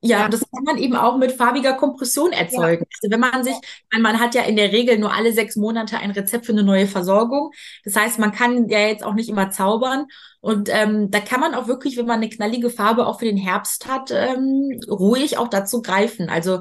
ja, 0.00 0.28
das 0.28 0.40
kann 0.40 0.62
man 0.64 0.78
eben 0.78 0.94
auch 0.94 1.16
mit 1.16 1.32
farbiger 1.32 1.72
Kompression 1.74 2.30
erzeugen. 2.32 2.84
Ja. 2.84 2.98
Also 3.02 3.10
wenn 3.10 3.20
man 3.20 3.42
sich, 3.42 3.56
man 3.98 4.20
hat 4.20 4.34
ja 4.34 4.42
in 4.42 4.54
der 4.54 4.70
Regel 4.72 4.98
nur 4.98 5.12
alle 5.12 5.32
sechs 5.32 5.56
Monate 5.56 5.98
ein 5.98 6.12
Rezept 6.12 6.46
für 6.46 6.52
eine 6.52 6.62
neue 6.62 6.86
Versorgung. 6.86 7.52
Das 7.84 7.96
heißt, 7.96 8.18
man 8.20 8.32
kann 8.32 8.68
ja 8.68 8.80
jetzt 8.80 9.04
auch 9.04 9.14
nicht 9.14 9.28
immer 9.28 9.50
zaubern. 9.50 10.06
Und 10.40 10.68
ähm, 10.72 11.10
da 11.10 11.18
kann 11.18 11.40
man 11.40 11.54
auch 11.54 11.66
wirklich, 11.66 11.96
wenn 11.96 12.06
man 12.06 12.20
eine 12.20 12.28
knallige 12.28 12.70
Farbe 12.70 13.06
auch 13.06 13.18
für 13.18 13.24
den 13.24 13.36
Herbst 13.36 13.88
hat, 13.88 14.12
ähm, 14.12 14.80
ruhig 14.88 15.36
auch 15.36 15.48
dazu 15.48 15.82
greifen. 15.82 16.30
Also 16.30 16.60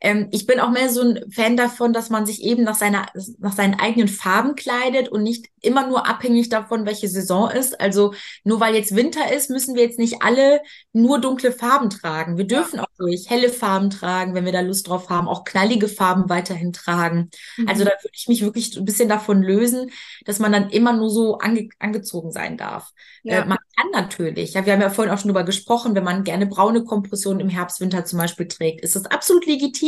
ähm, 0.00 0.28
ich 0.30 0.46
bin 0.46 0.60
auch 0.60 0.70
mehr 0.70 0.90
so 0.90 1.02
ein 1.02 1.30
Fan 1.30 1.56
davon, 1.56 1.92
dass 1.92 2.10
man 2.10 2.26
sich 2.26 2.42
eben 2.42 2.64
nach, 2.64 2.74
seiner, 2.74 3.06
nach 3.38 3.52
seinen 3.52 3.78
eigenen 3.80 4.08
Farben 4.08 4.54
kleidet 4.54 5.08
und 5.08 5.22
nicht 5.22 5.46
immer 5.60 5.86
nur 5.86 6.06
abhängig 6.06 6.48
davon, 6.48 6.86
welche 6.86 7.08
Saison 7.08 7.50
ist. 7.50 7.80
Also 7.80 8.14
nur 8.44 8.60
weil 8.60 8.74
jetzt 8.74 8.94
Winter 8.94 9.32
ist, 9.34 9.50
müssen 9.50 9.74
wir 9.74 9.82
jetzt 9.82 9.98
nicht 9.98 10.22
alle 10.22 10.60
nur 10.92 11.20
dunkle 11.20 11.52
Farben 11.52 11.90
tragen. 11.90 12.36
Wir 12.36 12.46
dürfen 12.46 12.80
auch 12.80 12.86
ruhig 13.00 13.28
helle 13.28 13.48
Farben 13.48 13.90
tragen, 13.90 14.34
wenn 14.34 14.44
wir 14.44 14.52
da 14.52 14.60
Lust 14.60 14.88
drauf 14.88 15.10
haben, 15.10 15.28
auch 15.28 15.44
knallige 15.44 15.88
Farben 15.88 16.28
weiterhin 16.28 16.72
tragen. 16.72 17.30
Mhm. 17.56 17.68
Also 17.68 17.84
da 17.84 17.90
würde 17.90 18.14
ich 18.14 18.28
mich 18.28 18.42
wirklich 18.42 18.76
ein 18.76 18.84
bisschen 18.84 19.08
davon 19.08 19.42
lösen, 19.42 19.90
dass 20.24 20.38
man 20.38 20.52
dann 20.52 20.70
immer 20.70 20.92
nur 20.92 21.10
so 21.10 21.38
ange 21.38 21.68
angezogen 21.78 22.32
sein 22.32 22.56
darf. 22.56 22.92
Ja. 23.22 23.42
Äh, 23.42 23.46
man 23.46 23.58
kann 23.76 23.90
natürlich, 23.92 24.54
ja, 24.54 24.64
wir 24.64 24.72
haben 24.72 24.80
ja 24.80 24.90
vorhin 24.90 25.12
auch 25.12 25.18
schon 25.18 25.28
drüber 25.28 25.44
gesprochen, 25.44 25.94
wenn 25.94 26.04
man 26.04 26.24
gerne 26.24 26.46
braune 26.46 26.84
Kompressionen 26.84 27.40
im 27.40 27.48
Herbst, 27.48 27.80
Winter 27.80 28.04
zum 28.04 28.18
Beispiel 28.18 28.48
trägt, 28.48 28.82
ist 28.82 28.96
das 28.96 29.06
absolut 29.06 29.46
legitim, 29.46 29.85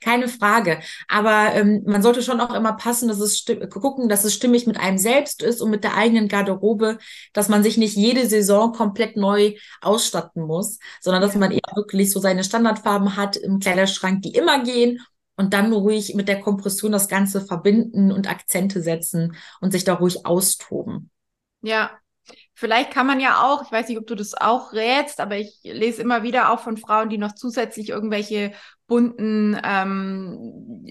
keine 0.00 0.28
Frage. 0.28 0.80
Aber 1.08 1.54
ähm, 1.54 1.82
man 1.86 2.02
sollte 2.02 2.22
schon 2.22 2.40
auch 2.40 2.54
immer 2.54 2.74
passen, 2.74 3.08
dass 3.08 3.20
es 3.20 3.44
gucken, 3.70 4.08
dass 4.08 4.24
es 4.24 4.34
stimmig 4.34 4.66
mit 4.66 4.78
einem 4.78 4.98
selbst 4.98 5.42
ist 5.42 5.60
und 5.60 5.70
mit 5.70 5.84
der 5.84 5.96
eigenen 5.96 6.28
Garderobe, 6.28 6.98
dass 7.32 7.48
man 7.48 7.62
sich 7.62 7.76
nicht 7.76 7.96
jede 7.96 8.26
Saison 8.26 8.72
komplett 8.72 9.16
neu 9.16 9.54
ausstatten 9.80 10.42
muss, 10.42 10.78
sondern 11.00 11.22
dass 11.22 11.34
man 11.34 11.50
eher 11.50 11.60
wirklich 11.74 12.12
so 12.12 12.20
seine 12.20 12.44
Standardfarben 12.44 13.16
hat 13.16 13.36
im 13.36 13.58
Kleiderschrank, 13.58 14.22
die 14.22 14.34
immer 14.34 14.62
gehen 14.62 15.00
und 15.36 15.52
dann 15.52 15.72
ruhig 15.72 16.14
mit 16.14 16.28
der 16.28 16.40
Kompression 16.40 16.92
das 16.92 17.08
Ganze 17.08 17.40
verbinden 17.40 18.10
und 18.10 18.28
Akzente 18.28 18.82
setzen 18.82 19.36
und 19.60 19.72
sich 19.72 19.84
da 19.84 19.94
ruhig 19.94 20.24
austoben. 20.26 21.10
Ja, 21.62 21.90
Vielleicht 22.54 22.90
kann 22.90 23.06
man 23.06 23.20
ja 23.20 23.42
auch, 23.44 23.62
ich 23.62 23.70
weiß 23.70 23.88
nicht, 23.88 23.98
ob 23.98 24.06
du 24.06 24.14
das 24.14 24.34
auch 24.34 24.72
rätst, 24.72 25.20
aber 25.20 25.36
ich 25.36 25.60
lese 25.62 26.00
immer 26.00 26.22
wieder 26.22 26.50
auch 26.50 26.60
von 26.60 26.78
Frauen, 26.78 27.10
die 27.10 27.18
noch 27.18 27.34
zusätzlich 27.34 27.90
irgendwelche 27.90 28.52
bunten, 28.86 29.58
ähm, 29.64 30.86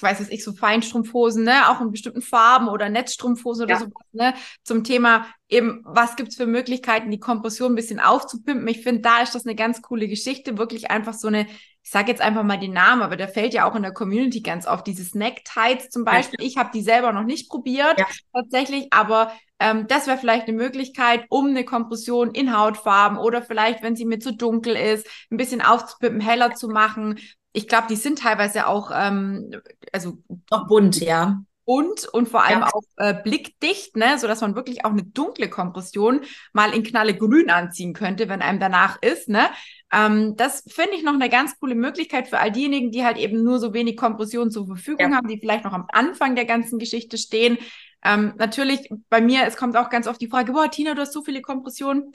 weiß 0.00 0.20
es 0.20 0.30
ich, 0.30 0.44
so 0.44 0.52
Feinstrumpfhosen, 0.52 1.44
ne, 1.44 1.70
auch 1.70 1.80
in 1.80 1.90
bestimmten 1.90 2.22
Farben 2.22 2.68
oder 2.68 2.88
Netzstrumpfhosen 2.88 3.64
oder 3.64 3.74
ja. 3.74 3.80
sowas, 3.80 4.06
ne, 4.12 4.34
zum 4.64 4.84
Thema 4.84 5.26
eben, 5.48 5.82
was 5.84 6.16
gibt's 6.16 6.36
für 6.36 6.46
Möglichkeiten, 6.46 7.10
die 7.10 7.20
Kompression 7.20 7.72
ein 7.72 7.76
bisschen 7.76 8.00
aufzupimpen. 8.00 8.66
Ich 8.68 8.82
finde, 8.82 9.02
da 9.02 9.22
ist 9.22 9.34
das 9.34 9.46
eine 9.46 9.54
ganz 9.54 9.82
coole 9.82 10.08
Geschichte, 10.08 10.58
wirklich 10.58 10.90
einfach 10.90 11.14
so 11.14 11.28
eine, 11.28 11.46
ich 11.84 11.90
sage 11.90 12.10
jetzt 12.10 12.20
einfach 12.20 12.44
mal 12.44 12.58
den 12.58 12.72
Namen, 12.72 13.02
aber 13.02 13.16
der 13.16 13.28
fällt 13.28 13.54
ja 13.54 13.68
auch 13.68 13.74
in 13.74 13.82
der 13.82 13.92
Community 13.92 14.40
ganz 14.40 14.66
oft, 14.66 14.86
diese 14.86 15.04
Snack 15.04 15.44
Tights 15.44 15.90
zum 15.90 16.04
Beispiel. 16.04 16.40
Ja. 16.40 16.46
Ich 16.46 16.56
habe 16.56 16.70
die 16.72 16.82
selber 16.82 17.12
noch 17.12 17.24
nicht 17.24 17.50
probiert, 17.50 17.98
ja. 17.98 18.06
tatsächlich, 18.32 18.86
aber 18.92 19.32
ähm, 19.58 19.86
das 19.88 20.06
wäre 20.06 20.18
vielleicht 20.18 20.48
eine 20.48 20.56
Möglichkeit, 20.56 21.24
um 21.28 21.48
eine 21.48 21.64
Kompression 21.64 22.32
in 22.32 22.56
Hautfarben 22.56 23.18
oder 23.18 23.42
vielleicht, 23.42 23.82
wenn 23.82 23.96
sie 23.96 24.04
mir 24.04 24.20
zu 24.20 24.34
dunkel 24.34 24.76
ist, 24.76 25.06
ein 25.30 25.36
bisschen 25.36 25.60
aufzupippen, 25.60 26.20
heller 26.20 26.54
zu 26.54 26.68
machen. 26.68 27.18
Ich 27.52 27.68
glaube, 27.68 27.86
die 27.88 27.96
sind 27.96 28.20
teilweise 28.20 28.66
auch, 28.66 28.90
ähm, 28.94 29.50
also 29.92 30.18
auch 30.50 30.66
bunt, 30.66 31.00
ja. 31.00 31.42
Bunt 31.64 32.08
und 32.12 32.28
vor 32.28 32.42
allem 32.42 32.60
ja. 32.60 32.68
auch 32.72 32.82
äh, 32.96 33.14
blickdicht, 33.14 33.96
ne, 33.96 34.18
so 34.18 34.26
dass 34.26 34.40
man 34.40 34.56
wirklich 34.56 34.84
auch 34.84 34.90
eine 34.90 35.04
dunkle 35.04 35.48
Kompression 35.48 36.22
mal 36.52 36.74
in 36.74 36.82
knalle 36.82 37.16
Grün 37.16 37.50
anziehen 37.50 37.92
könnte, 37.92 38.28
wenn 38.28 38.42
einem 38.42 38.58
danach 38.58 39.00
ist, 39.00 39.28
ne. 39.28 39.48
Ähm, 39.92 40.36
das 40.36 40.64
finde 40.68 40.96
ich 40.96 41.02
noch 41.02 41.14
eine 41.14 41.28
ganz 41.28 41.58
coole 41.60 41.74
Möglichkeit 41.74 42.28
für 42.28 42.38
all 42.38 42.50
diejenigen, 42.50 42.90
die 42.90 43.04
halt 43.04 43.18
eben 43.18 43.44
nur 43.44 43.58
so 43.58 43.74
wenig 43.74 43.96
Kompression 43.96 44.50
zur 44.50 44.66
Verfügung 44.66 45.10
ja. 45.10 45.16
haben, 45.16 45.28
die 45.28 45.38
vielleicht 45.38 45.64
noch 45.64 45.74
am 45.74 45.86
Anfang 45.92 46.34
der 46.34 46.46
ganzen 46.46 46.78
Geschichte 46.78 47.18
stehen. 47.18 47.58
Ähm, 48.04 48.32
natürlich, 48.38 48.88
bei 49.10 49.20
mir, 49.20 49.44
es 49.46 49.56
kommt 49.56 49.76
auch 49.76 49.90
ganz 49.90 50.06
oft 50.06 50.20
die 50.20 50.28
Frage, 50.28 50.52
boah, 50.52 50.70
Tina, 50.70 50.94
du 50.94 51.02
hast 51.02 51.12
so 51.12 51.22
viele 51.22 51.42
Kompressionen. 51.42 52.12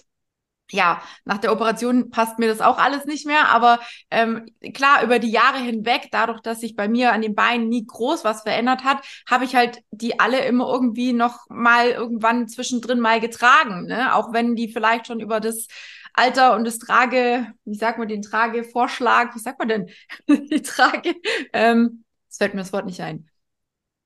Ja, 0.70 1.02
nach 1.24 1.38
der 1.38 1.54
Operation 1.54 2.10
passt 2.10 2.40
mir 2.40 2.48
das 2.48 2.60
auch 2.60 2.78
alles 2.78 3.06
nicht 3.06 3.26
mehr, 3.26 3.48
aber 3.48 3.80
ähm, 4.12 4.48
klar, 4.74 5.02
über 5.02 5.18
die 5.18 5.32
Jahre 5.32 5.60
hinweg, 5.60 6.10
dadurch, 6.12 6.42
dass 6.42 6.60
sich 6.60 6.76
bei 6.76 6.90
mir 6.90 7.14
an 7.14 7.22
den 7.22 7.36
Beinen 7.36 7.70
nie 7.70 7.86
groß 7.86 8.26
was 8.26 8.42
verändert 8.42 8.84
hat, 8.84 9.02
habe 9.30 9.46
ich 9.46 9.56
halt 9.56 9.80
die 9.92 10.20
alle 10.20 10.44
immer 10.44 10.68
irgendwie 10.68 11.14
noch 11.14 11.48
mal 11.48 11.92
irgendwann 11.92 12.50
zwischendrin 12.50 13.00
mal 13.00 13.22
getragen, 13.22 13.86
ne? 13.86 14.14
Auch 14.14 14.34
wenn 14.34 14.58
die 14.58 14.68
vielleicht 14.68 15.08
schon 15.08 15.22
über 15.22 15.40
das 15.40 15.68
Alter 16.18 16.56
und 16.56 16.66
das 16.66 16.80
Trage, 16.80 17.48
wie 17.66 17.76
sagt 17.76 18.00
man 18.00 18.08
den 18.08 18.22
Tragevorschlag, 18.22 19.36
wie 19.36 19.40
sagt 19.40 19.60
man 19.60 19.68
denn 19.68 19.90
die 20.28 20.62
Trage, 20.62 21.16
ähm, 21.54 22.04
es 22.30 22.38
fällt 22.38 22.54
mir 22.54 22.62
das 22.62 22.74
Wort 22.74 22.86
nicht 22.86 23.02
ein. 23.02 23.30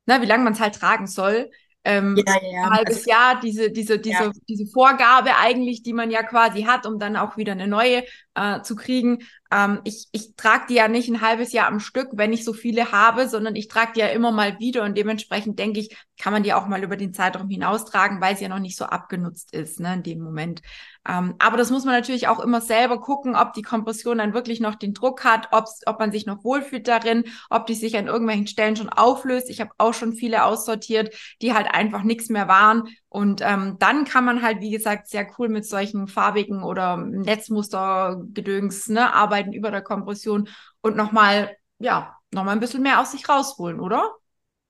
Na, 0.05 0.21
wie 0.21 0.25
lange 0.25 0.43
man 0.43 0.53
es 0.53 0.59
halt 0.59 0.75
tragen 0.75 1.07
soll, 1.07 1.49
ähm, 1.83 2.15
ja, 2.15 2.33
ja. 2.33 2.63
ein 2.63 2.69
halbes 2.71 3.05
Jahr 3.05 3.39
diese, 3.39 3.71
diese, 3.71 3.97
diese, 3.97 4.23
ja. 4.25 4.31
diese 4.47 4.67
Vorgabe 4.67 5.35
eigentlich, 5.37 5.81
die 5.81 5.93
man 5.93 6.11
ja 6.11 6.21
quasi 6.21 6.63
hat, 6.63 6.85
um 6.85 6.99
dann 6.99 7.15
auch 7.15 7.37
wieder 7.37 7.53
eine 7.53 7.67
neue 7.67 8.03
äh, 8.35 8.61
zu 8.61 8.75
kriegen. 8.75 9.19
ähm, 9.51 9.81
ich, 9.83 10.07
ich 10.11 10.35
trage 10.35 10.65
die 10.69 10.75
ja 10.75 10.87
nicht 10.87 11.09
ein 11.09 11.21
halbes 11.21 11.53
Jahr 11.53 11.67
am 11.67 11.79
Stück, 11.79 12.09
wenn 12.13 12.33
ich 12.33 12.45
so 12.45 12.53
viele 12.53 12.91
habe, 12.91 13.27
sondern 13.27 13.55
ich 13.55 13.67
trage 13.67 13.93
die 13.95 14.01
ja 14.01 14.07
immer 14.07 14.31
mal 14.31 14.59
wieder 14.59 14.83
und 14.83 14.95
dementsprechend 14.95 15.57
denke 15.57 15.79
ich, 15.79 15.97
kann 16.19 16.33
man 16.33 16.43
die 16.43 16.53
auch 16.53 16.67
mal 16.67 16.83
über 16.83 16.97
den 16.97 17.13
Zeitraum 17.13 17.49
hinaustragen, 17.49 18.21
weil 18.21 18.37
sie 18.37 18.43
ja 18.43 18.49
noch 18.49 18.59
nicht 18.59 18.77
so 18.77 18.85
abgenutzt 18.85 19.51
ist, 19.53 19.79
ne, 19.79 19.95
in 19.95 20.03
dem 20.03 20.19
Moment. 20.19 20.61
Ähm, 21.07 21.35
aber 21.39 21.57
das 21.57 21.71
muss 21.71 21.83
man 21.83 21.95
natürlich 21.95 22.27
auch 22.27 22.39
immer 22.39 22.61
selber 22.61 22.99
gucken, 22.99 23.35
ob 23.35 23.53
die 23.53 23.63
Kompression 23.63 24.19
dann 24.19 24.33
wirklich 24.33 24.59
noch 24.59 24.75
den 24.75 24.93
Druck 24.93 25.23
hat, 25.23 25.49
ob 25.51 25.99
man 25.99 26.11
sich 26.11 26.25
noch 26.25 26.43
wohlfühlt 26.43 26.87
darin, 26.87 27.23
ob 27.49 27.65
die 27.65 27.73
sich 27.73 27.97
an 27.97 28.07
irgendwelchen 28.07 28.47
Stellen 28.47 28.75
schon 28.75 28.89
auflöst. 28.89 29.49
Ich 29.49 29.61
habe 29.61 29.71
auch 29.79 29.93
schon 29.93 30.13
viele 30.13 30.43
aussortiert, 30.43 31.15
die 31.41 31.53
halt 31.53 31.73
einfach 31.73 32.03
nichts 32.03 32.29
mehr 32.29 32.47
waren. 32.47 32.87
Und 33.09 33.41
ähm, 33.43 33.77
dann 33.79 34.05
kann 34.05 34.25
man 34.25 34.41
halt, 34.43 34.61
wie 34.61 34.71
gesagt, 34.71 35.07
sehr 35.07 35.27
cool 35.39 35.49
mit 35.49 35.65
solchen 35.65 36.07
farbigen 36.07 36.63
oder 36.63 36.97
Netzmustergedöns 36.97 38.87
ne, 38.89 39.13
arbeiten 39.13 39.53
über 39.53 39.71
der 39.71 39.81
Kompression 39.81 40.49
und 40.81 40.95
nochmal, 40.95 41.57
ja, 41.79 42.15
nochmal 42.31 42.55
ein 42.55 42.59
bisschen 42.59 42.83
mehr 42.83 43.01
aus 43.01 43.11
sich 43.11 43.27
rausholen, 43.27 43.79
oder? 43.79 44.11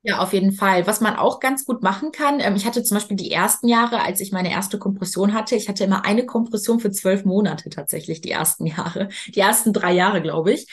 Ja, 0.04 0.18
auf 0.20 0.34
jeden 0.34 0.52
Fall. 0.52 0.88
Was 0.88 1.00
man 1.00 1.16
auch 1.16 1.40
ganz 1.40 1.64
gut 1.64 1.84
machen 1.84 2.12
kann, 2.12 2.40
ähm, 2.40 2.56
ich 2.56 2.66
hatte 2.66 2.82
zum 2.84 2.96
Beispiel 2.98 3.18
die 3.18 3.32
ersten 3.32 3.68
Jahre, 3.68 4.02
als 4.04 4.20
ich 4.20 4.32
meine 4.32 4.52
erste 4.52 4.80
Kompression 4.80 5.34
hatte, 5.34 5.56
ich 5.56 5.70
hatte 5.70 5.84
immer 5.84 6.06
eine 6.06 6.26
Kompression 6.26 6.80
für 6.80 6.90
zwölf 6.92 7.24
Monate 7.24 7.70
tatsächlich, 7.70 8.20
die 8.20 8.32
ersten 8.32 8.66
Jahre, 8.66 9.10
die 9.28 9.40
ersten 9.40 9.74
drei 9.74 9.94
Jahre, 9.94 10.22
glaube 10.24 10.54
ich. 10.54 10.68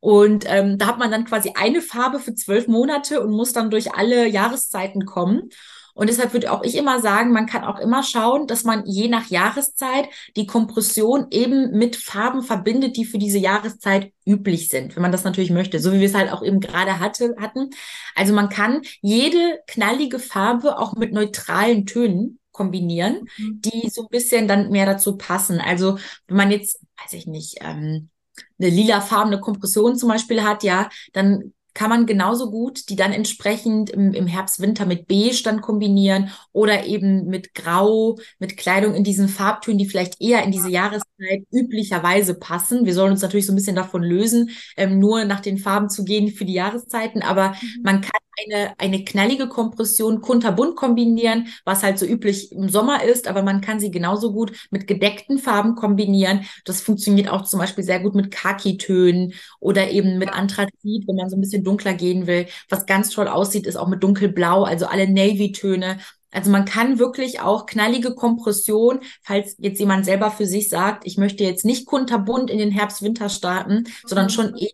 Und 0.00 0.44
ähm, 0.46 0.76
da 0.76 0.86
hat 0.88 0.98
man 0.98 1.10
dann 1.10 1.24
quasi 1.24 1.52
eine 1.56 1.80
Farbe 1.80 2.18
für 2.18 2.34
zwölf 2.34 2.68
Monate 2.68 3.22
und 3.22 3.30
muss 3.30 3.54
dann 3.54 3.70
durch 3.70 3.94
alle 3.94 4.26
Jahreszeiten 4.28 5.06
kommen. 5.06 5.48
Und 5.94 6.10
deshalb 6.10 6.32
würde 6.32 6.52
auch 6.52 6.62
ich 6.62 6.76
immer 6.76 7.00
sagen, 7.00 7.32
man 7.32 7.46
kann 7.46 7.64
auch 7.64 7.78
immer 7.78 8.02
schauen, 8.02 8.46
dass 8.46 8.64
man 8.64 8.84
je 8.84 9.08
nach 9.08 9.30
Jahreszeit 9.30 10.08
die 10.36 10.46
Kompression 10.46 11.28
eben 11.30 11.70
mit 11.70 11.96
Farben 11.96 12.42
verbindet, 12.42 12.96
die 12.96 13.04
für 13.04 13.18
diese 13.18 13.38
Jahreszeit 13.38 14.12
üblich 14.26 14.68
sind, 14.68 14.96
wenn 14.96 15.02
man 15.02 15.12
das 15.12 15.24
natürlich 15.24 15.50
möchte, 15.50 15.78
so 15.78 15.92
wie 15.92 16.00
wir 16.00 16.08
es 16.08 16.14
halt 16.14 16.32
auch 16.32 16.42
eben 16.42 16.60
gerade 16.60 16.98
hatte, 16.98 17.36
hatten. 17.40 17.70
Also 18.14 18.34
man 18.34 18.48
kann 18.48 18.82
jede 19.00 19.60
knallige 19.66 20.18
Farbe 20.18 20.78
auch 20.78 20.94
mit 20.94 21.12
neutralen 21.12 21.86
Tönen 21.86 22.40
kombinieren, 22.50 23.28
mhm. 23.36 23.60
die 23.60 23.88
so 23.90 24.02
ein 24.02 24.08
bisschen 24.10 24.48
dann 24.48 24.70
mehr 24.70 24.86
dazu 24.86 25.16
passen. 25.16 25.60
Also 25.60 25.98
wenn 26.26 26.36
man 26.36 26.50
jetzt, 26.50 26.80
weiß 27.02 27.12
ich 27.12 27.26
nicht, 27.26 27.58
ähm, 27.60 28.10
eine 28.58 28.70
lilafarbene 28.70 29.40
Kompression 29.40 29.96
zum 29.96 30.08
Beispiel 30.08 30.42
hat, 30.42 30.62
ja, 30.62 30.88
dann 31.12 31.52
kann 31.74 31.90
man 31.90 32.06
genauso 32.06 32.50
gut 32.50 32.88
die 32.88 32.96
dann 32.96 33.12
entsprechend 33.12 33.90
im, 33.90 34.14
im 34.14 34.26
Herbst, 34.26 34.60
Winter 34.60 34.86
mit 34.86 35.06
Beige 35.08 35.42
dann 35.44 35.60
kombinieren 35.60 36.30
oder 36.52 36.86
eben 36.86 37.26
mit 37.26 37.54
Grau, 37.54 38.18
mit 38.38 38.56
Kleidung 38.56 38.94
in 38.94 39.04
diesen 39.04 39.28
Farbtönen, 39.28 39.78
die 39.78 39.86
vielleicht 39.86 40.20
eher 40.20 40.42
in 40.44 40.52
diese 40.52 40.70
Jahreszeit 40.70 41.44
üblicherweise 41.52 42.34
passen. 42.34 42.84
Wir 42.86 42.94
sollen 42.94 43.12
uns 43.12 43.22
natürlich 43.22 43.46
so 43.46 43.52
ein 43.52 43.56
bisschen 43.56 43.76
davon 43.76 44.02
lösen, 44.02 44.50
ähm, 44.76 44.98
nur 44.98 45.24
nach 45.24 45.40
den 45.40 45.58
Farben 45.58 45.90
zu 45.90 46.04
gehen 46.04 46.28
für 46.28 46.44
die 46.44 46.54
Jahreszeiten, 46.54 47.22
aber 47.22 47.50
mhm. 47.50 47.82
man 47.82 48.00
kann 48.00 48.23
eine, 48.42 48.74
eine 48.78 49.04
knallige 49.04 49.48
Kompression 49.48 50.20
kunterbunt 50.20 50.76
kombinieren, 50.76 51.48
was 51.64 51.82
halt 51.82 51.98
so 51.98 52.06
üblich 52.06 52.52
im 52.52 52.68
Sommer 52.68 53.02
ist, 53.04 53.28
aber 53.28 53.42
man 53.42 53.60
kann 53.60 53.80
sie 53.80 53.90
genauso 53.90 54.32
gut 54.32 54.52
mit 54.70 54.86
gedeckten 54.86 55.38
Farben 55.38 55.74
kombinieren. 55.74 56.44
Das 56.64 56.80
funktioniert 56.80 57.28
auch 57.28 57.42
zum 57.44 57.60
Beispiel 57.60 57.84
sehr 57.84 58.00
gut 58.00 58.14
mit 58.14 58.30
Khaki-Tönen 58.30 59.34
oder 59.60 59.90
eben 59.90 60.18
mit 60.18 60.32
Anthrazit, 60.32 61.06
wenn 61.06 61.16
man 61.16 61.30
so 61.30 61.36
ein 61.36 61.40
bisschen 61.40 61.64
dunkler 61.64 61.94
gehen 61.94 62.26
will. 62.26 62.46
Was 62.68 62.86
ganz 62.86 63.10
toll 63.10 63.28
aussieht, 63.28 63.66
ist 63.66 63.76
auch 63.76 63.88
mit 63.88 64.02
dunkelblau, 64.02 64.64
also 64.64 64.86
alle 64.86 65.08
Navy-Töne. 65.10 65.98
Also 66.34 66.50
man 66.50 66.64
kann 66.64 66.98
wirklich 66.98 67.40
auch 67.40 67.66
knallige 67.66 68.14
Kompression, 68.14 69.00
falls 69.22 69.56
jetzt 69.58 69.78
jemand 69.78 70.04
selber 70.04 70.30
für 70.30 70.46
sich 70.46 70.68
sagt, 70.68 71.06
ich 71.06 71.16
möchte 71.16 71.44
jetzt 71.44 71.64
nicht 71.64 71.86
kunterbunt 71.86 72.50
in 72.50 72.58
den 72.58 72.70
Herbst-Winter 72.70 73.28
starten, 73.28 73.84
sondern 74.04 74.30
schon 74.30 74.50
mhm. 74.50 74.56
eher 74.56 74.70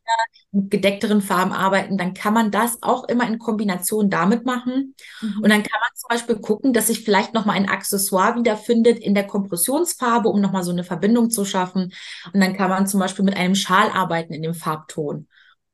mit 0.53 0.71
gedeckteren 0.71 1.21
Farben 1.21 1.53
arbeiten, 1.53 1.97
dann 1.97 2.15
kann 2.15 2.35
man 2.35 2.51
das 2.51 2.79
auch 2.83 3.05
immer 3.05 3.27
in 3.27 3.39
Kombination 3.39 4.11
damit 4.11 4.45
machen. 4.45 4.95
Mhm. 5.21 5.43
Und 5.43 5.51
dann 5.51 5.63
kann 5.63 5.81
man 5.81 5.91
zum 5.95 6.09
Beispiel 6.09 6.37
gucken, 6.37 6.73
dass 6.73 6.89
sich 6.89 7.05
vielleicht 7.05 7.35
nochmal 7.35 7.57
ein 7.57 7.69
Accessoire 7.69 8.37
wiederfindet 8.37 8.99
in 8.99 9.15
der 9.15 9.27
Kompressionsfarbe, 9.27 10.29
um 10.29 10.41
nochmal 10.41 10.65
so 10.65 10.73
eine 10.73 10.83
Verbindung 10.83 11.31
zu 11.31 11.45
schaffen. 11.45 11.93
Und 12.33 12.41
dann 12.41 12.57
kann 12.57 12.71
man 12.71 12.87
zum 12.87 13.01
Beispiel 13.01 13.25
mit 13.25 13.37
einem 13.37 13.55
Schal 13.55 13.91
arbeiten 13.91 14.33
in 14.33 14.43
dem 14.43 14.55
Farbton. 14.55 15.29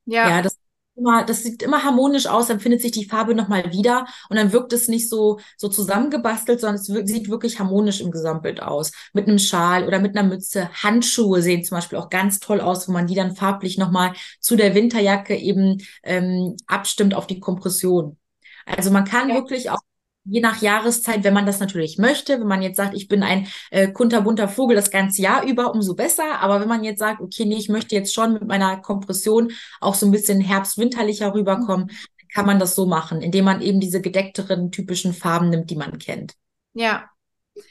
Ja, 0.04 0.28
ja 0.28 0.42
das 0.42 0.58
immer, 0.96 1.24
das 1.24 1.42
sieht 1.42 1.62
immer 1.62 1.84
harmonisch 1.84 2.26
aus, 2.26 2.48
dann 2.48 2.60
findet 2.60 2.82
sich 2.82 2.92
die 2.92 3.04
Farbe 3.04 3.34
nochmal 3.34 3.72
wieder 3.72 4.06
und 4.28 4.36
dann 4.36 4.52
wirkt 4.52 4.72
es 4.72 4.88
nicht 4.88 5.08
so, 5.08 5.38
so 5.56 5.68
zusammengebastelt, 5.68 6.60
sondern 6.60 6.76
es 6.76 6.88
wirkt, 6.88 7.08
sieht 7.08 7.28
wirklich 7.28 7.58
harmonisch 7.58 8.00
im 8.00 8.10
Gesamtbild 8.10 8.62
aus. 8.62 8.92
Mit 9.12 9.28
einem 9.28 9.38
Schal 9.38 9.86
oder 9.86 9.98
mit 10.00 10.16
einer 10.16 10.28
Mütze. 10.28 10.70
Handschuhe 10.82 11.42
sehen 11.42 11.64
zum 11.64 11.76
Beispiel 11.76 11.98
auch 11.98 12.10
ganz 12.10 12.40
toll 12.40 12.60
aus, 12.60 12.88
wo 12.88 12.92
man 12.92 13.06
die 13.06 13.14
dann 13.14 13.36
farblich 13.36 13.78
nochmal 13.78 14.12
zu 14.40 14.56
der 14.56 14.74
Winterjacke 14.74 15.36
eben 15.36 15.82
ähm, 16.02 16.56
abstimmt 16.66 17.14
auf 17.14 17.26
die 17.26 17.40
Kompression. 17.40 18.16
Also 18.64 18.90
man 18.90 19.04
kann 19.04 19.28
ja. 19.28 19.36
wirklich 19.36 19.70
auch 19.70 19.80
je 20.28 20.40
nach 20.40 20.60
Jahreszeit, 20.60 21.24
wenn 21.24 21.34
man 21.34 21.46
das 21.46 21.60
natürlich 21.60 21.98
möchte. 21.98 22.40
Wenn 22.40 22.46
man 22.46 22.62
jetzt 22.62 22.76
sagt, 22.76 22.94
ich 22.94 23.08
bin 23.08 23.22
ein 23.22 23.46
äh, 23.70 23.88
kunterbunter 23.88 24.48
Vogel 24.48 24.76
das 24.76 24.90
ganze 24.90 25.22
Jahr 25.22 25.44
über, 25.44 25.72
umso 25.72 25.94
besser. 25.94 26.40
Aber 26.40 26.60
wenn 26.60 26.68
man 26.68 26.84
jetzt 26.84 26.98
sagt, 26.98 27.20
okay, 27.20 27.44
nee, 27.44 27.56
ich 27.56 27.68
möchte 27.68 27.94
jetzt 27.94 28.14
schon 28.14 28.34
mit 28.34 28.46
meiner 28.46 28.78
Kompression 28.78 29.52
auch 29.80 29.94
so 29.94 30.06
ein 30.06 30.12
bisschen 30.12 30.40
herbst-winterlicher 30.40 31.32
rüberkommen, 31.34 31.90
kann 32.32 32.46
man 32.46 32.58
das 32.58 32.74
so 32.74 32.86
machen, 32.86 33.22
indem 33.22 33.44
man 33.44 33.60
eben 33.62 33.80
diese 33.80 34.00
gedeckteren 34.00 34.70
typischen 34.70 35.14
Farben 35.14 35.48
nimmt, 35.48 35.70
die 35.70 35.76
man 35.76 35.98
kennt. 35.98 36.34
Ja. 36.74 37.08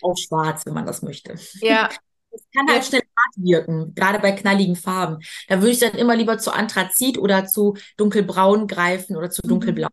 Auch 0.02 0.18
schwarz, 0.18 0.66
wenn 0.66 0.74
man 0.74 0.86
das 0.86 1.02
möchte. 1.02 1.36
Ja. 1.62 1.90
Das 2.32 2.44
kann 2.54 2.68
halt 2.68 2.84
schnell 2.84 3.00
hart 3.00 3.34
wirken, 3.38 3.96
gerade 3.96 4.20
bei 4.20 4.34
knalligen 4.34 4.76
Farben. 4.76 5.20
Da 5.48 5.62
würde 5.62 5.72
ich 5.72 5.80
dann 5.80 5.94
immer 5.94 6.18
lieber 6.18 6.38
zu 6.38 6.52
Anthrazit 6.52 7.18
oder 7.18 7.46
zu 7.46 7.78
dunkelbraun 7.96 8.68
greifen 8.68 9.16
oder 9.16 9.30
zu 9.30 9.40
mhm. 9.46 9.52
dunkelblau. 9.52 9.88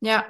Ja, 0.00 0.24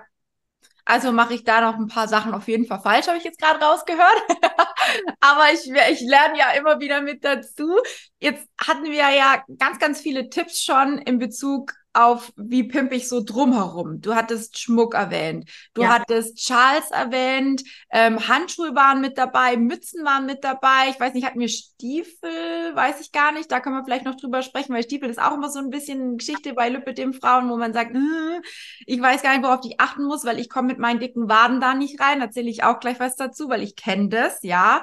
also 0.85 1.12
mache 1.12 1.35
ich 1.35 1.45
da 1.45 1.61
noch 1.61 1.79
ein 1.79 1.87
paar 1.87 2.09
Sachen 2.09 2.35
auf 2.35 2.49
jeden 2.49 2.66
Fall 2.66 2.81
falsch, 2.81 3.07
habe 3.07 3.18
ich 3.18 3.25
jetzt 3.25 3.40
gerade 3.40 3.64
rausgehört. 3.64 4.23
Aber 5.21 5.53
ich, 5.53 5.71
ich 5.71 6.01
lerne 6.01 6.38
ja 6.38 6.51
immer 6.53 6.81
wieder 6.81 7.01
mit 7.01 7.25
dazu. 7.25 7.79
Jetzt 8.18 8.47
hatten 8.59 8.85
wir 8.85 9.11
ja 9.11 9.45
ganz, 9.59 9.79
ganz 9.79 10.01
viele 10.01 10.29
Tipps 10.29 10.62
schon 10.62 10.99
in 10.99 11.18
Bezug 11.18 11.73
auf, 11.94 12.33
wie 12.37 12.64
pimp 12.64 12.92
ich 12.92 13.09
so 13.09 13.22
drumherum. 13.22 14.00
Du 14.00 14.14
hattest 14.14 14.59
Schmuck 14.59 14.94
erwähnt, 14.94 15.50
du 15.74 15.83
ja. 15.83 15.88
hattest 15.88 16.38
Charles 16.38 16.90
erwähnt, 16.90 17.62
ähm, 17.90 18.28
Handschuhe 18.28 18.74
waren 18.74 19.00
mit 19.00 19.18
dabei, 19.18 19.57
Mützen 19.57 20.05
waren 20.05 20.26
mit 20.26 20.42
dabei. 20.44 20.88
Ich 20.90 20.98
weiß 20.98 21.14
nicht, 21.14 21.26
hatten 21.26 21.40
wir 21.40 21.48
Stiefel, 21.48 22.74
weiß 22.74 23.00
ich 23.00 23.12
gar 23.12 23.33
nicht. 23.33 23.50
Da 23.50 23.61
können 23.61 23.76
wir 23.76 23.85
vielleicht 23.85 24.05
noch 24.05 24.16
drüber 24.16 24.42
sprechen, 24.42 24.74
weil 24.74 24.83
Stiefel 24.83 25.11
ist 25.11 25.20
auch 25.20 25.35
immer 25.35 25.50
so 25.50 25.59
ein 25.59 25.70
bisschen 25.70 26.16
Geschichte 26.16 26.55
bei 26.55 26.68
Lüppe 26.68 26.94
dem 26.94 27.12
Frauen, 27.12 27.50
wo 27.50 27.57
man 27.57 27.72
sagt, 27.72 27.94
äh, 27.94 28.40
ich 28.87 29.00
weiß 29.00 29.22
gar 29.22 29.33
nicht, 29.33 29.44
worauf 29.44 29.61
ich 29.64 29.81
achten 29.81 30.05
muss, 30.05 30.24
weil 30.24 30.38
ich 30.38 30.48
komme 30.48 30.68
mit 30.68 30.78
meinen 30.78 31.00
dicken 31.00 31.28
Waden 31.28 31.61
da 31.61 31.74
nicht 31.74 32.00
rein. 32.00 32.20
Erzähle 32.20 32.50
ich 32.50 32.64
auch 32.64 32.81
gleich 32.81 33.00
was 33.00 33.16
dazu, 33.16 33.48
weil 33.48 33.62
ich 33.62 33.76
kenne 33.76 34.09
das, 34.09 34.38
ja. 34.42 34.83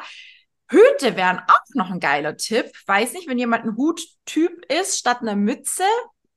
Hüte 0.69 1.15
wären 1.15 1.39
auch 1.39 1.73
noch 1.73 1.89
ein 1.89 1.99
geiler 1.99 2.37
Tipp. 2.37 2.71
Weiß 2.85 3.13
nicht, 3.13 3.27
wenn 3.27 3.39
jemand 3.39 3.65
ein 3.65 3.75
Huttyp 3.75 4.65
ist 4.71 4.99
statt 4.99 5.21
einer 5.21 5.35
Mütze, 5.35 5.83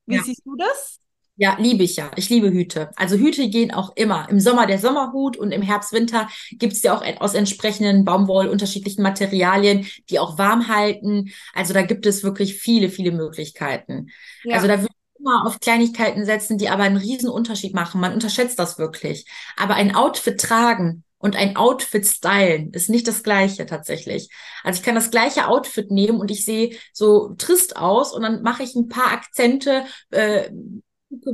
wie 0.05 0.15
ja. 0.15 0.23
siehst 0.23 0.41
du 0.45 0.55
das? 0.55 0.99
Ja, 1.35 1.57
liebe 1.59 1.83
ich 1.83 1.95
ja. 1.95 2.11
Ich 2.15 2.29
liebe 2.29 2.51
Hüte. 2.51 2.91
Also 2.95 3.15
Hüte 3.15 3.49
gehen 3.49 3.71
auch 3.71 3.95
immer. 3.95 4.27
Im 4.29 4.39
Sommer 4.39 4.67
der 4.67 4.77
Sommerhut 4.77 5.35
und 5.35 5.51
im 5.51 5.63
Herbst, 5.63 5.91
Winter 5.91 6.29
gibt 6.51 6.73
es 6.73 6.83
ja 6.83 6.95
auch 6.95 7.03
aus 7.21 7.33
entsprechenden 7.33 8.05
Baumwoll 8.05 8.47
unterschiedlichen 8.47 9.01
Materialien, 9.01 9.87
die 10.09 10.19
auch 10.19 10.37
warm 10.37 10.67
halten. 10.67 11.31
Also 11.53 11.73
da 11.73 11.81
gibt 11.81 12.05
es 12.05 12.23
wirklich 12.23 12.55
viele, 12.55 12.89
viele 12.89 13.11
Möglichkeiten. 13.11 14.09
Ja. 14.43 14.55
Also 14.55 14.67
da 14.67 14.79
würde 14.79 14.93
ich 14.93 15.19
immer 15.19 15.47
auf 15.47 15.59
Kleinigkeiten 15.59 16.23
setzen, 16.23 16.59
die 16.59 16.69
aber 16.69 16.83
einen 16.83 16.97
riesen 16.97 17.29
Unterschied 17.29 17.73
machen. 17.73 17.99
Man 17.99 18.13
unterschätzt 18.13 18.59
das 18.59 18.77
wirklich. 18.77 19.25
Aber 19.57 19.73
ein 19.73 19.95
Outfit 19.95 20.39
tragen 20.39 21.03
und 21.23 21.37
ein 21.37 21.55
Outfit 21.55 22.05
stylen 22.05 22.73
ist 22.73 22.89
nicht 22.89 23.07
das 23.07 23.23
gleiche 23.23 23.65
tatsächlich. 23.65 24.27
Also 24.61 24.79
ich 24.79 24.85
kann 24.85 24.93
das 24.93 25.09
gleiche 25.09 25.47
Outfit 25.47 25.89
nehmen 25.89 26.19
und 26.19 26.29
ich 26.29 26.43
sehe 26.43 26.75
so 26.91 27.33
trist 27.37 27.77
aus 27.77 28.13
und 28.13 28.23
dann 28.23 28.41
mache 28.41 28.63
ich 28.63 28.75
ein 28.75 28.89
paar 28.89 29.13
Akzente, 29.13 29.85
äh, 30.11 30.49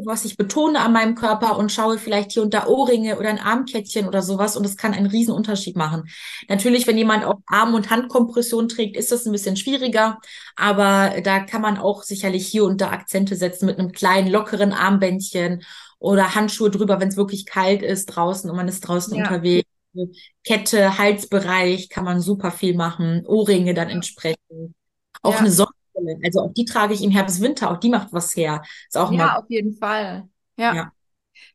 was 0.03 0.25
ich 0.25 0.37
betone 0.37 0.79
an 0.79 0.93
meinem 0.93 1.15
Körper 1.15 1.57
und 1.57 1.71
schaue 1.71 1.97
vielleicht 1.97 2.33
hier 2.33 2.43
unter 2.43 2.69
Ohrringe 2.69 3.17
oder 3.17 3.29
ein 3.29 3.39
Armkettchen 3.39 4.07
oder 4.07 4.21
sowas 4.21 4.55
und 4.55 4.63
das 4.63 4.77
kann 4.77 4.93
einen 4.93 5.07
riesen 5.07 5.33
Unterschied 5.33 5.75
machen. 5.75 6.03
Natürlich, 6.47 6.85
wenn 6.85 6.97
jemand 6.97 7.25
auch 7.25 7.39
Arm- 7.47 7.73
und 7.73 7.89
Handkompression 7.89 8.67
trägt, 8.67 8.95
ist 8.95 9.11
das 9.11 9.25
ein 9.25 9.31
bisschen 9.31 9.57
schwieriger, 9.57 10.19
aber 10.55 11.19
da 11.23 11.39
kann 11.39 11.63
man 11.63 11.79
auch 11.79 12.03
sicherlich 12.03 12.45
hier 12.45 12.65
unter 12.65 12.91
Akzente 12.91 13.35
setzen 13.35 13.65
mit 13.65 13.79
einem 13.79 13.91
kleinen 13.91 14.29
lockeren 14.29 14.71
Armbändchen 14.71 15.63
oder 15.97 16.35
Handschuhe 16.35 16.69
drüber, 16.69 16.99
wenn 16.99 17.09
es 17.09 17.17
wirklich 17.17 17.47
kalt 17.47 17.81
ist 17.81 18.05
draußen 18.05 18.51
und 18.51 18.55
man 18.55 18.67
ist 18.67 18.81
draußen 18.81 19.15
ja. 19.15 19.23
unterwegs. 19.23 19.68
Kette, 20.45 20.97
Halsbereich 20.97 21.89
kann 21.89 22.05
man 22.05 22.21
super 22.21 22.51
viel 22.51 22.75
machen, 22.75 23.25
Ohrringe 23.25 23.73
dann 23.73 23.89
entsprechend. 23.89 24.75
Auch 25.21 25.33
ja. 25.33 25.39
eine 25.39 25.51
Sonnenbrille, 25.51 26.19
also 26.23 26.41
auch 26.41 26.53
die 26.53 26.65
trage 26.65 26.93
ich 26.93 27.03
im 27.03 27.11
Herbst, 27.11 27.41
Winter, 27.41 27.71
auch 27.71 27.77
die 27.77 27.89
macht 27.89 28.13
was 28.13 28.35
her. 28.35 28.61
Ist 28.87 28.97
auch 28.97 29.11
ja, 29.11 29.37
auf 29.37 29.49
jeden 29.49 29.75
Fall. 29.75 30.27
Ja. 30.57 30.75
ja. 30.75 30.91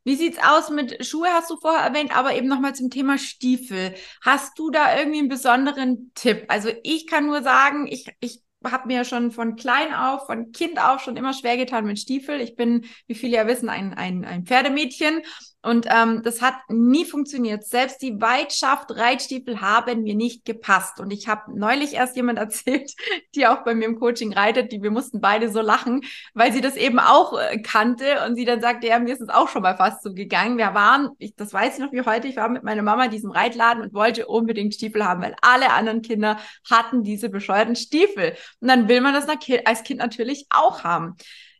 Wie 0.03 0.15
sieht's 0.15 0.39
aus 0.39 0.69
mit 0.69 1.05
Schuhe, 1.05 1.27
hast 1.29 1.49
du 1.49 1.57
vorher 1.57 1.83
erwähnt, 1.85 2.15
aber 2.15 2.35
eben 2.35 2.47
nochmal 2.47 2.75
zum 2.75 2.89
Thema 2.89 3.17
Stiefel. 3.17 3.95
Hast 4.21 4.57
du 4.57 4.69
da 4.69 4.97
irgendwie 4.97 5.19
einen 5.19 5.29
besonderen 5.29 6.11
Tipp? 6.15 6.45
Also 6.47 6.69
ich 6.83 7.07
kann 7.07 7.27
nur 7.27 7.43
sagen, 7.43 7.87
ich, 7.87 8.07
ich 8.19 8.41
habe 8.63 8.87
mir 8.87 9.05
schon 9.05 9.31
von 9.31 9.55
klein 9.55 9.93
auf, 9.93 10.25
von 10.25 10.51
Kind 10.51 10.79
auf 10.79 11.01
schon 11.01 11.17
immer 11.17 11.33
schwer 11.33 11.57
getan 11.57 11.85
mit 11.85 11.99
Stiefel. 11.99 12.41
Ich 12.41 12.55
bin, 12.55 12.85
wie 13.07 13.15
viele 13.15 13.37
ja 13.37 13.47
wissen, 13.47 13.69
ein, 13.69 13.93
ein, 13.93 14.25
ein 14.25 14.45
Pferdemädchen 14.45 15.21
und 15.65 15.87
ähm, 15.89 16.21
das 16.23 16.43
hat 16.43 16.53
nie 16.69 17.05
funktioniert. 17.05 17.65
Selbst 17.65 18.01
die 18.03 18.21
Weitschaft 18.21 18.91
Reitstiefel 18.91 19.61
haben 19.61 20.03
mir 20.03 20.13
nicht 20.13 20.45
gepasst. 20.45 20.99
Und 20.99 21.11
ich 21.11 21.27
habe 21.27 21.57
neulich 21.57 21.93
erst 21.93 22.15
jemand 22.15 22.37
erzählt, 22.45 22.93
die 23.33 23.47
auch 23.47 23.63
bei 23.63 23.73
mir 23.73 23.85
im 23.85 23.99
Coaching 23.99 24.31
reitet, 24.31 24.71
die 24.71 24.83
wir 24.83 24.91
mussten 24.91 25.21
beide 25.21 25.49
so 25.49 25.61
lachen, 25.61 26.01
weil 26.35 26.53
sie 26.53 26.61
das 26.61 26.75
eben 26.75 26.99
auch 26.99 27.39
äh, 27.39 27.59
kannte 27.63 28.23
und 28.27 28.35
sie 28.35 28.45
dann 28.45 28.61
sagte, 28.61 28.85
ja, 28.85 28.99
mir 28.99 29.11
ist 29.11 29.21
es 29.21 29.29
auch 29.29 29.49
schon 29.49 29.63
mal 29.63 29.75
fast 29.75 30.03
so 30.03 30.13
gegangen. 30.13 30.59
Wir 30.59 30.75
waren, 30.75 31.09
ich, 31.17 31.35
das 31.35 31.51
weiß 31.51 31.79
ich 31.79 31.83
noch 31.83 31.91
wie 31.91 32.01
heute, 32.01 32.27
ich 32.27 32.35
war 32.35 32.49
mit 32.49 32.61
meiner 32.61 32.83
Mama 32.83 33.05
in 33.05 33.11
diesem 33.11 33.31
Reitladen 33.31 33.81
und 33.81 33.93
wollte 33.95 34.27
unbedingt 34.27 34.75
Stiefel 34.75 35.03
haben, 35.03 35.23
weil 35.23 35.35
alle 35.41 35.71
anderen 35.71 36.03
Kinder 36.03 36.37
hatten 36.69 37.01
diese 37.01 37.29
bescheuerten 37.29 37.75
Stiefel. 37.75 38.35
Und 38.59 38.67
dann 38.67 38.87
will 38.87 39.01
man 39.01 39.15
das 39.15 39.27
als 39.65 39.83
Kind 39.83 39.99
natürlich 39.99 40.45
auch 40.51 40.83
haben. 40.83 41.15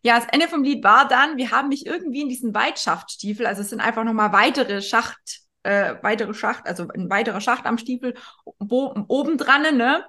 Ja, 0.06 0.20
das 0.20 0.30
Ende 0.32 0.48
vom 0.48 0.64
Lied 0.64 0.84
war 0.84 1.08
dann, 1.08 1.36
wir 1.36 1.50
haben 1.50 1.70
mich 1.70 1.88
irgendwie 1.88 2.22
in 2.22 2.30
diesen 2.30 2.54
Weitschaftstiefel, 2.54 3.48
also 3.48 3.62
es 3.62 3.72
sind 3.72 3.80
einfach 3.80 4.04
nochmal 4.04 4.32
weitere 4.34 4.84
Schacht, 4.84 5.40
äh, 5.64 5.96
weitere 6.04 6.36
Schacht, 6.36 6.68
also 6.68 6.88
ein 6.90 7.10
weiterer 7.10 7.42
Schacht 7.42 7.66
am 7.66 7.80
Stiefel 7.80 8.14
oben 8.60 9.38
dran, 9.40 9.76
ne? 9.76 10.06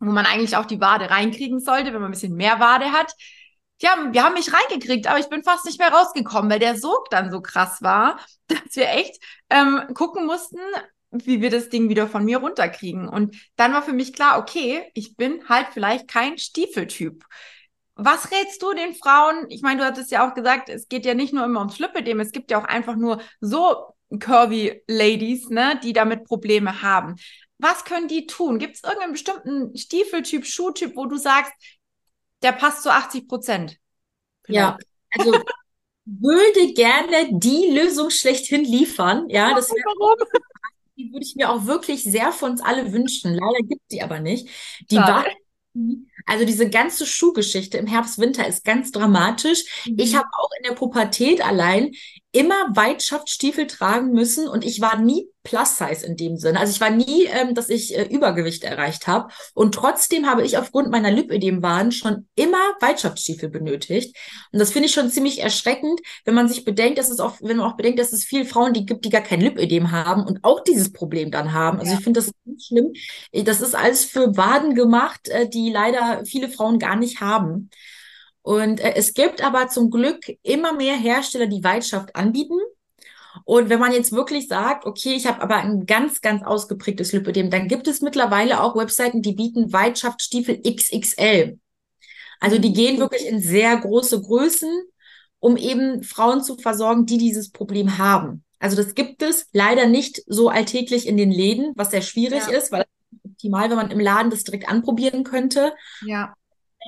Wo 0.00 0.12
man 0.12 0.24
eigentlich 0.24 0.56
auch 0.56 0.64
die 0.64 0.80
Wade 0.80 1.10
reinkriegen 1.10 1.60
sollte, 1.60 1.92
wenn 1.92 2.00
man 2.00 2.04
ein 2.04 2.12
bisschen 2.12 2.36
mehr 2.36 2.58
Wade 2.58 2.90
hat. 2.90 3.12
Ja, 3.82 4.08
wir 4.10 4.24
haben 4.24 4.32
mich 4.32 4.50
reingekriegt, 4.50 5.06
aber 5.06 5.18
ich 5.18 5.28
bin 5.28 5.44
fast 5.44 5.66
nicht 5.66 5.78
mehr 5.78 5.92
rausgekommen, 5.92 6.50
weil 6.50 6.58
der 6.58 6.78
Sog 6.78 7.10
dann 7.10 7.30
so 7.30 7.42
krass 7.42 7.82
war, 7.82 8.18
dass 8.46 8.76
wir 8.76 8.88
echt 8.88 9.22
ähm, 9.50 9.92
gucken 9.92 10.24
mussten, 10.24 10.58
wie 11.10 11.42
wir 11.42 11.50
das 11.50 11.68
Ding 11.68 11.90
wieder 11.90 12.08
von 12.08 12.24
mir 12.24 12.38
runterkriegen. 12.38 13.10
Und 13.10 13.36
dann 13.56 13.74
war 13.74 13.82
für 13.82 13.92
mich 13.92 14.14
klar, 14.14 14.38
okay, 14.38 14.90
ich 14.94 15.16
bin 15.16 15.46
halt 15.50 15.66
vielleicht 15.74 16.08
kein 16.08 16.38
Stiefeltyp. 16.38 17.26
Was 18.00 18.30
rätst 18.30 18.62
du 18.62 18.72
den 18.74 18.94
Frauen? 18.94 19.46
Ich 19.48 19.60
meine, 19.60 19.80
du 19.80 19.86
hattest 19.86 20.12
ja 20.12 20.28
auch 20.28 20.34
gesagt, 20.34 20.68
es 20.68 20.88
geht 20.88 21.04
ja 21.04 21.14
nicht 21.14 21.32
nur 21.32 21.44
immer 21.44 21.58
ums 21.58 21.76
Schlüppedem, 21.76 22.20
es 22.20 22.30
gibt 22.30 22.50
ja 22.52 22.60
auch 22.60 22.64
einfach 22.64 22.94
nur 22.94 23.20
so 23.40 23.92
curvy 24.20 24.82
Ladies, 24.86 25.50
ne, 25.50 25.78
die 25.82 25.92
damit 25.92 26.24
Probleme 26.24 26.80
haben. 26.80 27.16
Was 27.58 27.84
können 27.84 28.06
die 28.06 28.26
tun? 28.26 28.60
Gibt 28.60 28.76
es 28.76 28.84
irgendeinen 28.84 29.12
bestimmten 29.12 29.76
Stiefeltyp, 29.76 30.46
Schuhtyp, 30.46 30.94
wo 30.94 31.06
du 31.06 31.16
sagst, 31.16 31.52
der 32.42 32.52
passt 32.52 32.84
zu 32.84 32.92
80 32.92 33.26
Prozent? 33.26 33.78
Ja, 34.46 34.78
also 35.10 35.32
würde 36.04 36.72
gerne 36.74 37.30
die 37.32 37.72
Lösung 37.72 38.10
schlechthin 38.10 38.64
liefern. 38.64 39.28
Ja, 39.28 39.54
das 39.54 39.70
wäre 39.70 40.28
die 40.96 41.12
würde 41.12 41.24
ich 41.24 41.36
mir 41.36 41.50
auch 41.50 41.66
wirklich 41.66 42.02
sehr 42.02 42.32
von 42.32 42.52
uns 42.52 42.60
alle 42.60 42.92
wünschen. 42.92 43.34
Leider 43.34 43.66
gibt 43.66 43.82
sie 43.88 44.02
aber 44.02 44.20
nicht. 44.20 44.48
Die 44.90 44.96
war 44.96 45.24
also 46.28 46.44
diese 46.44 46.68
ganze 46.68 47.06
Schuhgeschichte 47.06 47.78
im 47.78 47.86
Herbst, 47.86 48.18
Winter 48.18 48.46
ist 48.46 48.64
ganz 48.64 48.92
dramatisch. 48.92 49.64
Mhm. 49.86 49.96
Ich 49.98 50.14
habe 50.14 50.28
auch 50.38 50.50
in 50.58 50.68
der 50.68 50.74
Pubertät 50.74 51.44
allein 51.44 51.92
immer 52.32 52.68
Weitschaftsstiefel 52.74 53.66
tragen 53.66 54.12
müssen 54.12 54.46
und 54.46 54.64
ich 54.64 54.80
war 54.80 55.00
nie 55.00 55.28
Plus-Size 55.48 56.04
in 56.04 56.16
dem 56.16 56.36
Sinne. 56.36 56.60
Also 56.60 56.72
ich 56.72 56.80
war 56.80 56.90
nie, 56.90 57.24
ähm, 57.24 57.54
dass 57.54 57.70
ich 57.70 57.96
äh, 57.96 58.02
Übergewicht 58.02 58.64
erreicht 58.64 59.06
habe. 59.06 59.32
Und 59.54 59.74
trotzdem 59.74 60.28
habe 60.28 60.44
ich 60.44 60.58
aufgrund 60.58 60.90
meiner 60.90 61.10
Lipödem-Waren 61.10 61.90
schon 61.90 62.28
immer 62.34 62.58
Weitschaftsstiefel 62.80 63.48
benötigt. 63.48 64.14
Und 64.52 64.58
das 64.58 64.72
finde 64.72 64.88
ich 64.88 64.94
schon 64.94 65.10
ziemlich 65.10 65.40
erschreckend, 65.40 66.00
wenn 66.26 66.34
man 66.34 66.48
sich 66.48 66.64
bedenkt, 66.66 66.98
dass 66.98 67.08
es 67.08 67.18
auch, 67.18 67.36
wenn 67.40 67.56
man 67.56 67.66
auch 67.66 67.76
bedenkt, 67.76 67.98
dass 67.98 68.12
es 68.12 68.24
viele 68.24 68.44
Frauen 68.44 68.74
die 68.74 68.84
gibt, 68.84 69.06
die 69.06 69.10
gar 69.10 69.22
kein 69.22 69.40
Lipödem 69.40 69.90
haben 69.90 70.26
und 70.26 70.44
auch 70.44 70.62
dieses 70.62 70.92
Problem 70.92 71.30
dann 71.30 71.54
haben. 71.54 71.78
Also 71.78 71.92
ja. 71.92 71.98
ich 71.98 72.04
finde 72.04 72.20
das 72.20 72.30
ganz 72.44 72.66
schlimm. 72.66 72.92
Das 73.32 73.62
ist 73.62 73.74
alles 73.74 74.04
für 74.04 74.36
Waden 74.36 74.74
gemacht, 74.74 75.28
äh, 75.28 75.48
die 75.48 75.70
leider 75.70 76.17
viele 76.24 76.48
Frauen 76.48 76.78
gar 76.78 76.96
nicht 76.96 77.20
haben. 77.20 77.70
Und 78.42 78.80
äh, 78.80 78.94
es 78.96 79.14
gibt 79.14 79.42
aber 79.42 79.68
zum 79.68 79.90
Glück 79.90 80.20
immer 80.42 80.72
mehr 80.72 80.96
Hersteller, 80.96 81.46
die 81.46 81.64
Weitschaft 81.64 82.16
anbieten. 82.16 82.58
Und 83.44 83.68
wenn 83.68 83.78
man 83.78 83.92
jetzt 83.92 84.12
wirklich 84.12 84.48
sagt, 84.48 84.86
okay, 84.86 85.14
ich 85.14 85.26
habe 85.26 85.42
aber 85.42 85.56
ein 85.56 85.86
ganz, 85.86 86.20
ganz 86.20 86.42
ausgeprägtes 86.42 87.12
Lipödem, 87.12 87.50
dann 87.50 87.68
gibt 87.68 87.86
es 87.86 88.00
mittlerweile 88.00 88.62
auch 88.62 88.74
Webseiten, 88.74 89.22
die 89.22 89.34
bieten 89.34 89.72
Weitschaftsstiefel 89.72 90.62
XXL. 90.62 91.58
Also 92.40 92.58
die 92.58 92.72
gehen 92.72 92.98
wirklich 92.98 93.26
in 93.26 93.40
sehr 93.40 93.76
große 93.76 94.22
Größen, 94.22 94.70
um 95.40 95.56
eben 95.56 96.02
Frauen 96.02 96.42
zu 96.42 96.56
versorgen, 96.56 97.06
die 97.06 97.18
dieses 97.18 97.50
Problem 97.50 97.98
haben. 97.98 98.44
Also 98.58 98.76
das 98.76 98.94
gibt 98.94 99.22
es 99.22 99.46
leider 99.52 99.86
nicht 99.86 100.22
so 100.26 100.48
alltäglich 100.48 101.06
in 101.06 101.16
den 101.16 101.30
Läden, 101.30 101.72
was 101.76 101.90
sehr 101.90 102.02
schwierig 102.02 102.42
ja. 102.48 102.56
ist, 102.56 102.72
weil 102.72 102.84
optimal, 103.38 103.70
wenn 103.70 103.76
man 103.76 103.90
im 103.90 104.00
Laden 104.00 104.30
das 104.30 104.44
direkt 104.44 104.68
anprobieren 104.68 105.22
könnte. 105.24 105.72
Ja 106.04 106.34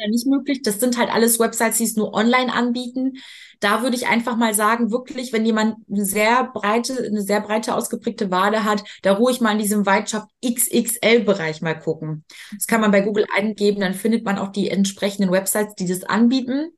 nicht 0.09 0.27
möglich. 0.27 0.63
Das 0.63 0.81
sind 0.81 0.97
halt 0.97 1.11
alles 1.11 1.39
Websites, 1.39 1.79
die 1.79 1.85
es 1.85 1.97
nur 1.97 2.15
online 2.15 2.53
anbieten. 2.53 3.19
Da 3.61 3.83
würde 3.83 3.97
ich 3.97 4.07
einfach 4.07 4.37
mal 4.37 4.55
sagen, 4.55 4.91
wirklich, 4.91 5.33
wenn 5.33 5.45
jemand 5.45 5.77
eine 5.91 6.05
sehr 6.05 6.45
breite, 6.45 7.05
eine 7.05 7.23
sehr 7.23 7.41
breite 7.41 7.75
ausgeprägte 7.75 8.31
Wade 8.31 8.65
hat, 8.65 8.85
da 9.03 9.13
ruhig 9.13 9.41
mal 9.41 9.53
in 9.53 9.59
diesem 9.59 9.85
Weitschaft 9.85 10.29
XXL-Bereich 10.45 11.61
mal 11.61 11.79
gucken. 11.79 12.25
Das 12.55 12.67
kann 12.67 12.81
man 12.81 12.91
bei 12.91 13.01
Google 13.01 13.27
eingeben, 13.35 13.81
dann 13.81 13.95
findet 13.95 14.25
man 14.25 14.39
auch 14.39 14.49
die 14.49 14.71
entsprechenden 14.71 15.31
Websites, 15.31 15.75
die 15.75 15.87
das 15.87 16.05
anbieten 16.05 16.71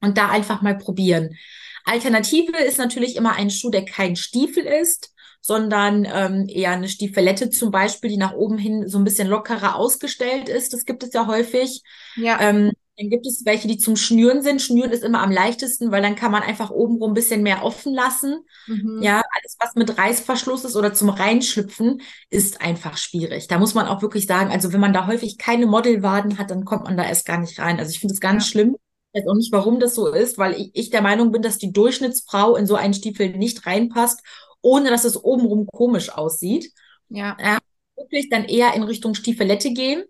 und 0.00 0.16
da 0.16 0.30
einfach 0.30 0.62
mal 0.62 0.78
probieren. 0.78 1.36
Alternative 1.84 2.56
ist 2.58 2.78
natürlich 2.78 3.16
immer 3.16 3.34
ein 3.34 3.50
Schuh, 3.50 3.70
der 3.70 3.84
kein 3.84 4.16
Stiefel 4.16 4.64
ist, 4.64 5.09
sondern 5.40 6.06
ähm, 6.12 6.46
eher 6.48 6.72
eine 6.72 6.88
Stiefelette 6.88 7.50
zum 7.50 7.70
Beispiel, 7.70 8.10
die 8.10 8.16
nach 8.16 8.34
oben 8.34 8.58
hin 8.58 8.88
so 8.88 8.98
ein 8.98 9.04
bisschen 9.04 9.28
lockerer 9.28 9.76
ausgestellt 9.76 10.48
ist. 10.48 10.72
Das 10.72 10.84
gibt 10.84 11.02
es 11.02 11.12
ja 11.12 11.26
häufig. 11.26 11.82
Ja. 12.16 12.40
Ähm, 12.40 12.72
dann 13.00 13.08
gibt 13.08 13.26
es 13.26 13.46
welche, 13.46 13.66
die 13.66 13.78
zum 13.78 13.96
Schnüren 13.96 14.42
sind. 14.42 14.60
Schnüren 14.60 14.90
ist 14.90 15.02
immer 15.02 15.22
am 15.22 15.30
leichtesten, 15.30 15.90
weil 15.90 16.02
dann 16.02 16.16
kann 16.16 16.30
man 16.30 16.42
einfach 16.42 16.70
obenrum 16.70 17.12
ein 17.12 17.14
bisschen 17.14 17.42
mehr 17.42 17.64
offen 17.64 17.94
lassen. 17.94 18.44
Mhm. 18.66 19.00
Ja, 19.00 19.22
alles, 19.34 19.56
was 19.58 19.74
mit 19.74 19.96
Reißverschluss 19.96 20.66
ist 20.66 20.76
oder 20.76 20.92
zum 20.92 21.08
Reinschlüpfen, 21.08 22.02
ist 22.28 22.60
einfach 22.60 22.98
schwierig. 22.98 23.48
Da 23.48 23.58
muss 23.58 23.72
man 23.72 23.86
auch 23.86 24.02
wirklich 24.02 24.26
sagen, 24.26 24.50
also 24.50 24.74
wenn 24.74 24.80
man 24.80 24.92
da 24.92 25.06
häufig 25.06 25.38
keine 25.38 25.66
Modelwaden 25.66 26.36
hat, 26.36 26.50
dann 26.50 26.66
kommt 26.66 26.84
man 26.84 26.98
da 26.98 27.04
erst 27.04 27.24
gar 27.24 27.38
nicht 27.38 27.58
rein. 27.58 27.78
Also 27.78 27.90
ich 27.90 28.00
finde 28.00 28.12
es 28.12 28.20
ganz 28.20 28.44
ja. 28.44 28.50
schlimm. 28.50 28.76
Ich 29.12 29.22
weiß 29.22 29.28
auch 29.30 29.36
nicht, 29.36 29.52
warum 29.52 29.80
das 29.80 29.94
so 29.94 30.08
ist, 30.08 30.36
weil 30.36 30.52
ich, 30.60 30.70
ich 30.74 30.90
der 30.90 31.02
Meinung 31.02 31.32
bin, 31.32 31.40
dass 31.40 31.56
die 31.56 31.72
Durchschnittsfrau 31.72 32.54
in 32.56 32.66
so 32.66 32.74
einen 32.74 32.92
Stiefel 32.92 33.30
nicht 33.30 33.64
reinpasst 33.64 34.20
ohne 34.62 34.90
dass 34.90 35.04
es 35.04 35.22
obenrum 35.22 35.66
komisch 35.66 36.10
aussieht. 36.10 36.72
Ja. 37.08 37.36
ja. 37.40 37.58
Wirklich 37.96 38.30
dann 38.30 38.44
eher 38.44 38.74
in 38.74 38.82
Richtung 38.82 39.14
Stiefelette 39.14 39.72
gehen. 39.72 40.04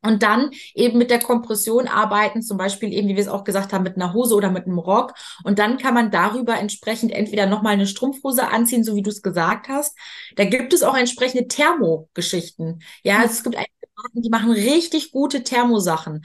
Und 0.00 0.22
dann 0.22 0.50
eben 0.74 0.96
mit 0.96 1.10
der 1.10 1.18
Kompression 1.18 1.88
arbeiten, 1.88 2.40
zum 2.40 2.56
Beispiel 2.56 2.92
eben, 2.92 3.08
wie 3.08 3.16
wir 3.16 3.22
es 3.22 3.28
auch 3.28 3.42
gesagt 3.42 3.72
haben, 3.72 3.82
mit 3.82 3.96
einer 3.96 4.12
Hose 4.12 4.36
oder 4.36 4.48
mit 4.48 4.66
einem 4.66 4.78
Rock. 4.78 5.14
Und 5.42 5.58
dann 5.58 5.76
kann 5.76 5.92
man 5.92 6.12
darüber 6.12 6.56
entsprechend 6.56 7.10
entweder 7.10 7.46
nochmal 7.46 7.72
eine 7.72 7.86
Strumpfhose 7.86 8.46
anziehen, 8.46 8.84
so 8.84 8.94
wie 8.94 9.02
du 9.02 9.10
es 9.10 9.22
gesagt 9.22 9.68
hast. 9.68 9.98
Da 10.36 10.44
gibt 10.44 10.72
es 10.72 10.84
auch 10.84 10.96
entsprechende 10.96 11.48
Thermogeschichten. 11.48 12.80
Ja, 13.02 13.14
mhm. 13.14 13.20
also 13.22 13.32
es 13.32 13.42
gibt 13.42 13.56
einige 13.56 13.72
Marken, 13.96 14.22
die 14.22 14.30
machen 14.30 14.52
richtig 14.52 15.10
gute 15.10 15.42
Thermosachen. 15.42 16.24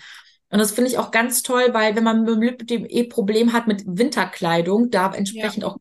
Und 0.49 0.59
das 0.59 0.71
finde 0.71 0.91
ich 0.91 0.99
auch 0.99 1.09
ganz 1.09 1.41
toll, 1.41 1.69
weil 1.73 1.95
wenn 1.95 2.03
man 2.03 2.25
mit 2.25 2.69
dem 2.69 2.85
E-Problem 2.87 3.53
hat 3.53 3.65
mit 3.65 3.83
Winterkleidung, 3.87 4.91
da 4.91 5.11
entsprechend 5.11 5.63
ja. 5.63 5.69
auch 5.69 5.77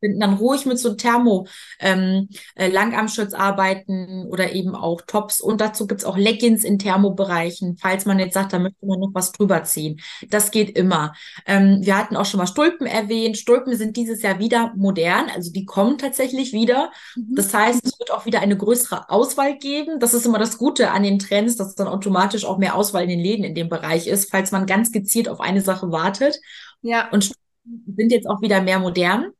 finden, 0.00 0.20
dann 0.20 0.34
ruhig 0.34 0.66
mit 0.66 0.78
so 0.78 0.94
Thermo 0.94 1.46
ähm, 1.80 2.28
äh, 2.54 2.68
Langarmschutz 2.68 3.32
arbeiten 3.34 4.26
oder 4.30 4.52
eben 4.52 4.74
auch 4.74 5.00
Tops. 5.06 5.40
Und 5.40 5.60
dazu 5.60 5.86
gibt's 5.86 6.04
auch 6.04 6.16
Leggings 6.16 6.64
in 6.64 6.78
Thermobereichen, 6.78 7.76
falls 7.78 8.06
man 8.06 8.18
jetzt 8.18 8.34
sagt, 8.34 8.52
da 8.52 8.58
möchte 8.58 8.84
man 8.86 9.00
noch 9.00 9.10
was 9.14 9.32
drüber 9.32 9.64
ziehen. 9.64 10.00
Das 10.28 10.50
geht 10.50 10.76
immer. 10.76 11.14
Ähm, 11.46 11.80
wir 11.82 11.96
hatten 11.96 12.16
auch 12.16 12.26
schon 12.26 12.38
mal 12.38 12.46
Stulpen 12.46 12.86
erwähnt. 12.86 13.38
Stulpen 13.38 13.76
sind 13.76 13.96
dieses 13.96 14.22
Jahr 14.22 14.38
wieder 14.38 14.72
modern, 14.76 15.30
also 15.34 15.52
die 15.52 15.64
kommen 15.64 15.98
tatsächlich 15.98 16.52
wieder. 16.52 16.90
Mhm. 17.16 17.34
Das 17.34 17.52
heißt, 17.52 17.84
es 17.84 17.98
wird 17.98 18.12
auch 18.12 18.26
wieder 18.26 18.40
eine 18.40 18.56
größere 18.56 19.10
Auswahl 19.10 19.58
geben. 19.58 19.98
Das 20.00 20.14
ist 20.14 20.26
immer 20.26 20.38
das 20.38 20.58
Gute 20.58 20.90
an 20.90 21.02
den 21.02 21.18
Trends, 21.18 21.56
dass 21.56 21.74
dann 21.74 21.88
automatisch 21.88 22.44
auch 22.44 22.58
mehr 22.58 22.74
Auswahl 22.74 23.04
in 23.04 23.08
den 23.08 23.20
Läden 23.20 23.44
in 23.44 23.54
dem 23.54 23.68
Bereich 23.68 24.06
ist, 24.06 24.30
falls 24.30 24.52
man 24.52 24.66
ganz 24.66 24.92
gezielt 24.92 25.28
auf 25.28 25.40
eine 25.40 25.60
Sache 25.62 25.90
wartet. 25.90 26.38
Ja. 26.82 27.08
Und 27.10 27.32
sind 27.96 28.12
jetzt 28.12 28.28
auch 28.28 28.40
wieder 28.40 28.62
mehr 28.62 28.78
modern. 28.78 29.32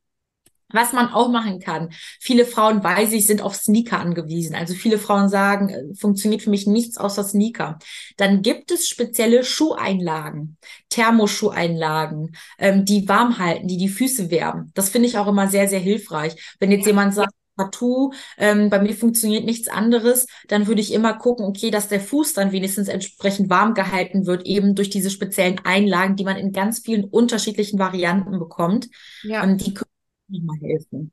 Was 0.72 0.92
man 0.92 1.08
auch 1.10 1.28
machen 1.28 1.60
kann. 1.60 1.90
Viele 2.20 2.44
Frauen, 2.44 2.82
weiß 2.82 3.12
ich, 3.12 3.26
sind 3.26 3.40
auf 3.40 3.54
Sneaker 3.54 4.00
angewiesen. 4.00 4.56
Also 4.56 4.74
viele 4.74 4.98
Frauen 4.98 5.28
sagen, 5.28 5.68
äh, 5.68 5.94
funktioniert 5.94 6.42
für 6.42 6.50
mich 6.50 6.66
nichts 6.66 6.98
außer 6.98 7.22
Sneaker. 7.22 7.78
Dann 8.16 8.42
gibt 8.42 8.72
es 8.72 8.88
spezielle 8.88 9.44
Schuheinlagen, 9.44 10.56
Thermoschuheinlagen, 10.88 12.36
ähm, 12.58 12.84
die 12.84 13.08
warm 13.08 13.38
halten, 13.38 13.68
die 13.68 13.76
die 13.76 13.88
Füße 13.88 14.30
wärmen. 14.30 14.72
Das 14.74 14.88
finde 14.88 15.08
ich 15.08 15.18
auch 15.18 15.28
immer 15.28 15.46
sehr, 15.48 15.68
sehr 15.68 15.78
hilfreich. 15.80 16.34
Wenn 16.58 16.72
jetzt 16.72 16.86
jemand 16.86 17.14
sagt, 17.14 17.32
partout, 17.56 18.12
ähm, 18.38 18.70
bei 18.70 18.80
mir 18.80 18.94
funktioniert 18.94 19.44
nichts 19.44 19.68
anderes, 19.68 20.26
dann 20.48 20.66
würde 20.66 20.80
ich 20.80 20.92
immer 20.92 21.14
gucken, 21.14 21.46
okay, 21.46 21.70
dass 21.70 21.88
der 21.88 22.00
Fuß 22.00 22.34
dann 22.34 22.52
wenigstens 22.52 22.88
entsprechend 22.88 23.50
warm 23.50 23.74
gehalten 23.74 24.26
wird, 24.26 24.46
eben 24.46 24.74
durch 24.74 24.90
diese 24.90 25.10
speziellen 25.10 25.60
Einlagen, 25.64 26.16
die 26.16 26.24
man 26.24 26.36
in 26.36 26.52
ganz 26.52 26.80
vielen 26.80 27.04
unterschiedlichen 27.04 27.78
Varianten 27.78 28.38
bekommt. 28.38 28.88
Ja. 29.22 29.42
Ähm, 29.42 29.56
die 29.56 29.74
können 29.74 29.90
nochmal 30.28 30.58
helfen. 30.60 31.12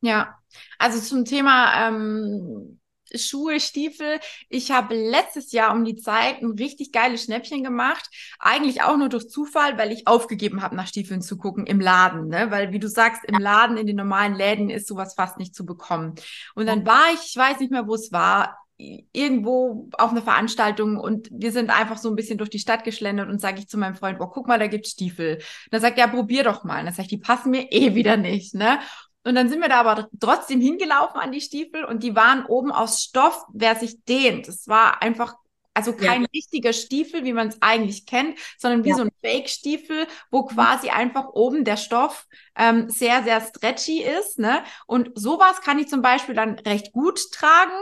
Ja, 0.00 0.38
also 0.78 1.00
zum 1.00 1.24
Thema 1.24 1.88
ähm, 1.88 2.78
Schuhe, 3.14 3.60
Stiefel. 3.60 4.18
Ich 4.48 4.70
habe 4.70 4.94
letztes 4.94 5.52
Jahr 5.52 5.72
um 5.72 5.84
die 5.84 5.96
Zeit 5.96 6.42
ein 6.42 6.52
richtig 6.52 6.92
geiles 6.92 7.24
Schnäppchen 7.24 7.62
gemacht. 7.62 8.08
Eigentlich 8.38 8.82
auch 8.82 8.96
nur 8.96 9.08
durch 9.08 9.28
Zufall, 9.28 9.78
weil 9.78 9.92
ich 9.92 10.06
aufgegeben 10.06 10.62
habe, 10.62 10.76
nach 10.76 10.86
Stiefeln 10.88 11.22
zu 11.22 11.36
gucken 11.36 11.66
im 11.66 11.80
Laden. 11.80 12.28
Ne? 12.28 12.50
Weil, 12.50 12.72
wie 12.72 12.78
du 12.78 12.88
sagst, 12.88 13.22
im 13.26 13.38
Laden, 13.38 13.76
in 13.76 13.86
den 13.86 13.96
normalen 13.96 14.34
Läden 14.34 14.70
ist 14.70 14.88
sowas 14.88 15.14
fast 15.14 15.38
nicht 15.38 15.54
zu 15.54 15.64
bekommen. 15.64 16.14
Und 16.54 16.66
dann 16.66 16.84
war 16.86 17.12
ich, 17.14 17.20
ich 17.30 17.36
weiß 17.36 17.60
nicht 17.60 17.70
mehr, 17.70 17.86
wo 17.86 17.94
es 17.94 18.12
war, 18.12 18.58
irgendwo 18.78 19.88
auf 19.96 20.10
einer 20.10 20.22
Veranstaltung 20.22 20.98
und 20.98 21.28
wir 21.32 21.50
sind 21.50 21.70
einfach 21.70 21.96
so 21.96 22.10
ein 22.10 22.16
bisschen 22.16 22.38
durch 22.38 22.50
die 22.50 22.58
Stadt 22.58 22.84
geschlendert 22.84 23.28
und 23.28 23.40
sage 23.40 23.58
ich 23.58 23.68
zu 23.68 23.78
meinem 23.78 23.94
Freund, 23.94 24.18
boah, 24.18 24.30
guck 24.30 24.46
mal, 24.46 24.58
da 24.58 24.66
gibt's 24.66 24.90
Stiefel. 24.90 25.36
Und 25.36 25.42
dann 25.70 25.80
sagt 25.80 25.98
er, 25.98 26.06
ja, 26.06 26.12
probier 26.12 26.44
doch 26.44 26.64
mal. 26.64 26.80
Und 26.80 26.86
dann 26.86 26.94
sage 26.94 27.04
ich, 27.04 27.08
die 27.08 27.18
passen 27.18 27.50
mir 27.50 27.72
eh 27.72 27.94
wieder 27.94 28.16
nicht, 28.16 28.54
ne? 28.54 28.78
Und 29.24 29.34
dann 29.34 29.48
sind 29.48 29.60
wir 29.60 29.68
da 29.68 29.80
aber 29.80 30.08
trotzdem 30.20 30.60
hingelaufen 30.60 31.20
an 31.20 31.32
die 31.32 31.40
Stiefel 31.40 31.84
und 31.84 32.04
die 32.04 32.14
waren 32.14 32.46
oben 32.46 32.70
aus 32.70 33.02
Stoff, 33.02 33.44
wer 33.52 33.74
sich 33.74 34.04
dehnt. 34.04 34.46
Es 34.46 34.68
war 34.68 35.02
einfach 35.02 35.34
also 35.76 35.92
kein 35.92 36.22
ja. 36.22 36.28
richtiger 36.34 36.72
Stiefel, 36.72 37.24
wie 37.24 37.34
man 37.34 37.48
es 37.48 37.60
eigentlich 37.60 38.06
kennt, 38.06 38.38
sondern 38.56 38.84
wie 38.84 38.90
ja. 38.90 38.96
so 38.96 39.02
ein 39.02 39.10
Fake-Stiefel, 39.22 40.06
wo 40.30 40.44
quasi 40.44 40.88
einfach 40.88 41.26
oben 41.34 41.64
der 41.64 41.76
Stoff 41.76 42.26
ähm, 42.56 42.88
sehr, 42.88 43.22
sehr 43.24 43.42
stretchy 43.42 44.02
ist. 44.02 44.38
Ne? 44.38 44.64
Und 44.86 45.10
sowas 45.16 45.60
kann 45.60 45.78
ich 45.78 45.88
zum 45.88 46.00
Beispiel 46.00 46.34
dann 46.34 46.58
recht 46.60 46.92
gut 46.92 47.20
tragen. 47.30 47.76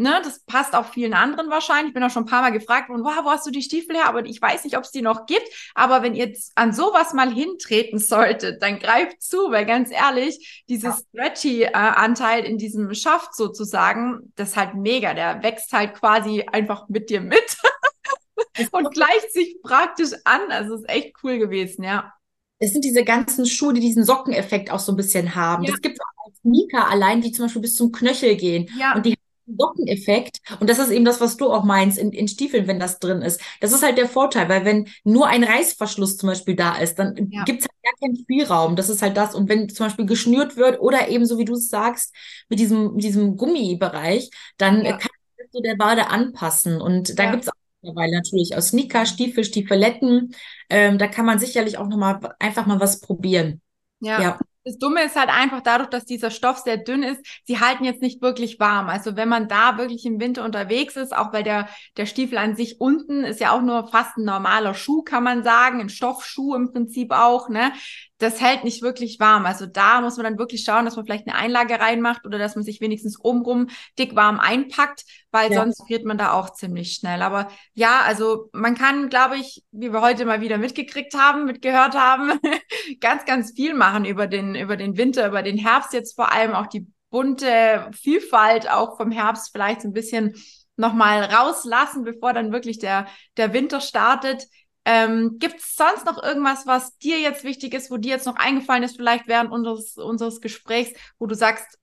Ne, 0.00 0.20
das 0.22 0.38
passt 0.44 0.76
auch 0.76 0.92
vielen 0.92 1.12
anderen 1.12 1.50
wahrscheinlich. 1.50 1.88
Ich 1.88 1.94
bin 1.94 2.04
auch 2.04 2.10
schon 2.10 2.22
ein 2.22 2.28
paar 2.30 2.42
Mal 2.42 2.52
gefragt 2.52 2.88
worden, 2.88 3.02
wow, 3.02 3.24
wo 3.24 3.30
hast 3.30 3.44
du 3.44 3.50
die 3.50 3.62
Stiefel 3.62 3.96
her? 3.96 4.06
Aber 4.06 4.24
ich 4.24 4.40
weiß 4.40 4.62
nicht, 4.62 4.76
ob 4.76 4.84
es 4.84 4.92
die 4.92 5.02
noch 5.02 5.26
gibt. 5.26 5.42
Aber 5.74 6.04
wenn 6.04 6.14
ihr 6.14 6.32
an 6.54 6.72
sowas 6.72 7.14
mal 7.14 7.34
hintreten 7.34 7.98
solltet, 7.98 8.62
dann 8.62 8.78
greift 8.78 9.20
zu, 9.20 9.50
weil 9.50 9.66
ganz 9.66 9.90
ehrlich, 9.90 10.62
dieses 10.68 11.04
ja. 11.12 11.26
Stretchy-Anteil 11.26 12.44
in 12.44 12.58
diesem 12.58 12.94
Schaft 12.94 13.34
sozusagen, 13.34 14.32
das 14.36 14.50
ist 14.50 14.56
halt 14.56 14.76
mega. 14.76 15.14
Der 15.14 15.42
wächst 15.42 15.72
halt 15.72 15.94
quasi 15.94 16.44
einfach 16.44 16.88
mit 16.88 17.10
dir 17.10 17.20
mit 17.20 17.56
und 18.70 18.92
gleicht 18.92 19.32
sich 19.32 19.58
praktisch 19.64 20.12
an. 20.22 20.42
Also 20.50 20.76
ist 20.76 20.88
echt 20.88 21.16
cool 21.24 21.38
gewesen, 21.40 21.82
ja. 21.82 22.12
Es 22.60 22.72
sind 22.72 22.84
diese 22.84 23.02
ganzen 23.02 23.46
Schuhe, 23.46 23.72
die 23.72 23.80
diesen 23.80 24.04
Sockeneffekt 24.04 24.70
auch 24.70 24.78
so 24.78 24.92
ein 24.92 24.96
bisschen 24.96 25.34
haben. 25.34 25.64
Ja. 25.64 25.72
Das 25.72 25.80
gibt 25.80 26.00
auch 26.00 26.32
Sneaker 26.40 26.88
allein, 26.88 27.20
die 27.20 27.32
zum 27.32 27.46
Beispiel 27.46 27.62
bis 27.62 27.74
zum 27.74 27.90
Knöchel 27.90 28.36
gehen. 28.36 28.70
Ja. 28.78 28.94
Und 28.94 29.04
die 29.04 29.17
Sockeneffekt. 29.56 30.40
Und 30.60 30.68
das 30.68 30.78
ist 30.78 30.90
eben 30.90 31.04
das, 31.04 31.20
was 31.20 31.36
du 31.36 31.50
auch 31.52 31.64
meinst, 31.64 31.98
in, 31.98 32.12
in 32.12 32.28
Stiefeln, 32.28 32.66
wenn 32.66 32.80
das 32.80 32.98
drin 32.98 33.22
ist. 33.22 33.40
Das 33.60 33.72
ist 33.72 33.82
halt 33.82 33.98
der 33.98 34.08
Vorteil, 34.08 34.48
weil 34.48 34.64
wenn 34.64 34.88
nur 35.04 35.28
ein 35.28 35.44
Reißverschluss 35.44 36.16
zum 36.16 36.28
Beispiel 36.28 36.56
da 36.56 36.76
ist, 36.76 36.98
dann 36.98 37.28
ja. 37.30 37.44
gibt 37.44 37.60
es 37.60 37.66
halt 37.66 37.82
gar 37.82 37.92
keinen 38.00 38.16
Spielraum. 38.16 38.76
Das 38.76 38.88
ist 38.88 39.02
halt 39.02 39.16
das. 39.16 39.34
Und 39.34 39.48
wenn 39.48 39.68
zum 39.68 39.86
Beispiel 39.86 40.06
geschnürt 40.06 40.56
wird 40.56 40.80
oder 40.80 41.08
eben, 41.08 41.26
so 41.26 41.38
wie 41.38 41.44
du 41.44 41.54
es 41.54 41.68
sagst, 41.68 42.14
mit 42.48 42.58
diesem, 42.58 42.94
mit 42.94 43.04
diesem 43.04 43.36
Gummibereich, 43.36 44.30
dann 44.56 44.84
ja. 44.84 44.96
kann 44.96 45.10
so 45.50 45.60
der 45.60 45.76
Bade 45.76 46.08
anpassen. 46.08 46.80
Und 46.80 47.18
da 47.18 47.24
ja. 47.24 47.30
gibt 47.30 47.44
es 47.44 47.48
auch 47.48 47.54
mittlerweile 47.82 48.16
natürlich 48.16 48.56
aus 48.56 48.68
Sneaker, 48.68 49.06
Stiefel, 49.06 49.44
Stiefeletten. 49.44 50.34
Ähm, 50.68 50.98
da 50.98 51.06
kann 51.06 51.26
man 51.26 51.38
sicherlich 51.38 51.78
auch 51.78 51.88
nochmal 51.88 52.20
einfach 52.38 52.66
mal 52.66 52.80
was 52.80 53.00
probieren. 53.00 53.60
Ja. 54.00 54.38
Das 54.68 54.76
Dumme 54.76 55.02
ist 55.02 55.16
halt 55.16 55.30
einfach 55.30 55.62
dadurch, 55.62 55.88
dass 55.88 56.04
dieser 56.04 56.30
Stoff 56.30 56.58
sehr 56.58 56.76
dünn 56.76 57.02
ist, 57.02 57.24
sie 57.46 57.58
halten 57.58 57.84
jetzt 57.84 58.02
nicht 58.02 58.20
wirklich 58.20 58.60
warm. 58.60 58.90
Also 58.90 59.16
wenn 59.16 59.30
man 59.30 59.48
da 59.48 59.78
wirklich 59.78 60.04
im 60.04 60.20
Winter 60.20 60.44
unterwegs 60.44 60.94
ist, 60.94 61.16
auch 61.16 61.32
weil 61.32 61.42
der, 61.42 61.70
der 61.96 62.04
Stiefel 62.04 62.36
an 62.36 62.54
sich 62.54 62.78
unten 62.78 63.24
ist 63.24 63.40
ja 63.40 63.52
auch 63.52 63.62
nur 63.62 63.88
fast 63.88 64.18
ein 64.18 64.24
normaler 64.24 64.74
Schuh, 64.74 65.00
kann 65.02 65.24
man 65.24 65.42
sagen, 65.42 65.80
ein 65.80 65.88
Stoffschuh 65.88 66.54
im 66.54 66.70
Prinzip 66.70 67.12
auch, 67.12 67.48
ne? 67.48 67.72
Das 68.18 68.40
hält 68.40 68.64
nicht 68.64 68.82
wirklich 68.82 69.20
warm. 69.20 69.46
Also 69.46 69.66
da 69.66 70.00
muss 70.00 70.16
man 70.16 70.24
dann 70.24 70.38
wirklich 70.38 70.64
schauen, 70.64 70.84
dass 70.84 70.96
man 70.96 71.06
vielleicht 71.06 71.28
eine 71.28 71.36
Einlage 71.36 71.80
reinmacht 71.80 72.26
oder 72.26 72.38
dass 72.38 72.56
man 72.56 72.64
sich 72.64 72.80
wenigstens 72.80 73.18
obenrum 73.18 73.68
dick 73.98 74.16
warm 74.16 74.40
einpackt, 74.40 75.04
weil 75.30 75.52
ja. 75.52 75.60
sonst 75.60 75.86
friert 75.86 76.04
man 76.04 76.18
da 76.18 76.32
auch 76.32 76.52
ziemlich 76.52 76.92
schnell. 76.94 77.22
Aber 77.22 77.48
ja, 77.74 78.00
also 78.00 78.50
man 78.52 78.74
kann, 78.74 79.08
glaube 79.08 79.36
ich, 79.36 79.62
wie 79.70 79.92
wir 79.92 80.00
heute 80.00 80.24
mal 80.24 80.40
wieder 80.40 80.58
mitgekriegt 80.58 81.14
haben, 81.14 81.44
mitgehört 81.44 81.94
haben, 81.94 82.40
ganz, 83.00 83.24
ganz 83.24 83.52
viel 83.54 83.74
machen 83.74 84.04
über 84.04 84.26
den, 84.26 84.54
über 84.54 84.76
den 84.76 84.96
Winter, 84.96 85.28
über 85.28 85.42
den 85.42 85.56
Herbst 85.56 85.92
jetzt 85.92 86.16
vor 86.16 86.32
allem 86.32 86.54
auch 86.54 86.66
die 86.66 86.86
bunte 87.10 87.90
Vielfalt 87.92 88.70
auch 88.70 88.96
vom 88.96 89.10
Herbst 89.10 89.50
vielleicht 89.52 89.82
so 89.82 89.88
ein 89.88 89.94
bisschen 89.94 90.34
nochmal 90.76 91.24
rauslassen, 91.24 92.04
bevor 92.04 92.32
dann 92.32 92.52
wirklich 92.52 92.78
der, 92.78 93.06
der 93.36 93.52
Winter 93.52 93.80
startet. 93.80 94.46
Ähm, 94.90 95.38
Gibt 95.38 95.60
es 95.60 95.76
sonst 95.76 96.06
noch 96.06 96.22
irgendwas, 96.22 96.66
was 96.66 96.96
dir 96.96 97.20
jetzt 97.20 97.44
wichtig 97.44 97.74
ist, 97.74 97.90
wo 97.90 97.98
dir 97.98 98.12
jetzt 98.12 98.24
noch 98.24 98.36
eingefallen 98.36 98.82
ist, 98.82 98.96
vielleicht 98.96 99.28
während 99.28 99.52
unseres, 99.52 99.98
unseres 99.98 100.40
Gesprächs, 100.40 100.98
wo 101.18 101.26
du 101.26 101.34
sagst, 101.34 101.78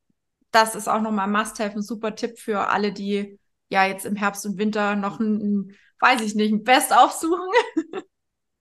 das 0.49 0.73
ist 0.73 0.87
auch 0.87 1.01
nochmal 1.01 1.27
Must-Have, 1.27 1.75
ein 1.75 1.83
super 1.83 2.15
Tipp 2.15 2.39
für 2.39 2.67
alle, 2.69 2.91
die 2.91 3.37
ja 3.69 3.85
jetzt 3.85 4.07
im 4.07 4.15
Herbst 4.15 4.43
und 4.47 4.57
Winter 4.57 4.95
noch 4.95 5.19
ein, 5.19 5.35
ein 5.35 5.75
weiß 5.99 6.21
ich 6.21 6.33
nicht, 6.33 6.51
ein 6.51 6.63
Best 6.63 6.97
aufsuchen? 6.97 7.47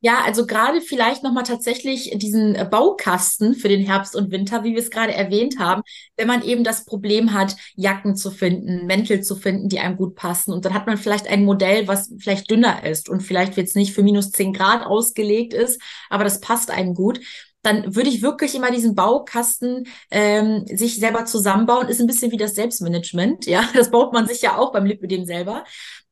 Ja, 0.05 0.21
also 0.23 0.45
gerade 0.45 0.83
vielleicht 0.83 1.23
nochmal 1.23 1.45
tatsächlich 1.45 2.11
diesen 2.17 2.55
äh, 2.55 2.69
Baukasten 2.71 3.55
für 3.55 3.71
den 3.71 3.87
Herbst 3.87 4.15
und 4.15 4.31
Winter, 4.31 4.63
wie 4.63 4.73
wir 4.75 4.83
es 4.83 4.91
gerade 4.91 5.15
erwähnt 5.15 5.59
haben, 5.59 5.81
wenn 6.19 6.29
man 6.29 6.43
eben 6.43 6.63
das 6.63 6.85
Problem 6.85 7.33
hat, 7.33 7.57
Jacken 7.75 8.15
zu 8.15 8.31
finden, 8.31 8.85
Mäntel 8.85 9.23
zu 9.23 9.35
finden, 9.35 9.71
die 9.71 9.79
einem 9.81 9.97
gut 9.97 10.15
passen. 10.15 10.53
Und 10.53 10.67
dann 10.67 10.75
hat 10.75 10.87
man 10.87 10.99
vielleicht 10.99 11.27
ein 11.27 11.47
Modell, 11.47 11.89
was 11.89 12.13
vielleicht 12.19 12.51
dünner 12.51 12.85
ist 12.85 13.09
und 13.09 13.23
vielleicht 13.23 13.57
jetzt 13.57 13.77
nicht 13.77 13.95
für 13.95 14.03
minus 14.03 14.31
zehn 14.31 14.53
Grad 14.53 14.85
ausgelegt 14.85 15.55
ist, 15.55 15.81
aber 16.11 16.25
das 16.25 16.41
passt 16.41 16.71
einem 16.71 16.93
gut 16.95 17.21
dann 17.63 17.97
würde 17.97 18.11
ich 18.11 18.21
wirklich 18.21 18.55
immer 18.55 18.71
diesen 18.71 18.95
Baukasten 18.95 19.87
ähm, 20.11 20.67
sich 20.67 20.97
selber 21.01 21.25
zusammenbauen. 21.25 21.89
Ist 21.89 21.99
ein 21.99 22.07
bisschen 22.07 22.31
wie 22.31 22.37
das 22.37 22.55
Selbstmanagement, 22.55 23.47
ja. 23.47 23.67
Das 23.75 23.91
baut 23.91 24.13
man 24.13 24.27
sich 24.27 24.43
ja 24.43 24.59
auch 24.59 24.71
beim 24.71 24.85
Lipidem 24.85 25.25
selber 25.25 25.65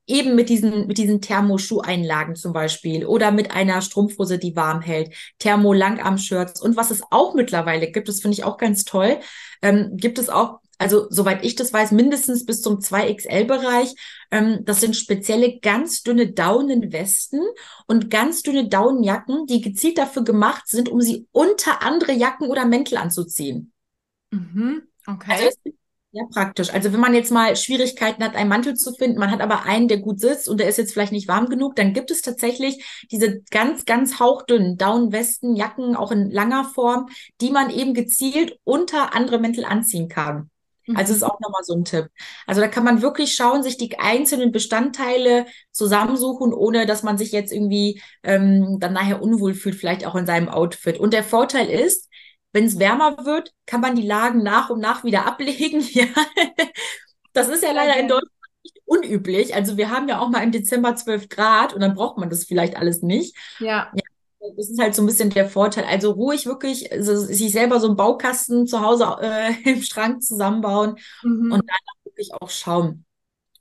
eben 0.06 0.34
mit 0.34 0.48
diesen, 0.48 0.86
mit 0.86 0.98
diesen 0.98 1.20
Thermoschuheinlagen 1.20 2.34
zum 2.34 2.52
Beispiel 2.52 3.06
oder 3.06 3.30
mit 3.30 3.52
einer 3.52 3.80
Strumpfhose, 3.82 4.38
die 4.38 4.56
warm 4.56 4.80
hält, 4.80 5.14
Thermo-Langarm-Shirts 5.38 6.60
und 6.60 6.76
was 6.76 6.90
es 6.90 7.02
auch 7.10 7.34
mittlerweile 7.34 7.90
gibt, 7.90 8.08
das 8.08 8.20
finde 8.20 8.34
ich 8.36 8.44
auch 8.44 8.58
ganz 8.58 8.84
toll, 8.84 9.18
ähm, 9.62 9.96
gibt 9.96 10.18
es 10.18 10.28
auch, 10.28 10.60
also 10.78 11.06
soweit 11.10 11.44
ich 11.44 11.54
das 11.54 11.72
weiß, 11.72 11.92
mindestens 11.92 12.44
bis 12.44 12.60
zum 12.62 12.80
2XL-Bereich. 12.80 13.94
Ähm, 14.32 14.64
das 14.64 14.80
sind 14.80 14.96
spezielle 14.96 15.60
ganz 15.60 16.02
dünne 16.02 16.32
Daunenwesten 16.32 17.40
und 17.86 18.10
ganz 18.10 18.42
dünne 18.42 18.68
Daunenjacken, 18.68 19.46
die 19.46 19.60
gezielt 19.60 19.98
dafür 19.98 20.24
gemacht 20.24 20.66
sind, 20.66 20.88
um 20.88 21.00
sie 21.00 21.28
unter 21.30 21.82
andere 21.82 22.12
Jacken 22.12 22.50
oder 22.50 22.64
Mäntel 22.66 22.98
anzuziehen. 22.98 23.72
Mhm. 24.32 24.82
Okay. 25.06 25.32
Also 25.32 25.76
ja, 26.14 26.24
praktisch. 26.30 26.72
Also 26.74 26.92
wenn 26.92 27.00
man 27.00 27.14
jetzt 27.14 27.32
mal 27.32 27.56
Schwierigkeiten 27.56 28.22
hat, 28.22 28.36
einen 28.36 28.50
Mantel 28.50 28.74
zu 28.74 28.92
finden, 28.92 29.18
man 29.18 29.30
hat 29.30 29.40
aber 29.40 29.64
einen, 29.64 29.88
der 29.88 29.98
gut 29.98 30.20
sitzt 30.20 30.46
und 30.46 30.60
der 30.60 30.68
ist 30.68 30.76
jetzt 30.76 30.92
vielleicht 30.92 31.12
nicht 31.12 31.26
warm 31.26 31.46
genug, 31.46 31.74
dann 31.74 31.94
gibt 31.94 32.10
es 32.10 32.20
tatsächlich 32.20 32.84
diese 33.10 33.40
ganz, 33.50 33.86
ganz 33.86 34.20
hauchdünnen 34.20 34.76
Downwesten, 34.76 35.56
Jacken, 35.56 35.96
auch 35.96 36.12
in 36.12 36.30
langer 36.30 36.64
Form, 36.64 37.08
die 37.40 37.50
man 37.50 37.70
eben 37.70 37.94
gezielt 37.94 38.58
unter 38.64 39.14
andere 39.14 39.38
Mäntel 39.38 39.64
anziehen 39.64 40.08
kann. 40.08 40.50
Mhm. 40.86 40.96
Also 40.96 41.14
ist 41.14 41.22
auch 41.22 41.40
nochmal 41.40 41.62
so 41.64 41.74
ein 41.74 41.84
Tipp. 41.84 42.08
Also 42.46 42.60
da 42.60 42.68
kann 42.68 42.84
man 42.84 43.00
wirklich 43.00 43.34
schauen, 43.34 43.62
sich 43.62 43.78
die 43.78 43.98
einzelnen 43.98 44.52
Bestandteile 44.52 45.46
zusammensuchen, 45.70 46.52
ohne 46.52 46.84
dass 46.84 47.02
man 47.02 47.16
sich 47.16 47.32
jetzt 47.32 47.52
irgendwie 47.52 48.02
ähm, 48.22 48.78
dann 48.80 48.92
nachher 48.92 49.22
unwohl 49.22 49.54
fühlt, 49.54 49.76
vielleicht 49.76 50.06
auch 50.06 50.14
in 50.14 50.26
seinem 50.26 50.50
Outfit. 50.50 50.98
Und 50.98 51.14
der 51.14 51.24
Vorteil 51.24 51.68
ist, 51.70 52.10
wenn 52.52 52.64
es 52.64 52.78
wärmer 52.78 53.24
wird, 53.24 53.52
kann 53.66 53.80
man 53.80 53.96
die 53.96 54.06
Lagen 54.06 54.42
nach 54.42 54.70
und 54.70 54.80
nach 54.80 55.04
wieder 55.04 55.26
ablegen. 55.26 55.82
Ja. 55.92 56.06
Das 57.34 57.48
ist 57.48 57.62
ja 57.62 57.72
leider 57.72 57.98
in 57.98 58.08
Deutschland 58.08 58.30
nicht 58.62 58.78
unüblich. 58.84 59.54
Also 59.54 59.78
wir 59.78 59.90
haben 59.90 60.06
ja 60.08 60.18
auch 60.20 60.28
mal 60.28 60.42
im 60.42 60.52
Dezember 60.52 60.94
12 60.94 61.30
Grad 61.30 61.72
und 61.72 61.80
dann 61.80 61.94
braucht 61.94 62.18
man 62.18 62.28
das 62.28 62.44
vielleicht 62.44 62.76
alles 62.76 63.00
nicht. 63.00 63.34
Ja. 63.58 63.90
ja 63.94 64.02
das 64.56 64.68
ist 64.68 64.80
halt 64.80 64.94
so 64.94 65.02
ein 65.02 65.06
bisschen 65.06 65.30
der 65.30 65.48
Vorteil. 65.48 65.84
Also 65.84 66.12
ruhig 66.12 66.46
wirklich 66.46 66.92
also 66.92 67.16
sich 67.16 67.52
selber 67.52 67.80
so 67.80 67.86
einen 67.86 67.96
Baukasten 67.96 68.66
zu 68.66 68.80
Hause 68.80 69.16
äh, 69.22 69.52
im 69.70 69.82
Schrank 69.82 70.22
zusammenbauen 70.22 70.96
mhm. 71.22 71.52
und 71.52 71.60
dann 71.68 72.04
wirklich 72.04 72.32
auch 72.34 72.50
schauen. 72.50 73.04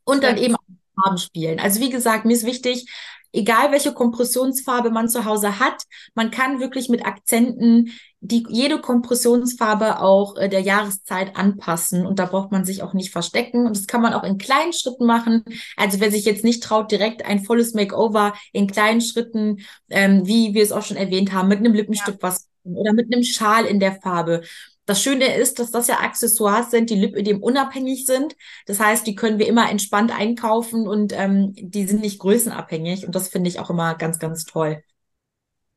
Und 0.04 0.24
dann 0.24 0.38
ja. 0.38 0.44
eben 0.44 0.56
Farben 1.02 1.18
spielen. 1.18 1.60
Also 1.60 1.80
wie 1.80 1.90
gesagt, 1.90 2.26
mir 2.26 2.34
ist 2.34 2.46
wichtig, 2.46 2.92
egal 3.32 3.72
welche 3.72 3.94
Kompressionsfarbe 3.94 4.92
man 4.92 5.10
zu 5.10 5.26
Hause 5.26 5.60
hat, 5.60 5.84
man 6.16 6.32
kann 6.32 6.60
wirklich 6.60 6.90
mit 6.90 7.06
Akzenten 7.06 7.94
die 8.24 8.46
jede 8.50 8.80
Kompressionsfarbe 8.80 10.00
auch 10.00 10.38
äh, 10.38 10.48
der 10.48 10.62
Jahreszeit 10.62 11.36
anpassen 11.36 12.06
und 12.06 12.20
da 12.20 12.26
braucht 12.26 12.52
man 12.52 12.64
sich 12.64 12.84
auch 12.84 12.94
nicht 12.94 13.12
verstecken 13.12 13.66
und 13.66 13.76
das 13.76 13.88
kann 13.88 14.02
man 14.02 14.14
auch 14.14 14.24
in 14.24 14.38
kleinen 14.38 14.74
Schritten 14.74 15.06
machen. 15.06 15.44
Also 15.76 16.00
wer 16.00 16.12
sich 16.12 16.24
jetzt 16.26 16.44
nicht 16.44 16.62
traut, 16.64 16.92
direkt 16.92 17.26
ein 17.26 17.44
volles 17.44 17.74
Makeover 17.74 18.34
in 18.54 18.68
kleinen 18.68 19.02
Schritten, 19.02 19.62
ähm, 19.90 20.28
wie 20.28 20.54
wir 20.54 20.62
es 20.62 20.72
auch 20.72 20.84
schon 20.84 20.98
erwähnt 20.98 21.34
haben, 21.34 21.48
mit 21.48 21.60
einem 21.60 21.74
Lippenstift 21.74 22.22
ja. 22.22 22.30
was 22.30 22.48
oder 22.64 22.94
mit 22.94 23.12
einem 23.12 23.24
Schal 23.24 23.66
in 23.66 23.80
der 23.80 24.00
Farbe. 24.00 24.44
Das 24.86 25.02
Schöne 25.02 25.36
ist, 25.36 25.58
dass 25.58 25.72
das 25.72 25.88
ja 25.88 26.00
Accessoires 26.00 26.70
sind, 26.70 26.90
die 26.90 26.96
Lipödem 26.96 27.42
unabhängig 27.42 28.06
sind. 28.06 28.36
Das 28.68 28.80
heißt, 28.80 29.06
die 29.08 29.16
können 29.16 29.40
wir 29.40 29.48
immer 29.48 29.70
entspannt 29.70 30.12
einkaufen 30.12 30.88
und 30.88 31.14
ähm, 31.14 31.54
die 31.56 31.86
sind 31.88 32.02
nicht 32.02 32.20
größenabhängig. 32.20 33.06
Und 33.06 33.16
das 33.16 33.30
finde 33.30 33.50
ich 33.50 33.60
auch 33.60 33.70
immer 33.70 33.96
ganz, 33.96 34.20
ganz 34.20 34.46
toll. 34.46 34.84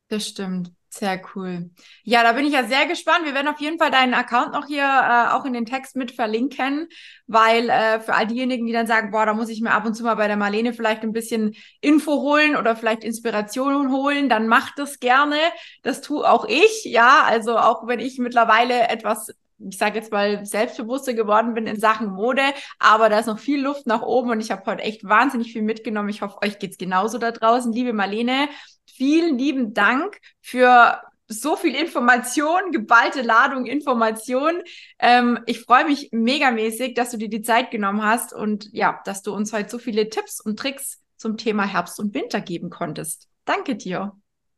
Das 0.09 0.29
stimmt. 0.29 0.73
Sehr 0.97 1.21
cool. 1.35 1.71
Ja, 2.05 2.23
da 2.23 2.33
bin 2.35 2.47
ich 2.47 2.53
ja 2.53 2.63
sehr 2.65 2.87
gespannt. 2.87 3.25
Wir 3.25 3.35
werden 3.35 3.49
auf 3.49 3.59
jeden 3.59 3.79
Fall 3.79 3.91
deinen 3.91 4.15
Account 4.15 4.53
noch 4.53 4.67
hier 4.67 4.85
äh, 4.85 5.33
auch 5.33 5.45
in 5.45 5.53
den 5.53 5.67
Text 5.67 5.97
mit 5.97 6.13
verlinken, 6.13 6.87
weil 7.27 7.69
äh, 7.69 7.99
für 7.99 8.15
all 8.15 8.29
diejenigen, 8.29 8.65
die 8.65 8.73
dann 8.73 8.87
sagen, 8.87 9.11
boah, 9.11 9.27
da 9.27 9.35
muss 9.35 9.49
ich 9.49 9.61
mir 9.61 9.73
ab 9.73 9.85
und 9.87 9.95
zu 9.95 10.05
mal 10.05 10.15
bei 10.15 10.29
der 10.29 10.37
Marlene 10.37 10.73
vielleicht 10.73 11.03
ein 11.03 11.13
bisschen 11.13 11.57
Info 11.81 12.13
holen 12.21 12.55
oder 12.55 12.77
vielleicht 12.77 13.03
Inspiration 13.03 13.91
holen, 13.91 14.29
dann 14.29 14.47
macht 14.47 14.79
das 14.79 15.01
gerne. 15.01 15.37
Das 15.83 16.01
tue 16.01 16.31
auch 16.31 16.45
ich, 16.49 16.85
ja. 16.85 17.25
Also 17.25 17.59
auch 17.59 17.89
wenn 17.89 17.99
ich 17.99 18.19
mittlerweile 18.19 18.89
etwas 18.89 19.35
ich 19.59 19.79
sage 19.79 19.99
jetzt 19.99 20.13
mal, 20.13 20.45
selbstbewusster 20.45 21.15
geworden 21.15 21.55
bin 21.55 21.67
in 21.67 21.79
Sachen 21.79 22.09
Mode, 22.09 22.43
aber 22.79 23.09
da 23.09 23.19
ist 23.19 23.27
noch 23.27 23.39
viel 23.39 23.63
Luft 23.63 23.87
nach 23.87 24.03
oben 24.03 24.31
und 24.31 24.41
ich 24.41 24.51
habe 24.51 24.65
heute 24.67 24.83
echt 24.83 25.05
wahnsinnig 25.05 25.53
viel 25.53 25.63
mitgenommen. 25.63 26.09
Ich 26.09 26.23
hoffe, 26.23 26.39
euch 26.43 26.59
geht's 26.59 26.79
genauso 26.79 27.19
da 27.19 27.31
draußen. 27.31 27.73
Liebe 27.73 27.93
Marlene, 27.93 28.49
vielen 28.87 29.39
lieben 29.39 29.75
Dank 29.75 30.19
für 30.41 31.01
so 31.27 31.57
viel 31.57 31.75
Information, 31.75 32.71
geballte 32.71 33.23
Ladung 33.23 33.67
Information. 33.67 34.63
Ähm, 34.99 35.41
ich 35.47 35.61
freue 35.61 35.87
mich 35.87 36.11
megamäßig, 36.13 36.95
dass 36.95 37.11
du 37.11 37.17
dir 37.17 37.31
die 37.31 37.43
Zeit 37.43 37.71
genommen 37.71 38.05
hast 38.05 38.33
und 38.33 38.69
ja, 38.73 39.01
dass 39.05 39.23
du 39.23 39.35
uns 39.35 39.53
heute 39.53 39.71
so 39.71 39.79
viele 39.79 40.09
Tipps 40.09 40.41
und 40.41 40.59
Tricks 40.59 41.01
zum 41.17 41.37
Thema 41.37 41.65
Herbst 41.65 41.99
und 41.99 42.15
Winter 42.15 42.41
geben 42.41 42.71
konntest. 42.71 43.29
Danke 43.45 43.77
dir. 43.77 44.15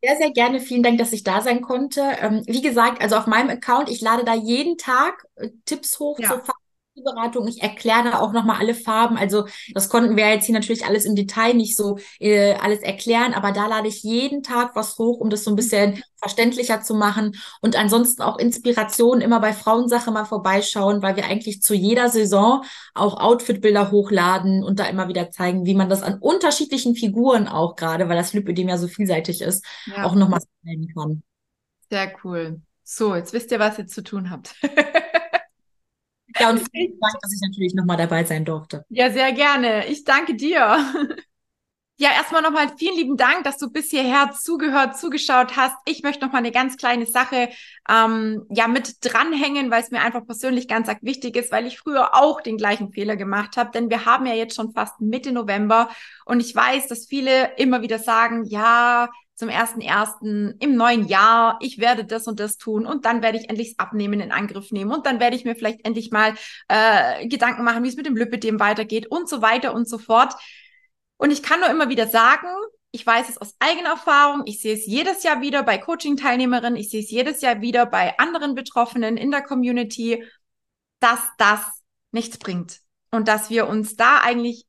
Sehr, 0.07 0.17
sehr 0.19 0.31
gerne. 0.31 0.61
Vielen 0.61 0.85
Dank, 0.85 0.99
dass 0.99 1.13
ich 1.13 1.25
da 1.25 1.41
sein 1.41 1.63
konnte. 1.63 2.01
Ähm, 2.21 2.43
wie 2.47 2.63
gesagt, 2.63 3.03
also 3.03 3.17
auf 3.17 3.27
meinem 3.27 3.51
Account, 3.51 3.89
ich 3.89 4.01
lade 4.01 4.25
da 4.25 4.35
jeden 4.35 4.79
Tag 4.79 5.27
äh, 5.35 5.49
Tipps 5.65 5.99
hoch 5.99 6.21
ja. 6.21 6.29
zur 6.29 6.45
Beratung. 7.03 7.47
Ich 7.49 7.63
erkläre 7.63 8.05
da 8.05 8.21
auch 8.21 8.33
nochmal 8.33 8.59
alle 8.61 8.75
Farben. 8.75 9.17
Also 9.17 9.47
das 9.75 9.89
konnten 9.89 10.17
wir 10.17 10.29
jetzt 10.29 10.47
hier 10.47 10.55
natürlich 10.55 10.85
alles 10.85 11.05
im 11.05 11.15
Detail 11.15 11.55
nicht 11.55 11.77
so 11.77 11.99
äh, 12.21 12.55
alles 12.55 12.81
erklären, 12.81 13.35
aber 13.35 13.53
da 13.53 13.67
lade 13.67 13.89
ich 13.89 14.03
jeden 14.03 14.43
Tag 14.43 14.75
was 14.75 14.99
hoch, 14.99 15.19
um 15.19 15.31
das 15.31 15.45
so 15.45 15.51
ein 15.51 15.57
bisschen 15.57 16.03
verständlicher 16.17 16.83
zu 16.83 16.95
machen. 16.95 17.37
Und 17.61 17.77
ansonsten 17.77 18.23
auch 18.23 18.39
Inspiration 18.39 19.21
immer 19.21 19.41
bei 19.41 19.53
Frauensache 19.53 20.11
mal 20.11 20.25
vorbeischauen, 20.25 21.03
weil 21.03 21.17
wir 21.17 21.27
eigentlich 21.27 21.63
zu 21.63 21.75
jeder 21.75 22.09
Saison 22.09 22.65
auch 22.95 23.21
Outfitbilder 23.21 23.91
hochladen 23.91 24.65
und 24.65 24.79
da 24.79 24.87
immer 24.87 25.09
wieder 25.09 25.31
zeigen, 25.31 25.67
wie 25.67 25.75
man 25.75 25.89
das 25.89 26.03
an 26.03 26.19
unterschiedlichen 26.19 26.95
Figuren 26.95 27.49
auch 27.49 27.77
gerade, 27.77 28.09
weil 28.09 28.17
das 28.17 28.33
Lipödem 28.33 28.69
ja 28.69 28.79
so 28.79 28.89
vielseitig 28.89 29.43
ist, 29.43 29.65
ja. 29.87 30.05
auch 30.05 30.15
nochmal 30.15 30.41
nennen 30.63 30.93
kann. 30.95 31.23
Sehr 31.91 32.13
cool. 32.25 32.61
So, 32.83 33.15
jetzt 33.15 33.33
wisst 33.33 33.51
ihr, 33.51 33.59
was 33.59 33.79
ihr 33.79 33.87
zu 33.87 34.03
tun 34.03 34.31
habt. 34.31 34.55
Ja, 36.39 36.51
und 36.51 36.61
vielen 36.70 36.99
Dank, 37.01 37.14
dass 37.22 37.32
ich 37.32 37.41
natürlich 37.41 37.74
nochmal 37.74 37.97
dabei 37.97 38.24
sein 38.24 38.45
durfte. 38.45 38.84
Ja, 38.89 39.11
sehr 39.11 39.32
gerne. 39.32 39.87
Ich 39.89 40.05
danke 40.05 40.34
dir. 40.37 41.16
Ja, 41.99 42.11
erstmal 42.11 42.43
nochmal 42.43 42.69
vielen 42.77 42.95
lieben 42.95 43.17
Dank, 43.17 43.45
dass 43.45 43.57
du 43.57 43.71
bis 43.71 43.89
hierher 43.89 44.31
zugehört, 44.33 44.99
zugeschaut 44.99 45.57
hast. 45.57 45.75
Ich 45.87 46.03
möchte 46.03 46.27
nochmal 46.27 46.41
eine 46.41 46.53
ganz 46.53 46.77
kleine 46.77 47.07
Sache 47.07 47.49
ähm, 47.89 48.45
ja 48.51 48.69
mit 48.69 48.97
dranhängen, 49.01 49.71
weil 49.71 49.83
es 49.83 49.91
mir 49.91 50.03
einfach 50.03 50.27
persönlich 50.27 50.69
ganz 50.69 50.91
arg 50.91 50.99
wichtig 51.01 51.37
ist, 51.37 51.51
weil 51.53 51.67
ich 51.67 51.79
früher 51.79 52.15
auch 52.15 52.43
den 52.43 52.59
gleichen 52.59 52.93
Fehler 52.93 53.17
gemacht 53.17 53.57
habe. 53.57 53.71
Denn 53.71 53.89
wir 53.89 54.05
haben 54.05 54.27
ja 54.27 54.35
jetzt 54.35 54.55
schon 54.57 54.75
fast 54.75 55.01
Mitte 55.01 55.33
November 55.33 55.89
und 56.27 56.41
ich 56.41 56.55
weiß, 56.55 56.87
dass 56.89 57.07
viele 57.07 57.55
immer 57.57 57.81
wieder 57.81 57.99
sagen, 57.99 58.45
ja, 58.45 59.09
zum 59.35 59.49
ersten 59.49 59.81
ersten 59.81 60.55
im 60.61 60.77
neuen 60.77 61.07
Jahr, 61.09 61.59
ich 61.63 61.79
werde 61.79 62.05
das 62.05 62.27
und 62.27 62.41
das 62.41 62.59
tun 62.59 62.85
und 62.87 63.07
dann 63.07 63.23
werde 63.23 63.39
ich 63.39 63.49
endlich 63.49 63.75
Abnehmen 63.79 64.21
in 64.21 64.33
Angriff 64.33 64.71
nehmen 64.71 64.91
und 64.93 65.07
dann 65.07 65.19
werde 65.21 65.37
ich 65.37 65.45
mir 65.45 65.55
vielleicht 65.57 65.87
endlich 65.87 66.11
mal 66.11 66.35
äh, 66.69 67.27
Gedanken 67.27 67.65
machen, 67.65 67.85
wie 67.85 67.89
es 67.89 67.97
mit 67.97 68.07
dem 68.07 68.17
Lipidem 68.17 68.61
weitergeht 68.61 69.07
und 69.07 69.29
so 69.31 69.41
weiter 69.41 69.73
und 69.75 69.89
so 69.89 69.97
fort. 69.99 70.35
Und 71.17 71.31
ich 71.31 71.43
kann 71.43 71.61
nur 71.61 71.71
immer 71.71 71.89
wieder 71.89 72.07
sagen, 72.07 72.49
ich 72.91 73.07
weiß 73.07 73.29
es 73.29 73.39
aus 73.39 73.55
eigener 73.59 73.91
Erfahrung, 73.91 74.43
ich 74.47 74.61
sehe 74.61 74.75
es 74.75 74.87
jedes 74.87 75.23
Jahr 75.23 75.41
wieder 75.41 75.62
bei 75.62 75.79
Coaching-Teilnehmerinnen, 75.79 76.77
ich 76.77 76.91
sehe 76.91 77.03
es 77.03 77.11
jedes 77.11 77.41
Jahr 77.43 77.61
wieder 77.61 77.87
bei 77.87 78.19
anderen 78.19 78.55
Betroffenen 78.55 79.17
in 79.17 79.31
der 79.31 79.43
Community, 79.43 80.25
dass 81.01 81.21
das 81.39 81.61
nichts 82.11 82.39
bringt 82.39 82.81
und 83.11 83.29
dass 83.29 83.51
wir 83.51 83.67
uns 83.69 83.97
da 83.97 84.19
eigentlich 84.19 84.67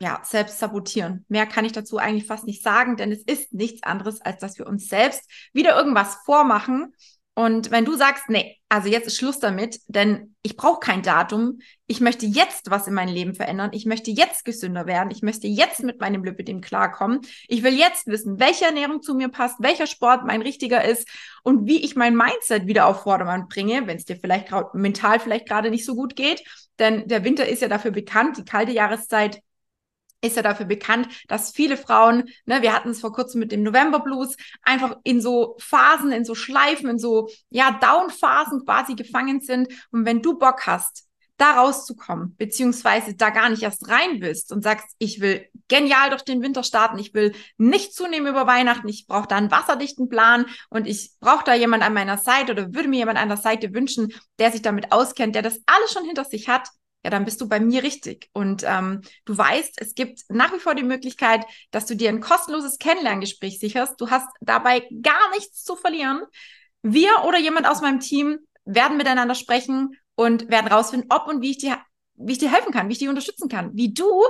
ja, 0.00 0.20
selbst 0.24 0.58
sabotieren. 0.58 1.24
Mehr 1.28 1.46
kann 1.46 1.64
ich 1.64 1.72
dazu 1.72 1.98
eigentlich 1.98 2.26
fast 2.26 2.44
nicht 2.44 2.62
sagen, 2.62 2.96
denn 2.96 3.10
es 3.10 3.22
ist 3.22 3.52
nichts 3.52 3.82
anderes, 3.82 4.20
als 4.20 4.38
dass 4.40 4.58
wir 4.58 4.66
uns 4.66 4.88
selbst 4.88 5.28
wieder 5.52 5.76
irgendwas 5.76 6.18
vormachen. 6.24 6.94
Und 7.38 7.70
wenn 7.70 7.84
du 7.84 7.94
sagst, 7.94 8.24
nee, 8.30 8.58
also 8.68 8.88
jetzt 8.88 9.06
ist 9.06 9.16
Schluss 9.16 9.38
damit, 9.38 9.78
denn 9.86 10.34
ich 10.42 10.56
brauche 10.56 10.80
kein 10.80 11.02
Datum, 11.02 11.60
ich 11.86 12.00
möchte 12.00 12.26
jetzt 12.26 12.68
was 12.68 12.88
in 12.88 12.94
meinem 12.94 13.14
Leben 13.14 13.32
verändern, 13.36 13.70
ich 13.72 13.86
möchte 13.86 14.10
jetzt 14.10 14.44
gesünder 14.44 14.86
werden, 14.86 15.12
ich 15.12 15.22
möchte 15.22 15.46
jetzt 15.46 15.84
mit 15.84 16.00
meinem 16.00 16.24
Lipidem 16.24 16.60
klarkommen, 16.60 17.20
ich 17.46 17.62
will 17.62 17.74
jetzt 17.74 18.08
wissen, 18.08 18.40
welche 18.40 18.64
Ernährung 18.64 19.02
zu 19.02 19.14
mir 19.14 19.28
passt, 19.28 19.54
welcher 19.60 19.86
Sport 19.86 20.24
mein 20.26 20.42
richtiger 20.42 20.84
ist 20.84 21.06
und 21.44 21.68
wie 21.68 21.80
ich 21.84 21.94
mein 21.94 22.16
Mindset 22.16 22.66
wieder 22.66 22.88
auf 22.88 23.04
Vordermann 23.04 23.46
bringe, 23.46 23.86
wenn 23.86 23.98
es 23.98 24.04
dir 24.04 24.16
vielleicht 24.16 24.52
mental 24.74 25.20
vielleicht 25.20 25.46
gerade 25.46 25.70
nicht 25.70 25.84
so 25.84 25.94
gut 25.94 26.16
geht, 26.16 26.42
denn 26.80 27.06
der 27.06 27.22
Winter 27.22 27.46
ist 27.46 27.62
ja 27.62 27.68
dafür 27.68 27.92
bekannt, 27.92 28.38
die 28.38 28.44
kalte 28.44 28.72
Jahreszeit 28.72 29.42
ist 30.20 30.36
ja 30.36 30.42
dafür 30.42 30.66
bekannt, 30.66 31.08
dass 31.28 31.52
viele 31.52 31.76
Frauen, 31.76 32.24
ne, 32.44 32.62
wir 32.62 32.74
hatten 32.74 32.90
es 32.90 33.00
vor 33.00 33.12
kurzem 33.12 33.40
mit 33.40 33.52
dem 33.52 33.62
November 33.62 34.00
Blues, 34.00 34.36
einfach 34.62 34.96
in 35.04 35.20
so 35.20 35.56
Phasen, 35.60 36.12
in 36.12 36.24
so 36.24 36.34
Schleifen, 36.34 36.90
in 36.90 36.98
so, 36.98 37.28
ja, 37.50 37.78
Down-Phasen 37.80 38.64
quasi 38.64 38.94
gefangen 38.94 39.40
sind. 39.40 39.68
Und 39.90 40.04
wenn 40.04 40.22
du 40.22 40.38
Bock 40.38 40.66
hast, 40.66 41.08
da 41.38 41.52
rauszukommen, 41.52 42.36
beziehungsweise 42.36 43.14
da 43.14 43.30
gar 43.30 43.48
nicht 43.48 43.62
erst 43.62 43.88
rein 43.88 44.18
bist 44.18 44.52
und 44.52 44.62
sagst, 44.62 44.96
ich 44.98 45.20
will 45.20 45.46
genial 45.68 46.10
durch 46.10 46.22
den 46.22 46.42
Winter 46.42 46.64
starten, 46.64 46.98
ich 46.98 47.14
will 47.14 47.32
nicht 47.56 47.94
zunehmen 47.94 48.26
über 48.26 48.48
Weihnachten, 48.48 48.88
ich 48.88 49.06
brauche 49.06 49.28
da 49.28 49.36
einen 49.36 49.52
wasserdichten 49.52 50.08
Plan 50.08 50.46
und 50.68 50.88
ich 50.88 51.12
brauche 51.20 51.44
da 51.44 51.54
jemand 51.54 51.84
an 51.84 51.94
meiner 51.94 52.18
Seite 52.18 52.52
oder 52.52 52.74
würde 52.74 52.88
mir 52.88 52.98
jemand 52.98 53.18
an 53.18 53.28
der 53.28 53.36
Seite 53.36 53.72
wünschen, 53.72 54.12
der 54.40 54.50
sich 54.50 54.62
damit 54.62 54.90
auskennt, 54.90 55.36
der 55.36 55.42
das 55.42 55.60
alles 55.66 55.92
schon 55.92 56.04
hinter 56.04 56.24
sich 56.24 56.48
hat, 56.48 56.68
ja, 57.08 57.10
dann 57.10 57.24
bist 57.24 57.40
du 57.40 57.48
bei 57.48 57.58
mir 57.58 57.82
richtig. 57.82 58.28
Und 58.34 58.64
ähm, 58.66 59.00
du 59.24 59.36
weißt, 59.36 59.80
es 59.80 59.94
gibt 59.94 60.24
nach 60.28 60.52
wie 60.52 60.58
vor 60.58 60.74
die 60.74 60.82
Möglichkeit, 60.82 61.46
dass 61.70 61.86
du 61.86 61.96
dir 61.96 62.10
ein 62.10 62.20
kostenloses 62.20 62.78
Kennenlerngespräch 62.78 63.58
sicherst. 63.58 63.98
Du 63.98 64.10
hast 64.10 64.28
dabei 64.42 64.86
gar 65.02 65.30
nichts 65.30 65.64
zu 65.64 65.74
verlieren. 65.74 66.20
Wir 66.82 67.24
oder 67.26 67.38
jemand 67.38 67.66
aus 67.66 67.80
meinem 67.80 68.00
Team 68.00 68.40
werden 68.66 68.98
miteinander 68.98 69.34
sprechen 69.34 69.96
und 70.16 70.50
werden 70.50 70.70
rausfinden, 70.70 71.10
ob 71.10 71.28
und 71.28 71.40
wie 71.40 71.52
ich 71.52 71.58
dir, 71.58 71.78
wie 72.14 72.32
ich 72.32 72.38
dir 72.38 72.52
helfen 72.52 72.72
kann, 72.72 72.88
wie 72.88 72.92
ich 72.92 72.98
dich 72.98 73.08
unterstützen 73.08 73.48
kann, 73.48 73.70
wie 73.74 73.94
du 73.94 74.22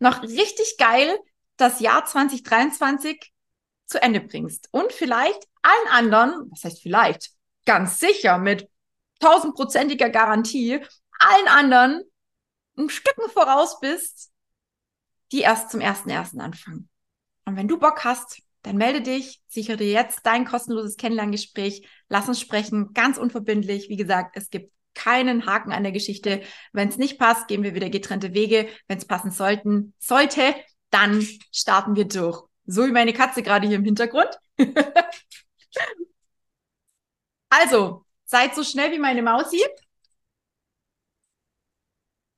noch 0.00 0.22
richtig 0.22 0.74
geil 0.76 1.16
das 1.56 1.78
Jahr 1.78 2.04
2023 2.04 3.32
zu 3.86 4.02
Ende 4.02 4.20
bringst 4.20 4.68
und 4.72 4.92
vielleicht 4.92 5.38
allen 5.62 5.88
anderen, 5.92 6.50
was 6.50 6.64
heißt 6.64 6.82
vielleicht, 6.82 7.30
ganz 7.64 8.00
sicher 8.00 8.38
mit 8.38 8.68
tausendprozentiger 9.20 10.10
Garantie, 10.10 10.80
allen 11.20 11.48
anderen 11.48 12.02
ein 12.76 12.88
Stücken 12.88 13.28
voraus 13.30 13.80
bist, 13.80 14.30
die 15.32 15.40
erst 15.40 15.70
zum 15.70 15.80
ersten 15.80 16.10
ersten 16.10 16.40
anfangen. 16.40 16.88
Und 17.44 17.56
wenn 17.56 17.68
du 17.68 17.78
Bock 17.78 18.04
hast, 18.04 18.42
dann 18.62 18.76
melde 18.76 19.02
dich, 19.02 19.42
sichere 19.46 19.76
dir 19.76 19.90
jetzt 19.90 20.20
dein 20.24 20.46
kostenloses 20.46 20.96
Kennenlerngespräch, 20.96 21.86
lass 22.08 22.28
uns 22.28 22.40
sprechen, 22.40 22.94
ganz 22.94 23.18
unverbindlich. 23.18 23.88
Wie 23.90 23.96
gesagt, 23.96 24.36
es 24.36 24.48
gibt 24.48 24.72
keinen 24.94 25.44
Haken 25.46 25.72
an 25.72 25.82
der 25.82 25.92
Geschichte. 25.92 26.42
Wenn 26.72 26.88
es 26.88 26.96
nicht 26.96 27.18
passt, 27.18 27.48
gehen 27.48 27.62
wir 27.62 27.74
wieder 27.74 27.90
getrennte 27.90 28.32
Wege. 28.32 28.68
Wenn 28.88 28.98
es 28.98 29.04
passen 29.04 29.30
sollten, 29.30 29.92
sollte, 29.98 30.54
dann 30.90 31.26
starten 31.52 31.96
wir 31.96 32.06
durch. 32.06 32.42
So 32.64 32.86
wie 32.86 32.92
meine 32.92 33.12
Katze 33.12 33.42
gerade 33.42 33.66
hier 33.66 33.76
im 33.76 33.84
Hintergrund. 33.84 34.30
also, 37.50 38.06
seid 38.24 38.54
so 38.54 38.64
schnell 38.64 38.92
wie 38.92 38.98
meine 38.98 39.22
Mausi. 39.22 39.60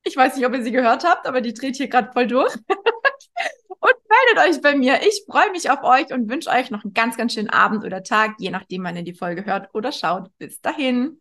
Ich 0.07 0.17
weiß 0.17 0.37
nicht, 0.37 0.47
ob 0.47 0.55
ihr 0.55 0.63
sie 0.63 0.71
gehört 0.71 1.03
habt, 1.03 1.27
aber 1.27 1.41
die 1.41 1.53
dreht 1.53 1.75
hier 1.75 1.89
gerade 1.89 2.13
voll 2.13 2.29
durch. 2.29 2.55
und 3.69 3.95
meldet 4.09 4.49
euch 4.49 4.63
bei 4.63 4.77
mir. 4.77 5.01
Ich 5.03 5.25
freue 5.29 5.51
mich 5.51 5.69
auf 5.69 5.83
euch 5.83 6.13
und 6.13 6.31
wünsche 6.31 6.49
euch 6.49 6.71
noch 6.71 6.85
einen 6.85 6.95
ganz, 6.95 7.17
ganz 7.17 7.35
schönen 7.35 7.51
Abend 7.51 7.85
oder 7.85 8.05
Tag, 8.05 8.37
je 8.39 8.51
nachdem, 8.51 8.85
wann 8.85 8.97
ihr 8.97 9.03
die 9.03 9.15
Folge 9.15 9.45
hört 9.45 9.75
oder 9.75 9.91
schaut. 9.91 10.31
Bis 10.39 10.61
dahin. 10.61 11.21